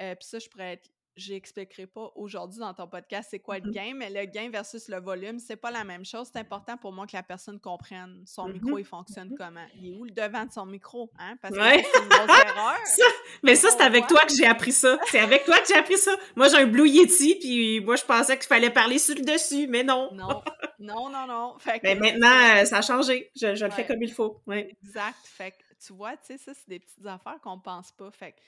euh, 0.00 0.14
Puis 0.16 0.26
ça, 0.28 0.38
je 0.38 0.48
pourrais 0.48 0.72
être. 0.74 0.90
J'expliquerai 1.14 1.86
pas 1.86 2.10
aujourd'hui 2.14 2.58
dans 2.60 2.72
ton 2.72 2.86
podcast 2.86 3.28
c'est 3.30 3.38
quoi 3.38 3.58
le 3.58 3.66
Mhm. 3.66 3.70
gain, 3.72 3.92
mais 3.94 4.08
le 4.08 4.24
gain 4.24 4.48
versus 4.50 4.88
le 4.88 4.98
volume, 4.98 5.38
c'est 5.38 5.56
pas 5.56 5.70
la 5.70 5.84
même 5.84 6.04
chose. 6.06 6.28
C'est 6.32 6.38
important 6.40 6.76
pour 6.78 6.90
moi 6.92 7.06
que 7.06 7.14
la 7.14 7.22
personne 7.22 7.60
comprenne 7.60 8.22
son 8.26 8.46
Mhm. 8.48 8.52
micro, 8.54 8.78
il 8.78 8.84
fonctionne 8.84 9.34
comment. 9.36 9.66
Il 9.76 9.88
est 9.92 9.96
où 9.98 10.04
le 10.04 10.10
devant 10.10 10.46
de 10.46 10.52
son 10.52 10.64
micro, 10.64 11.10
hein? 11.18 11.36
Parce 11.42 11.54
que 11.54 11.60
Ouais. 11.60 11.84
c'est 11.92 12.02
une 12.02 12.08
grosse 12.08 12.18
erreur. 12.46 12.86
Ça, 12.86 13.04
mais 13.42 13.54
ça, 13.56 13.68
c'est 13.70 13.82
avec 13.82 14.06
toi 14.06 14.20
que 14.22 14.34
j'ai 14.34 14.46
appris 14.46 14.72
ça. 14.72 14.98
C'est 15.10 15.18
avec 15.20 15.44
toi 15.44 15.58
que 15.58 15.66
j'ai 15.68 15.76
appris 15.76 15.98
ça. 15.98 16.16
Moi, 16.34 16.48
j'ai 16.48 16.56
un 16.56 16.66
Blue 16.66 16.88
Yeti, 16.88 17.36
puis 17.40 17.80
moi, 17.80 17.96
je 17.96 18.04
pensais 18.04 18.38
qu'il 18.38 18.46
fallait 18.46 18.70
parler 18.70 18.98
sur 18.98 19.14
le 19.14 19.20
dessus, 19.22 19.66
mais 19.66 19.84
non. 19.84 20.10
Non, 20.14 20.42
non, 20.78 21.10
non, 21.10 21.26
non. 21.26 21.58
Fait 21.58 21.78
que 21.78 21.86
Mais 21.86 21.94
maintenant, 21.94 22.64
ça. 22.64 22.78
a 22.78 22.82
changé. 22.82 23.30
Je, 23.36 23.54
je 23.54 23.64
le 23.66 23.70
fais 23.70 23.84
comme 23.86 24.02
il 24.02 24.12
faut. 24.12 24.40
Ouais. 24.46 24.74
Exact. 24.82 25.18
Fait 25.24 25.50
que 25.50 25.56
tu 25.84 25.92
vois, 25.92 26.12
tu 26.16 26.28
sais, 26.28 26.38
ça, 26.38 26.52
c'est 26.54 26.68
des 26.68 26.78
petites 26.78 27.04
affaires 27.06 27.38
qu'on 27.42 27.58
pense 27.58 27.92
pas. 27.92 28.10
Fait 28.12 28.32
que 28.32 28.38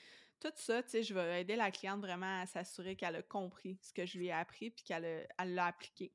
tout 0.51 0.57
ça, 0.61 0.83
tu 0.83 0.89
sais, 0.89 1.03
je 1.03 1.13
vais 1.13 1.41
aider 1.41 1.55
la 1.55 1.71
cliente 1.71 1.99
vraiment 2.01 2.41
à 2.41 2.45
s'assurer 2.45 2.95
qu'elle 2.95 3.15
a 3.15 3.21
compris 3.21 3.77
ce 3.81 3.93
que 3.93 4.05
je 4.05 4.17
lui 4.17 4.27
ai 4.27 4.31
appris 4.31 4.71
puis 4.71 4.83
qu'elle 4.83 5.27
l'a 5.39 5.65
appliqué. 5.65 6.11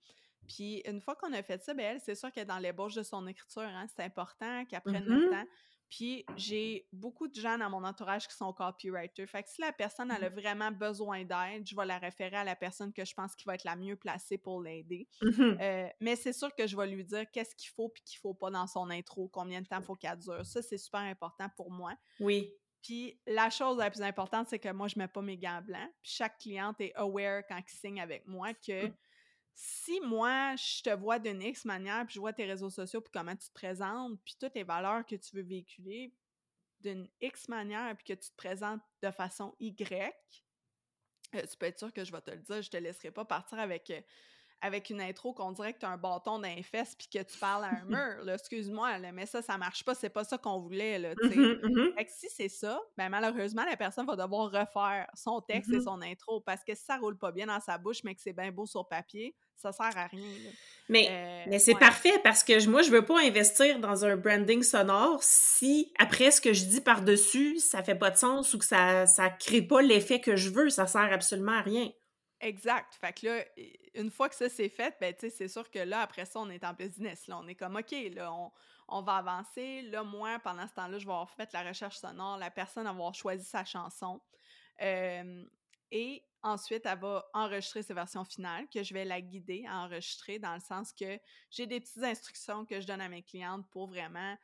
Puis 0.49 0.83
une 0.87 1.01
fois 1.01 1.15
qu'on 1.17 1.33
a 1.33 1.43
fait 1.43 1.63
ça, 1.63 1.75
ben 1.75 1.85
elle, 1.95 2.01
c'est 2.01 2.15
sûr 2.15 2.33
qu'elle 2.33 2.43
est 2.45 2.47
dans 2.47 2.59
l'ébauche 2.59 2.95
de 2.95 3.03
son 3.03 3.27
écriture, 3.27 3.63
hein, 3.63 3.87
c'est 3.95 4.03
important 4.03 4.65
qu'elle 4.67 4.81
prenne 4.81 5.05
le 5.05 5.25
Mhm. 5.27 5.31
temps. 5.31 5.47
Puis 5.91 6.25
j'ai 6.37 6.87
beaucoup 6.93 7.27
de 7.27 7.35
gens 7.35 7.59
dans 7.59 7.69
mon 7.69 7.83
entourage 7.85 8.29
qui 8.29 8.35
sont 8.37 8.53
copywriters. 8.53 9.29
Fait 9.29 9.43
que 9.43 9.49
si 9.49 9.61
la 9.61 9.73
personne 9.73 10.13
elle 10.17 10.23
a 10.23 10.29
vraiment 10.29 10.71
besoin 10.71 11.25
d'aide, 11.25 11.67
je 11.67 11.75
vais 11.75 11.85
la 11.85 11.99
référer 11.99 12.37
à 12.37 12.45
la 12.45 12.55
personne 12.55 12.93
que 12.93 13.05
je 13.05 13.13
pense 13.13 13.35
qui 13.35 13.45
va 13.45 13.57
être 13.57 13.65
la 13.65 13.75
mieux 13.75 13.97
placée 13.97 14.39
pour 14.39 14.63
l'aider. 14.63 15.09
Mhm. 15.21 15.59
Euh, 15.61 15.89
mais 16.01 16.15
c'est 16.15 16.33
sûr 16.33 16.55
que 16.55 16.67
je 16.69 16.77
vais 16.77 16.87
lui 16.87 17.05
dire 17.05 17.29
qu'est-ce 17.33 17.57
qu'il 17.57 17.71
faut 17.71 17.89
puis 17.89 18.03
qu'il 18.05 18.19
faut 18.21 18.35
pas 18.35 18.51
dans 18.51 18.69
son 18.69 18.89
intro, 18.91 19.29
combien 19.29 19.61
de 19.63 19.67
temps 19.67 19.79
il 19.81 19.85
faut 19.85 19.97
qu'elle 19.97 20.17
dure. 20.19 20.47
Ça, 20.47 20.63
c'est 20.63 20.79
super 20.79 21.01
important 21.01 21.49
pour 21.57 21.73
moi. 21.73 21.93
Oui. 22.21 22.53
Puis 22.83 23.21
la 23.27 23.51
chose 23.51 23.79
la 23.79 23.91
plus 23.91 24.03
importante, 24.03 24.49
c'est 24.49 24.59
que 24.59 24.71
moi, 24.71 24.89
je 24.89 24.99
mets 24.99 25.09
pas 25.09 25.23
mes 25.23 25.37
gants 25.37 25.63
blancs. 25.63 25.91
Puis 26.03 26.13
chaque 26.13 26.39
cliente 26.39 26.81
est 26.81 26.95
aware 26.95 27.43
quand 27.47 27.59
il 27.59 27.69
signe 27.69 28.01
avec 28.01 28.27
moi 28.27 28.55
que 28.55 28.89
Mm. 28.89 28.95
si 29.55 30.01
moi, 30.01 30.57
je 30.57 30.83
te 30.83 30.91
vois 30.91 31.19
d'une 31.19 31.43
X 31.43 31.65
manière, 31.65 32.07
puis 32.07 32.15
je 32.15 32.21
vois 32.21 32.33
tes 32.33 32.47
réseaux 32.47 32.71
sociaux, 32.71 33.01
puis 33.01 33.11
comment 33.13 33.37
tu 33.37 33.49
te 33.49 33.53
présentes, 33.53 34.19
puis 34.25 34.37
toutes 34.41 34.55
les 34.55 34.65
valeurs 34.65 35.05
que 35.05 35.17
tu 35.17 35.37
veux 35.37 35.43
véhiculer 35.43 36.15
d'une 36.81 37.09
X 37.21 37.49
manière, 37.49 37.95
puis 37.97 38.05
que 38.07 38.21
tu 38.21 38.31
te 38.31 38.37
présentes 38.37 38.81
de 39.03 39.11
façon 39.11 39.55
Y, 39.61 40.15
euh, 41.35 41.47
tu 41.47 41.57
peux 41.59 41.67
être 41.67 41.79
sûr 41.79 41.93
que 41.93 42.05
je 42.05 42.11
vais 42.13 42.21
te 42.23 42.31
le 42.31 42.39
dire, 42.39 42.63
je 42.63 42.71
te 42.71 42.77
laisserai 42.77 43.11
pas 43.11 43.25
partir 43.25 43.59
avec 43.59 43.91
euh, 43.91 44.01
avec 44.63 44.91
une 44.91 45.01
intro 45.01 45.33
qu'on 45.33 45.53
dirait 45.53 45.73
que 45.73 45.81
tu 45.81 45.87
as 45.87 45.91
un 45.91 45.97
bâton 45.97 46.39
dans 46.39 46.49
les 46.49 46.63
fesses 46.63 46.95
puis 46.95 47.09
que 47.09 47.23
tu 47.23 47.39
parles 47.39 47.65
à 47.65 47.69
un 47.69 47.85
mur. 48.25 48.29
Excuse-moi, 48.29 48.99
mais 49.13 49.27
ça, 49.27 49.43
ça 49.43 49.57
marche 49.59 49.85
pas. 49.85 49.95
C'est 49.95 50.11
pas 50.11 50.25
ça 50.25 50.39
qu'on 50.39 50.59
voulait. 50.59 50.99
Là, 50.99 51.15
mmh 51.15 51.29
mmh 51.29 51.93
Fait 51.97 52.05
que 52.05 52.11
si 52.13 52.29
c'est 52.31 52.49
ça, 52.49 52.81
ben 52.97 53.09
malheureusement, 53.09 53.65
la 53.65 53.77
personne 53.77 54.07
va 54.07 54.17
devoir 54.17 54.51
refaire 54.51 55.07
son 55.15 55.41
texte 55.41 55.73
et 55.73 55.79
mmh 55.79 55.85
son 55.85 56.03
intro 56.03 56.41
parce 56.41 56.63
que 56.65 56.75
si 56.75 56.85
ça 56.85 56.97
roule 56.97 57.17
pas 57.17 57.33
bien 57.33 57.47
dans 57.47 57.61
sa 57.61 57.79
bouche, 57.79 58.05
mais 58.05 58.15
que 58.15 58.21
c'est 58.21 58.33
bien 58.33 58.53
beau 58.53 58.67
sur 58.67 58.87
papier, 58.87 59.35
ça 59.57 59.73
sert 59.73 59.97
à 59.97 60.07
rien. 60.07 60.53
Mais, 60.89 61.07
euh, 61.11 61.45
mais 61.49 61.59
c'est 61.59 61.75
parfait 61.75 62.19
parce 62.25 62.43
que 62.43 62.67
moi, 62.67 62.83
je 62.83 62.91
veux 62.91 63.05
pas 63.05 63.21
investir 63.21 63.79
dans 63.79 64.05
un 64.05 64.17
branding 64.17 64.63
sonore 64.63 65.23
si 65.23 65.93
après 65.99 66.31
ce 66.31 66.41
que 66.41 66.53
je 66.53 66.65
dis 66.65 66.81
par-dessus, 66.81 67.59
ça 67.59 67.83
fait 67.83 67.95
pas 67.95 68.11
de 68.11 68.17
sens 68.17 68.55
ou 68.55 68.59
que 68.59 68.65
ça, 68.65 69.07
ça 69.07 69.31
crée 69.31 69.63
pas 69.63 69.83
l'effet 69.83 70.21
que 70.21 70.37
je 70.37 70.51
veux. 70.51 70.71
Ça 70.71 70.87
sert 70.87 71.13
absolument 71.13 71.53
à 71.53 71.63
rien. 71.63 71.91
Exact. 72.41 72.95
Fait 73.01 73.13
que 73.13 73.27
là, 73.27 73.45
une 73.95 74.11
fois 74.11 74.29
que 74.29 74.35
ça 74.35 74.49
c'est 74.49 74.69
fait, 74.69 74.97
ben, 75.01 75.13
tu 75.13 75.21
sais, 75.21 75.31
c'est 75.31 75.49
sûr 75.49 75.71
que 75.71 75.79
là, 75.79 76.01
après 76.01 76.25
ça, 76.25 76.41
on 76.41 76.51
est 76.51 76.65
en 76.65 76.73
business. 76.73 77.27
Là, 77.27 77.39
on 77.39 77.49
est 77.49 77.55
comme, 77.55 77.77
OK, 77.77 77.95
là, 78.15 78.33
on, 78.89 79.03
va 79.03 79.17
avancer. 79.17 79.83
Là, 79.83 80.03
moi, 80.03 80.39
pendant 80.41 80.67
ce 80.67 80.75
temps-là, 80.75 80.99
je 80.99 81.07
vais 81.07 81.13
avoir 81.13 81.31
fait 81.31 81.53
la 81.53 81.63
recherche 81.63 81.99
sonore, 81.99 82.39
la 82.39 82.51
personne 82.51 82.85
va 82.85 82.91
avoir 82.91 83.15
choisi 83.15 83.45
sa 83.45 83.65
chanson. 83.65 84.21
et 84.81 86.25
ensuite, 86.43 86.87
elle 86.87 86.99
va 86.99 87.29
enregistrer 87.35 87.83
ses 87.83 87.93
versions 87.93 88.25
finales, 88.25 88.67
que 88.73 88.83
je 88.83 88.95
vais 88.95 89.05
la 89.05 89.21
guider 89.21 89.65
à 89.69 89.81
enregistrer, 89.81 90.39
dans 90.39 90.55
le 90.55 90.61
sens 90.61 90.93
que 90.93 91.19
j'ai 91.51 91.67
des 91.67 91.81
petites 91.81 92.03
instructions 92.03 92.65
que 92.65 92.81
je 92.81 92.87
donne 92.87 93.01
à 93.01 93.09
mes 93.09 93.23
clientes 93.23 93.69
pour 93.71 93.89
vraiment 93.89 94.37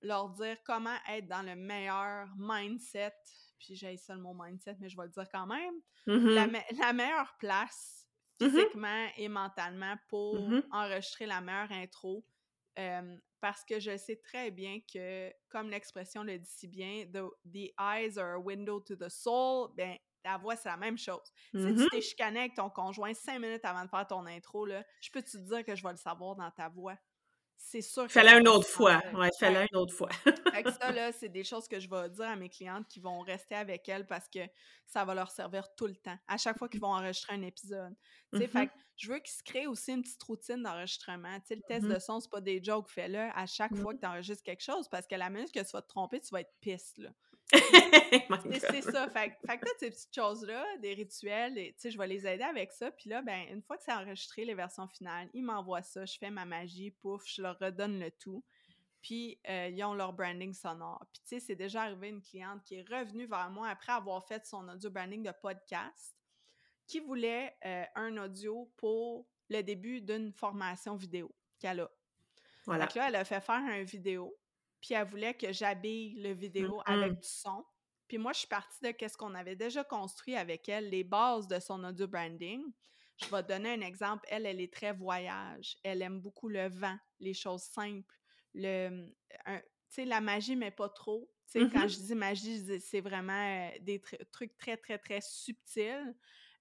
leur 0.00 0.30
dire 0.30 0.56
comment 0.64 0.96
être 1.08 1.28
dans 1.28 1.42
le 1.42 1.54
meilleur 1.54 2.26
mindset 2.36 3.14
puis 3.62 3.76
j'ai 3.76 3.96
ça 3.96 4.14
le 4.14 4.20
mot 4.20 4.34
mindset, 4.34 4.76
mais 4.80 4.88
je 4.88 4.96
vais 4.96 5.04
le 5.04 5.10
dire 5.10 5.26
quand 5.30 5.46
même, 5.46 5.74
mm-hmm. 6.06 6.78
la, 6.78 6.92
meilleure 6.92 7.34
place 7.38 8.01
mm-hmm. 8.42 8.50
physiquement 8.50 9.08
et 9.16 9.28
mentalement 9.28 9.94
pour 10.08 10.36
mm-hmm. 10.36 10.62
enregistrer 10.70 11.26
la 11.26 11.40
meilleure 11.40 11.72
intro. 11.72 12.24
parce 13.40 13.64
que 13.64 13.80
je 13.80 13.96
sais 13.96 14.16
très 14.16 14.50
bien 14.50 14.78
que, 14.92 15.32
comme 15.48 15.70
l'expression 15.70 16.22
le 16.22 16.38
dit 16.38 16.50
si 16.50 16.68
bien, 16.68 17.04
the, 17.12 17.72
eyes 17.78 18.18
are 18.18 18.34
a 18.34 18.38
window 18.38 18.80
to 18.80 18.96
the 18.96 19.08
soul, 19.08 19.72
ben, 19.76 19.96
la 20.24 20.38
voix, 20.38 20.56
c'est 20.56 20.68
la 20.68 20.76
même 20.76 20.98
chose. 20.98 21.32
Si 21.54 21.74
tu 21.74 21.88
t'es 21.90 22.00
chicané 22.00 22.40
avec 22.40 22.54
ton 22.54 22.70
conjoint 22.70 23.12
cinq 23.14 23.40
minutes 23.40 23.64
avant 23.64 23.84
de 23.84 23.90
faire 23.90 24.06
ton 24.06 24.24
intro, 24.26 24.64
là, 24.66 24.84
je 25.00 25.10
peux 25.10 25.22
te 25.22 25.36
dire 25.36 25.64
que 25.64 25.74
je 25.74 25.82
vais 25.82 25.90
le 25.90 25.96
savoir 25.96 26.36
dans 26.36 26.50
ta 26.50 26.68
voix? 26.68 26.96
C'est 27.64 27.80
sûr 27.80 28.06
que. 28.06 28.12
Fais-le 28.12 28.40
une 28.40 28.48
autre 28.48 28.66
fois. 28.66 29.00
Ouais, 29.14 29.30
fais-le 29.38 29.60
une 29.60 29.78
autre 29.78 29.94
fois. 29.94 30.10
fait 30.52 30.62
que 30.64 30.72
ça, 30.72 30.90
là, 30.92 31.12
c'est 31.12 31.28
des 31.28 31.44
choses 31.44 31.68
que 31.68 31.78
je 31.78 31.88
vais 31.88 32.08
dire 32.10 32.24
à 32.26 32.36
mes 32.36 32.48
clientes 32.48 32.86
qui 32.88 32.98
vont 32.98 33.20
rester 33.20 33.54
avec 33.54 33.88
elles 33.88 34.06
parce 34.06 34.28
que 34.28 34.40
ça 34.84 35.04
va 35.04 35.14
leur 35.14 35.30
servir 35.30 35.72
tout 35.76 35.86
le 35.86 35.94
temps, 35.94 36.18
à 36.26 36.36
chaque 36.36 36.58
fois 36.58 36.68
qu'ils 36.68 36.80
vont 36.82 36.92
enregistrer 36.92 37.34
un 37.34 37.42
épisode. 37.42 37.94
Tu 38.32 38.40
sais, 38.40 38.48
fait 38.48 38.58
mm-hmm. 38.64 38.68
que 38.68 38.74
je 38.96 39.12
veux 39.12 39.18
qu'ils 39.20 39.32
se 39.32 39.42
créent 39.42 39.66
aussi 39.66 39.92
une 39.92 40.02
petite 40.02 40.22
routine 40.24 40.62
d'enregistrement. 40.62 41.38
Tu 41.40 41.46
sais, 41.46 41.54
le 41.54 41.62
test 41.62 41.86
mm-hmm. 41.86 41.94
de 41.94 41.98
son, 42.00 42.20
c'est 42.20 42.30
pas 42.30 42.40
des 42.40 42.62
jokes, 42.62 42.90
fais-le 42.90 43.30
à 43.34 43.46
chaque 43.46 43.74
fois 43.76 43.92
mm-hmm. 43.92 43.96
que 43.96 44.00
tu 44.00 44.06
enregistres 44.06 44.44
quelque 44.44 44.64
chose 44.64 44.88
parce 44.88 45.06
que 45.06 45.14
la 45.14 45.30
minute 45.30 45.52
que 45.52 45.60
tu 45.60 45.70
vas 45.72 45.82
te 45.82 45.88
tromper, 45.88 46.20
tu 46.20 46.28
vas 46.32 46.40
être 46.40 46.54
piste, 46.60 46.98
là. 46.98 47.10
c'est 48.70 48.82
ça. 48.82 49.08
Fait, 49.08 49.30
que 49.30 49.66
toutes 49.66 49.78
ces 49.78 49.90
petites 49.90 50.14
choses-là, 50.14 50.64
des 50.78 50.94
rituels, 50.94 51.54
tu 51.54 51.74
sais, 51.76 51.90
je 51.90 51.98
vais 51.98 52.06
les 52.06 52.26
aider 52.26 52.42
avec 52.42 52.72
ça. 52.72 52.90
Puis 52.90 53.10
là, 53.10 53.22
ben, 53.22 53.46
une 53.50 53.62
fois 53.62 53.76
que 53.76 53.82
c'est 53.82 53.92
enregistré, 53.92 54.44
les 54.44 54.54
versions 54.54 54.88
finales, 54.88 55.28
ils 55.34 55.42
m'envoient 55.42 55.82
ça, 55.82 56.04
je 56.04 56.18
fais 56.18 56.30
ma 56.30 56.44
magie, 56.44 56.90
pouf, 56.90 57.26
je 57.26 57.42
leur 57.42 57.58
redonne 57.58 57.98
le 57.98 58.10
tout. 58.10 58.42
Puis 59.02 59.38
euh, 59.48 59.68
ils 59.68 59.82
ont 59.84 59.94
leur 59.94 60.12
branding 60.12 60.54
sonore. 60.54 61.04
Puis 61.12 61.22
tu 61.22 61.28
sais, 61.28 61.40
c'est 61.40 61.56
déjà 61.56 61.82
arrivé 61.82 62.08
une 62.08 62.22
cliente 62.22 62.62
qui 62.64 62.76
est 62.76 62.88
revenue 62.88 63.26
vers 63.26 63.50
moi 63.50 63.68
après 63.68 63.92
avoir 63.92 64.24
fait 64.26 64.46
son 64.46 64.68
audio 64.68 64.90
branding 64.90 65.22
de 65.24 65.32
podcast, 65.32 66.16
qui 66.86 67.00
voulait 67.00 67.56
euh, 67.64 67.84
un 67.96 68.16
audio 68.18 68.70
pour 68.76 69.26
le 69.48 69.62
début 69.62 70.00
d'une 70.00 70.32
formation 70.32 70.94
vidéo 70.94 71.34
qu'elle 71.58 71.80
a. 71.80 71.90
Voilà. 72.64 72.86
Donc 72.86 72.94
là, 72.94 73.08
elle 73.08 73.16
a 73.16 73.24
fait 73.24 73.40
faire 73.40 73.56
un 73.56 73.82
vidéo 73.82 74.36
puis 74.82 74.94
elle 74.94 75.06
voulait 75.06 75.34
que 75.34 75.52
j'habille 75.52 76.20
le 76.20 76.32
vidéo 76.32 76.82
avec 76.84 77.12
du 77.12 77.28
son. 77.28 77.64
Puis 78.08 78.18
moi, 78.18 78.32
je 78.32 78.40
suis 78.40 78.48
partie 78.48 78.78
de 78.82 79.08
ce 79.08 79.16
qu'on 79.16 79.34
avait 79.34 79.56
déjà 79.56 79.84
construit 79.84 80.36
avec 80.36 80.68
elle, 80.68 80.90
les 80.90 81.04
bases 81.04 81.46
de 81.46 81.58
son 81.60 81.82
audio 81.84 82.06
branding. 82.08 82.62
Je 83.16 83.26
vais 83.30 83.42
te 83.42 83.48
donner 83.48 83.70
un 83.70 83.80
exemple. 83.80 84.26
Elle, 84.28 84.44
elle 84.44 84.60
est 84.60 84.72
très 84.72 84.92
voyage. 84.92 85.78
Elle 85.84 86.02
aime 86.02 86.20
beaucoup 86.20 86.48
le 86.48 86.68
vent, 86.68 86.96
les 87.20 87.32
choses 87.32 87.62
simples. 87.62 88.14
Le, 88.54 89.06
tu 89.46 89.62
sais, 89.88 90.04
la 90.04 90.20
magie, 90.20 90.56
mais 90.56 90.72
pas 90.72 90.88
trop. 90.88 91.30
Tu 91.50 91.60
sais, 91.60 91.70
quand 91.70 91.84
mmh 91.84 91.88
je 91.88 91.98
dis 91.98 92.14
magie, 92.14 92.80
c'est 92.80 93.00
vraiment 93.00 93.32
euh, 93.32 93.70
des 93.80 94.02
trucs 94.32 94.56
très, 94.58 94.76
très, 94.76 94.98
très 94.98 95.20
subtils. 95.20 96.14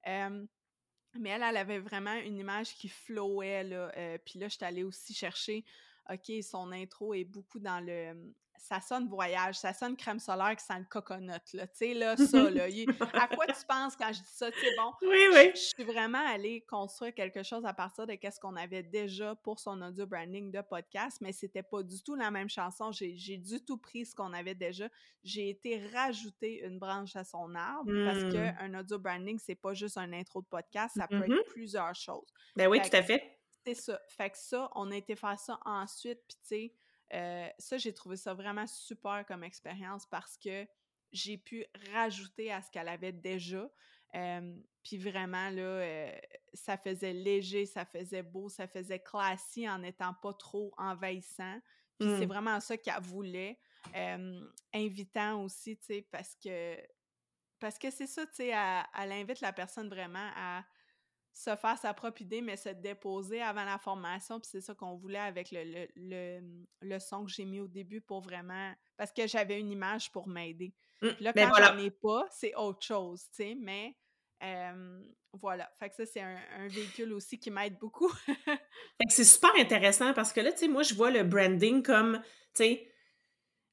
mais 0.06 1.30
elle, 1.30 1.44
elle 1.44 1.58
avait 1.58 1.80
vraiment 1.80 2.16
une 2.16 2.38
image 2.38 2.76
qui 2.76 2.88
flowait, 2.88 3.64
là. 3.64 3.92
Euh, 3.98 4.18
puis 4.24 4.38
là, 4.38 4.48
je 4.48 4.56
suis 4.56 4.66
allée 4.66 4.84
aussi 4.84 5.14
chercher 5.14 5.66
OK, 6.10 6.32
son 6.44 6.72
intro 6.72 7.14
est 7.14 7.26
beaucoup 7.26 7.60
dans 7.60 7.80
le. 7.80 8.34
Ça 8.58 8.80
sonne 8.80 9.08
voyage, 9.08 9.56
ça 9.56 9.74
sonne 9.74 9.98
crème 9.98 10.20
solaire 10.20 10.56
qui 10.56 10.64
sent 10.64 10.78
le 10.78 10.86
coconut, 10.86 11.32
là. 11.54 11.68
Tu 11.68 11.74
sais, 11.74 11.94
là, 11.96 12.16
ça, 12.16 12.48
là. 12.52 12.66
à 13.14 13.28
quoi 13.28 13.48
tu 13.48 13.66
penses 13.68 13.96
quand 13.96 14.14
je 14.14 14.20
dis 14.20 14.30
ça? 14.30 14.52
Sais, 14.52 14.76
bon. 14.78 14.94
Oui, 15.02 15.18
oui. 15.34 15.52
Je, 15.56 15.60
suis 15.60 15.84
vraiment 15.84 16.24
allée 16.28 16.62
construire 16.62 17.16
quelque 17.16 17.42
chose 17.42 17.66
à 17.66 17.74
partir 17.74 18.06
de 18.06 18.14
ce 18.14 18.40
qu'on 18.40 18.56
avait 18.56 18.84
déjà 18.84 19.34
pour 19.36 19.60
son 19.60 19.82
audio 19.82 20.06
branding 20.06 20.52
de 20.52 20.62
podcast, 20.62 21.18
mais 21.22 21.32
c'était 21.32 21.64
pas 21.64 21.82
du 21.82 22.04
tout 22.04 22.14
la 22.14 22.30
même 22.30 22.50
chanson. 22.50 22.92
J'ai 22.92 23.38
du 23.38 23.66
tout 23.66 23.78
pris 23.78 24.06
ce 24.06 24.14
qu'on 24.14 24.32
avait 24.32 24.56
déjà. 24.56 24.88
J'ai 25.24 25.50
été 25.50 25.88
rajouter 25.88 26.64
une 26.64 26.78
branche 26.78 27.16
à 27.16 27.24
son 27.24 27.56
arbre 27.56 27.92
parce 28.06 28.22
parce 28.22 28.34
mmh. 28.34 28.58
qu'un 28.58 28.80
audio 28.80 29.00
branding, 29.00 29.40
c'est 29.40 29.56
pas 29.56 29.74
juste 29.74 29.98
un 29.98 30.12
intro 30.14 30.42
de 30.42 30.48
podcast, 30.48 30.96
ça 30.98 31.08
peut 31.08 31.24
être 31.24 31.30
mmh 31.30 31.44
plusieurs 31.48 31.96
choses. 31.96 32.28
Ben 32.56 32.68
oui, 32.68 32.82
tout 32.82 32.96
à 32.96 33.02
fait 33.02 33.41
c'est 33.66 33.76
ça. 33.76 34.02
Fait 34.08 34.30
que 34.30 34.38
ça, 34.38 34.70
on 34.76 34.92
a 34.92 34.96
été 34.96 35.16
faire 35.16 35.40
ça 35.40 35.60
ensuite. 35.66 36.20
Puis, 36.28 36.38
tu 36.42 36.48
sais, 36.48 36.74
euh, 37.14 37.48
ça, 37.58 37.78
j'ai 37.78 37.94
trouvé 37.94 38.16
ça 38.16 38.34
vraiment 38.34 38.68
super 38.68 39.26
comme 39.26 39.44
expérience 39.44 40.06
parce 40.06 40.38
que 40.38 40.66
j'ai 41.12 41.38
pu 41.38 41.66
rajouter 41.94 42.52
à 42.52 42.62
ce 42.62 42.72
qu'elle 42.72 42.88
avait 42.88 43.12
déjà. 43.12 43.70
puis 44.84 44.98
vraiment, 44.98 45.50
là, 45.50 45.62
euh, 45.62 46.12
ça 46.54 46.78
faisait 46.78 47.14
léger, 47.14 47.66
ça 47.66 47.86
faisait 47.86 48.24
beau, 48.24 48.50
ça 48.50 48.68
faisait 48.68 49.00
classique 49.00 49.68
en 49.68 49.80
n'étant 49.80 50.14
pas 50.14 50.34
trop 50.34 50.74
envahissant. 50.78 51.60
Puis 52.00 52.10
c'est 52.18 52.26
mmh. 52.26 52.30
vraiment 52.30 52.60
ça 52.60 52.78
qu'elle 52.78 53.02
voulait. 53.02 53.60
invitant 54.74 55.44
aussi, 55.44 55.78
tu 55.78 55.86
sais, 55.86 56.08
parce 56.12 56.36
que 56.36 56.78
parce 57.60 57.78
que 57.78 57.92
c'est 57.92 58.08
ça, 58.08 58.26
tu 58.26 58.38
sais, 58.38 58.48
elle 58.48 59.12
invite 59.12 59.40
la 59.40 59.54
personne 59.54 59.88
vraiment 59.88 60.32
à 60.36 60.64
se 61.34 61.56
faire 61.56 61.78
sa 61.78 61.94
propre 61.94 62.22
idée, 62.22 62.42
mais 62.42 62.58
se 62.58 62.70
déposer 62.70 63.42
avant 63.42 63.64
la 63.64 63.78
formation. 63.78 64.40
Puis 64.40 64.50
c'est 64.52 64.62
ça 64.62 64.76
qu'on 64.76 64.96
voulait 64.96 65.18
avec 65.18 65.50
le, 65.52 65.88
le, 66.82 67.00
son 67.00 67.26
que 67.26 67.32
j'ai 67.32 67.46
mis 67.46 67.60
au 67.60 67.68
début 67.68 68.02
pour 68.02 68.22
vraiment. 68.22 68.74
Parce 68.98 69.12
que 69.12 69.28
j'avais 69.28 69.60
une 69.60 69.72
image 69.72 70.12
pour 70.12 70.28
m'aider. 70.28 70.74
Mmh, 71.02 71.10
puis 71.10 71.24
là, 71.24 71.34
quand 71.34 71.52
j'en 71.58 71.78
ai 71.78 71.92
pas, 71.92 72.28
c'est 72.32 72.54
autre 72.56 72.86
chose, 72.86 73.24
tu 73.30 73.44
sais. 73.44 73.56
Mais 73.56 73.96
voilà. 75.34 75.72
Fait 75.80 75.90
que 75.90 75.96
ça, 75.96 76.06
c'est 76.06 76.22
un, 76.22 76.68
véhicule 76.68 77.14
aussi 77.14 77.40
qui 77.40 77.52
m'aide 77.52 77.78
beaucoup. 77.80 78.10
fait 78.36 79.06
que 79.08 79.14
c'est 79.14 79.24
super 79.24 79.52
intéressant 79.58 80.14
parce 80.14 80.34
que 80.34 80.42
là, 80.42 80.52
tu 80.52 80.60
sais, 80.60 80.68
moi, 80.68 80.84
je 80.84 80.94
vois 80.94 81.12
le 81.12 81.24
branding 81.24 81.82
comme, 81.84 82.22
tu 82.54 82.64
sais, 82.64 82.91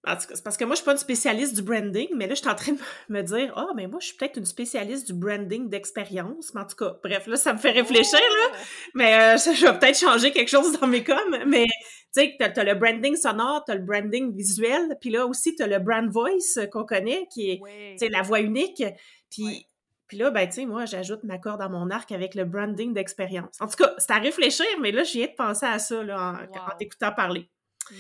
c'est 0.04 0.42
parce 0.44 0.56
que 0.56 0.64
moi, 0.64 0.74
je 0.74 0.78
suis 0.78 0.84
pas 0.84 0.92
une 0.92 0.98
spécialiste 0.98 1.56
du 1.56 1.62
branding, 1.62 2.08
mais 2.14 2.26
là, 2.26 2.34
je 2.34 2.40
suis 2.40 2.48
en 2.48 2.54
train 2.54 2.72
de 2.72 2.78
me 3.08 3.22
dire, 3.22 3.52
ah, 3.56 3.66
oh, 3.68 3.72
mais 3.74 3.86
moi, 3.86 3.98
je 4.00 4.06
suis 4.06 4.16
peut-être 4.16 4.38
une 4.38 4.46
spécialiste 4.46 5.06
du 5.08 5.12
branding 5.12 5.68
d'expérience. 5.68 6.54
Mais 6.54 6.60
en 6.60 6.66
tout 6.66 6.76
cas, 6.76 6.96
bref, 7.02 7.26
là, 7.26 7.36
ça 7.36 7.52
me 7.52 7.58
fait 7.58 7.72
réfléchir, 7.72 8.20
là. 8.20 8.48
Oh! 8.52 8.56
Mais 8.94 9.14
euh, 9.14 9.36
je 9.36 9.66
vais 9.66 9.78
peut-être 9.78 9.98
changer 9.98 10.30
quelque 10.30 10.48
chose 10.48 10.78
dans 10.78 10.86
mes 10.86 11.02
coms. 11.02 11.44
Mais 11.46 11.66
tu 12.14 12.22
sais, 12.22 12.36
t'as 12.38 12.48
as 12.48 12.64
le 12.64 12.74
branding 12.74 13.16
sonore, 13.16 13.64
t'as 13.66 13.74
le 13.74 13.82
branding 13.82 14.34
visuel, 14.34 14.96
puis 15.00 15.10
là 15.10 15.26
aussi, 15.26 15.54
t'as 15.56 15.66
le 15.66 15.78
brand 15.78 16.08
voice 16.08 16.66
qu'on 16.72 16.84
connaît, 16.84 17.26
qui 17.32 17.50
est, 17.50 17.98
tu 17.98 18.08
la 18.08 18.22
voix 18.22 18.40
unique. 18.40 18.82
Puis, 19.30 19.66
puis 20.06 20.16
là, 20.16 20.30
ben, 20.30 20.48
tu 20.48 20.54
sais, 20.54 20.66
moi, 20.66 20.86
j'ajoute 20.86 21.22
ma 21.24 21.36
corde 21.36 21.60
à 21.60 21.68
mon 21.68 21.90
arc 21.90 22.12
avec 22.12 22.34
le 22.34 22.44
branding 22.44 22.94
d'expérience. 22.94 23.60
En 23.60 23.66
tout 23.66 23.76
cas, 23.76 23.92
c'est 23.98 24.10
à 24.10 24.18
réfléchir, 24.18 24.66
mais 24.80 24.90
là, 24.90 25.04
je 25.04 25.12
viens 25.12 25.26
de 25.26 25.34
penser 25.36 25.66
à 25.66 25.78
ça, 25.78 26.02
là, 26.02 26.46
en, 26.50 26.76
t'écoutant 26.78 27.12
parler. 27.12 27.50
Mmh. 27.90 27.94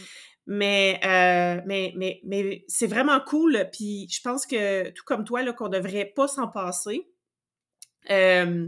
Mais, 0.50 0.98
euh, 1.04 1.60
mais, 1.66 1.92
mais, 1.94 2.20
mais 2.24 2.64
c'est 2.68 2.86
vraiment 2.86 3.20
cool. 3.20 3.68
Puis 3.70 4.08
je 4.10 4.20
pense 4.22 4.46
que, 4.46 4.88
tout 4.90 5.04
comme 5.04 5.24
toi, 5.24 5.42
là, 5.42 5.52
qu'on 5.52 5.68
devrait 5.68 6.06
pas 6.06 6.26
s'en 6.26 6.48
passer. 6.48 7.06
Euh, 8.10 8.66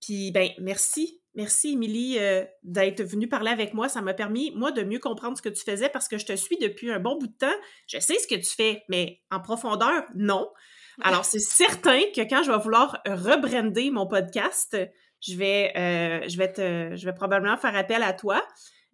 puis, 0.00 0.30
ben, 0.30 0.50
merci. 0.58 1.22
Merci, 1.34 1.72
Émilie, 1.72 2.18
euh, 2.18 2.44
d'être 2.62 3.02
venue 3.02 3.28
parler 3.28 3.50
avec 3.50 3.72
moi. 3.72 3.88
Ça 3.88 4.02
m'a 4.02 4.12
permis, 4.12 4.52
moi, 4.54 4.72
de 4.72 4.82
mieux 4.82 4.98
comprendre 4.98 5.38
ce 5.38 5.42
que 5.42 5.48
tu 5.48 5.62
faisais 5.64 5.88
parce 5.88 6.06
que 6.06 6.18
je 6.18 6.26
te 6.26 6.36
suis 6.36 6.58
depuis 6.58 6.90
un 6.90 7.00
bon 7.00 7.16
bout 7.16 7.28
de 7.28 7.36
temps. 7.36 7.56
Je 7.86 7.98
sais 7.98 8.18
ce 8.18 8.26
que 8.26 8.34
tu 8.34 8.54
fais, 8.54 8.82
mais 8.90 9.22
en 9.30 9.40
profondeur, 9.40 10.04
non. 10.14 10.50
Alors, 11.02 11.24
c'est 11.24 11.38
certain 11.38 12.00
que 12.14 12.22
quand 12.28 12.42
je 12.42 12.52
vais 12.52 12.58
vouloir 12.58 13.02
rebrander 13.06 13.90
mon 13.90 14.06
podcast, 14.06 14.76
je 15.20 15.34
vais, 15.34 15.72
euh, 15.76 16.28
je 16.28 16.36
vais, 16.36 16.52
te, 16.52 16.94
je 16.94 17.04
vais 17.06 17.14
probablement 17.14 17.56
faire 17.56 17.74
appel 17.74 18.02
à 18.02 18.12
toi. 18.12 18.42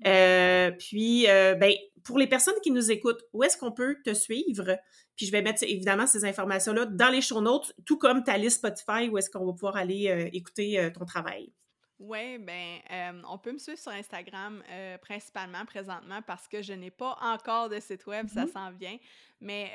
Euh, 0.07 0.73
puis, 0.73 1.27
ben, 1.27 1.73
pour 2.05 2.19
les 2.19 2.27
personnes 2.27 2.55
qui 2.63 2.71
nous 2.71 2.91
écoutent, 2.91 3.23
où 3.33 3.43
est-ce 3.43 3.57
qu'on 3.57 3.73
peut 3.73 3.97
te 4.05 4.15
suivre? 4.15 4.77
Puis, 5.17 5.27
je 5.27 5.33
vais 5.33 5.43
mettre 5.43 5.63
évidemment 5.63 6.07
ces 6.07 6.25
informations-là 6.25 6.87
dans 6.87 7.09
les 7.09 7.21
show 7.21 7.41
notes, 7.41 7.73
tout 7.85 7.99
comme 7.99 8.25
ta 8.25 8.37
liste 8.39 8.59
Spotify, 8.59 9.09
où 9.09 9.19
est-ce 9.19 9.31
qu'on 9.31 9.47
va 9.47 9.53
pouvoir 9.53 9.77
aller 9.77 10.31
écouter 10.33 10.91
ton 10.95 11.05
travail. 11.05 11.53
Oui, 11.99 12.39
ben, 12.39 13.23
on 13.29 13.39
peut 13.39 13.53
me 13.53 13.59
suivre 13.59 13.79
sur 13.79 13.93
Instagram 13.93 14.63
principalement 15.03 15.65
présentement 15.65 16.21
parce 16.27 16.49
que 16.49 16.63
je 16.63 16.73
n'ai 16.73 16.91
pas 16.91 17.17
encore 17.21 17.69
de 17.69 17.79
site 17.79 18.07
web, 18.07 18.27
ça 18.29 18.45
mm-hmm. 18.45 18.53
s'en 18.53 18.71
vient. 18.73 18.97
Mais 19.41 19.71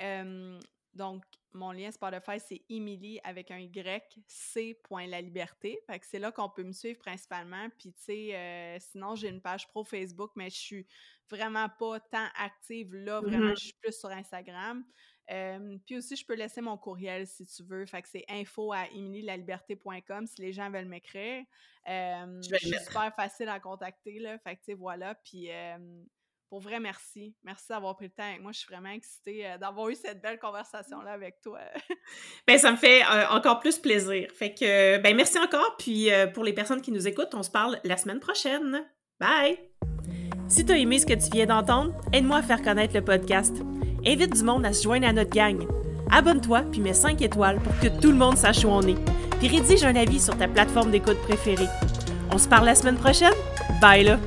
donc, 0.98 1.24
mon 1.54 1.72
lien 1.72 1.92
Spotify, 1.92 2.40
c'est 2.40 2.62
Emily 2.70 3.20
avec 3.24 3.52
un 3.52 3.60
Y, 3.60 4.20
C. 4.28 4.78
La 5.08 5.22
liberté. 5.22 5.80
Fait 5.88 6.00
que 6.00 6.06
c'est 6.06 6.20
là 6.20 6.32
qu'on 6.32 6.50
peut 6.50 6.64
me 6.64 6.74
suivre 6.74 7.00
principalement. 7.00 7.68
Puis, 7.78 7.94
tu 7.94 8.04
sais, 8.04 8.36
euh, 8.36 8.78
sinon, 8.80 9.16
j'ai 9.16 9.30
une 9.30 9.42
page 9.42 9.68
pro 9.68 9.84
Facebook, 9.84 10.32
mais 10.36 10.50
je 10.50 10.58
suis 10.58 10.88
vraiment 11.30 11.68
pas 11.80 12.00
tant 12.00 12.28
active 12.36 12.94
là. 12.96 13.22
Vraiment, 13.22 13.52
mm-hmm. 13.52 13.60
je 13.60 13.66
suis 13.66 13.78
plus 13.82 13.98
sur 13.98 14.10
Instagram. 14.10 14.84
Euh, 15.30 15.78
puis 15.86 15.98
aussi, 15.98 16.16
je 16.16 16.26
peux 16.26 16.36
laisser 16.36 16.62
mon 16.62 16.78
courriel 16.78 17.28
si 17.28 17.46
tu 17.46 17.64
veux. 17.64 17.86
Fait 17.86 18.02
que 18.02 18.08
c'est 18.10 18.26
info 18.30 18.72
à 18.72 18.88
emilylaliberté.com 18.88 20.26
si 20.26 20.42
les 20.42 20.54
gens 20.54 20.70
veulent 20.70 20.88
m'écrire. 20.88 21.44
Euh, 21.88 22.42
je, 22.42 22.56
suis 22.56 22.80
super 22.86 23.14
facile 23.16 23.50
à 23.50 23.60
contacter, 23.60 24.20
là. 24.20 24.38
Fait 24.40 24.56
que, 24.56 24.60
tu 24.62 24.66
sais, 24.72 24.74
voilà. 24.74 25.16
Puis, 25.16 25.50
pour 26.50 26.62
vrai, 26.62 26.80
merci. 26.80 27.36
Merci 27.44 27.66
d'avoir 27.70 27.96
pris 27.96 28.06
le 28.06 28.12
temps 28.12 28.24
avec 28.24 28.42
moi. 28.42 28.52
Je 28.52 28.60
suis 28.60 28.68
vraiment 28.72 28.90
excitée 28.90 29.46
euh, 29.46 29.58
d'avoir 29.58 29.90
eu 29.90 29.96
cette 29.96 30.22
belle 30.22 30.40
conversation-là 30.40 31.12
avec 31.12 31.42
toi. 31.42 31.60
ben, 32.48 32.58
ça 32.58 32.72
me 32.72 32.78
fait 32.78 33.02
euh, 33.04 33.28
encore 33.30 33.60
plus 33.60 33.78
plaisir. 33.78 34.30
Fait 34.34 34.54
que, 34.54 34.98
ben, 35.00 35.16
merci 35.16 35.38
encore. 35.40 35.76
Puis, 35.78 36.12
euh, 36.12 36.28
pour 36.28 36.44
les 36.44 36.54
personnes 36.54 36.82
qui 36.82 36.92
nous 36.92 37.08
écoutent, 37.08 37.34
on 37.34 37.44
se 37.44 37.52
parle 37.52 37.80
la 37.84 37.98
semaine 37.98 38.20
prochaine. 38.20 38.86
Bye! 39.20 39.60
Si 40.48 40.66
tu 40.66 40.72
as 40.72 40.78
aimé 40.78 41.00
ce 41.00 41.06
que 41.06 41.14
tu 41.14 41.30
viens 41.32 41.48
d'entendre, 41.48 41.94
aide-moi 42.14 42.38
à 42.38 42.42
faire 42.42 42.62
connaître 42.62 42.96
le 42.96 43.04
podcast. 43.04 43.58
Invite 44.06 44.34
du 44.34 44.44
monde 44.44 44.66
à 44.66 44.72
se 44.72 44.84
joindre 44.84 45.08
à 45.08 45.12
notre 45.12 45.32
gang. 45.32 45.68
Abonne-toi 46.12 46.62
puis 46.72 46.80
mets 46.80 46.94
5 46.94 47.22
étoiles 47.22 47.60
pour 47.60 47.78
que 47.80 47.88
tout 48.00 48.12
le 48.12 48.18
monde 48.18 48.38
sache 48.38 48.64
où 48.64 48.70
on 48.70 48.82
est. 48.84 48.98
Puis 49.40 49.50
rédige 49.50 49.84
un 49.84 49.96
avis 49.96 50.22
sur 50.22 50.38
ta 50.38 50.48
plateforme 50.48 50.92
d'écoute 50.92 51.22
préférée. 51.24 51.68
On 52.32 52.38
se 52.38 52.48
parle 52.48 52.66
la 52.66 52.76
semaine 52.76 52.98
prochaine? 52.98 53.34
Bye 53.82 54.06
là! 54.06 54.18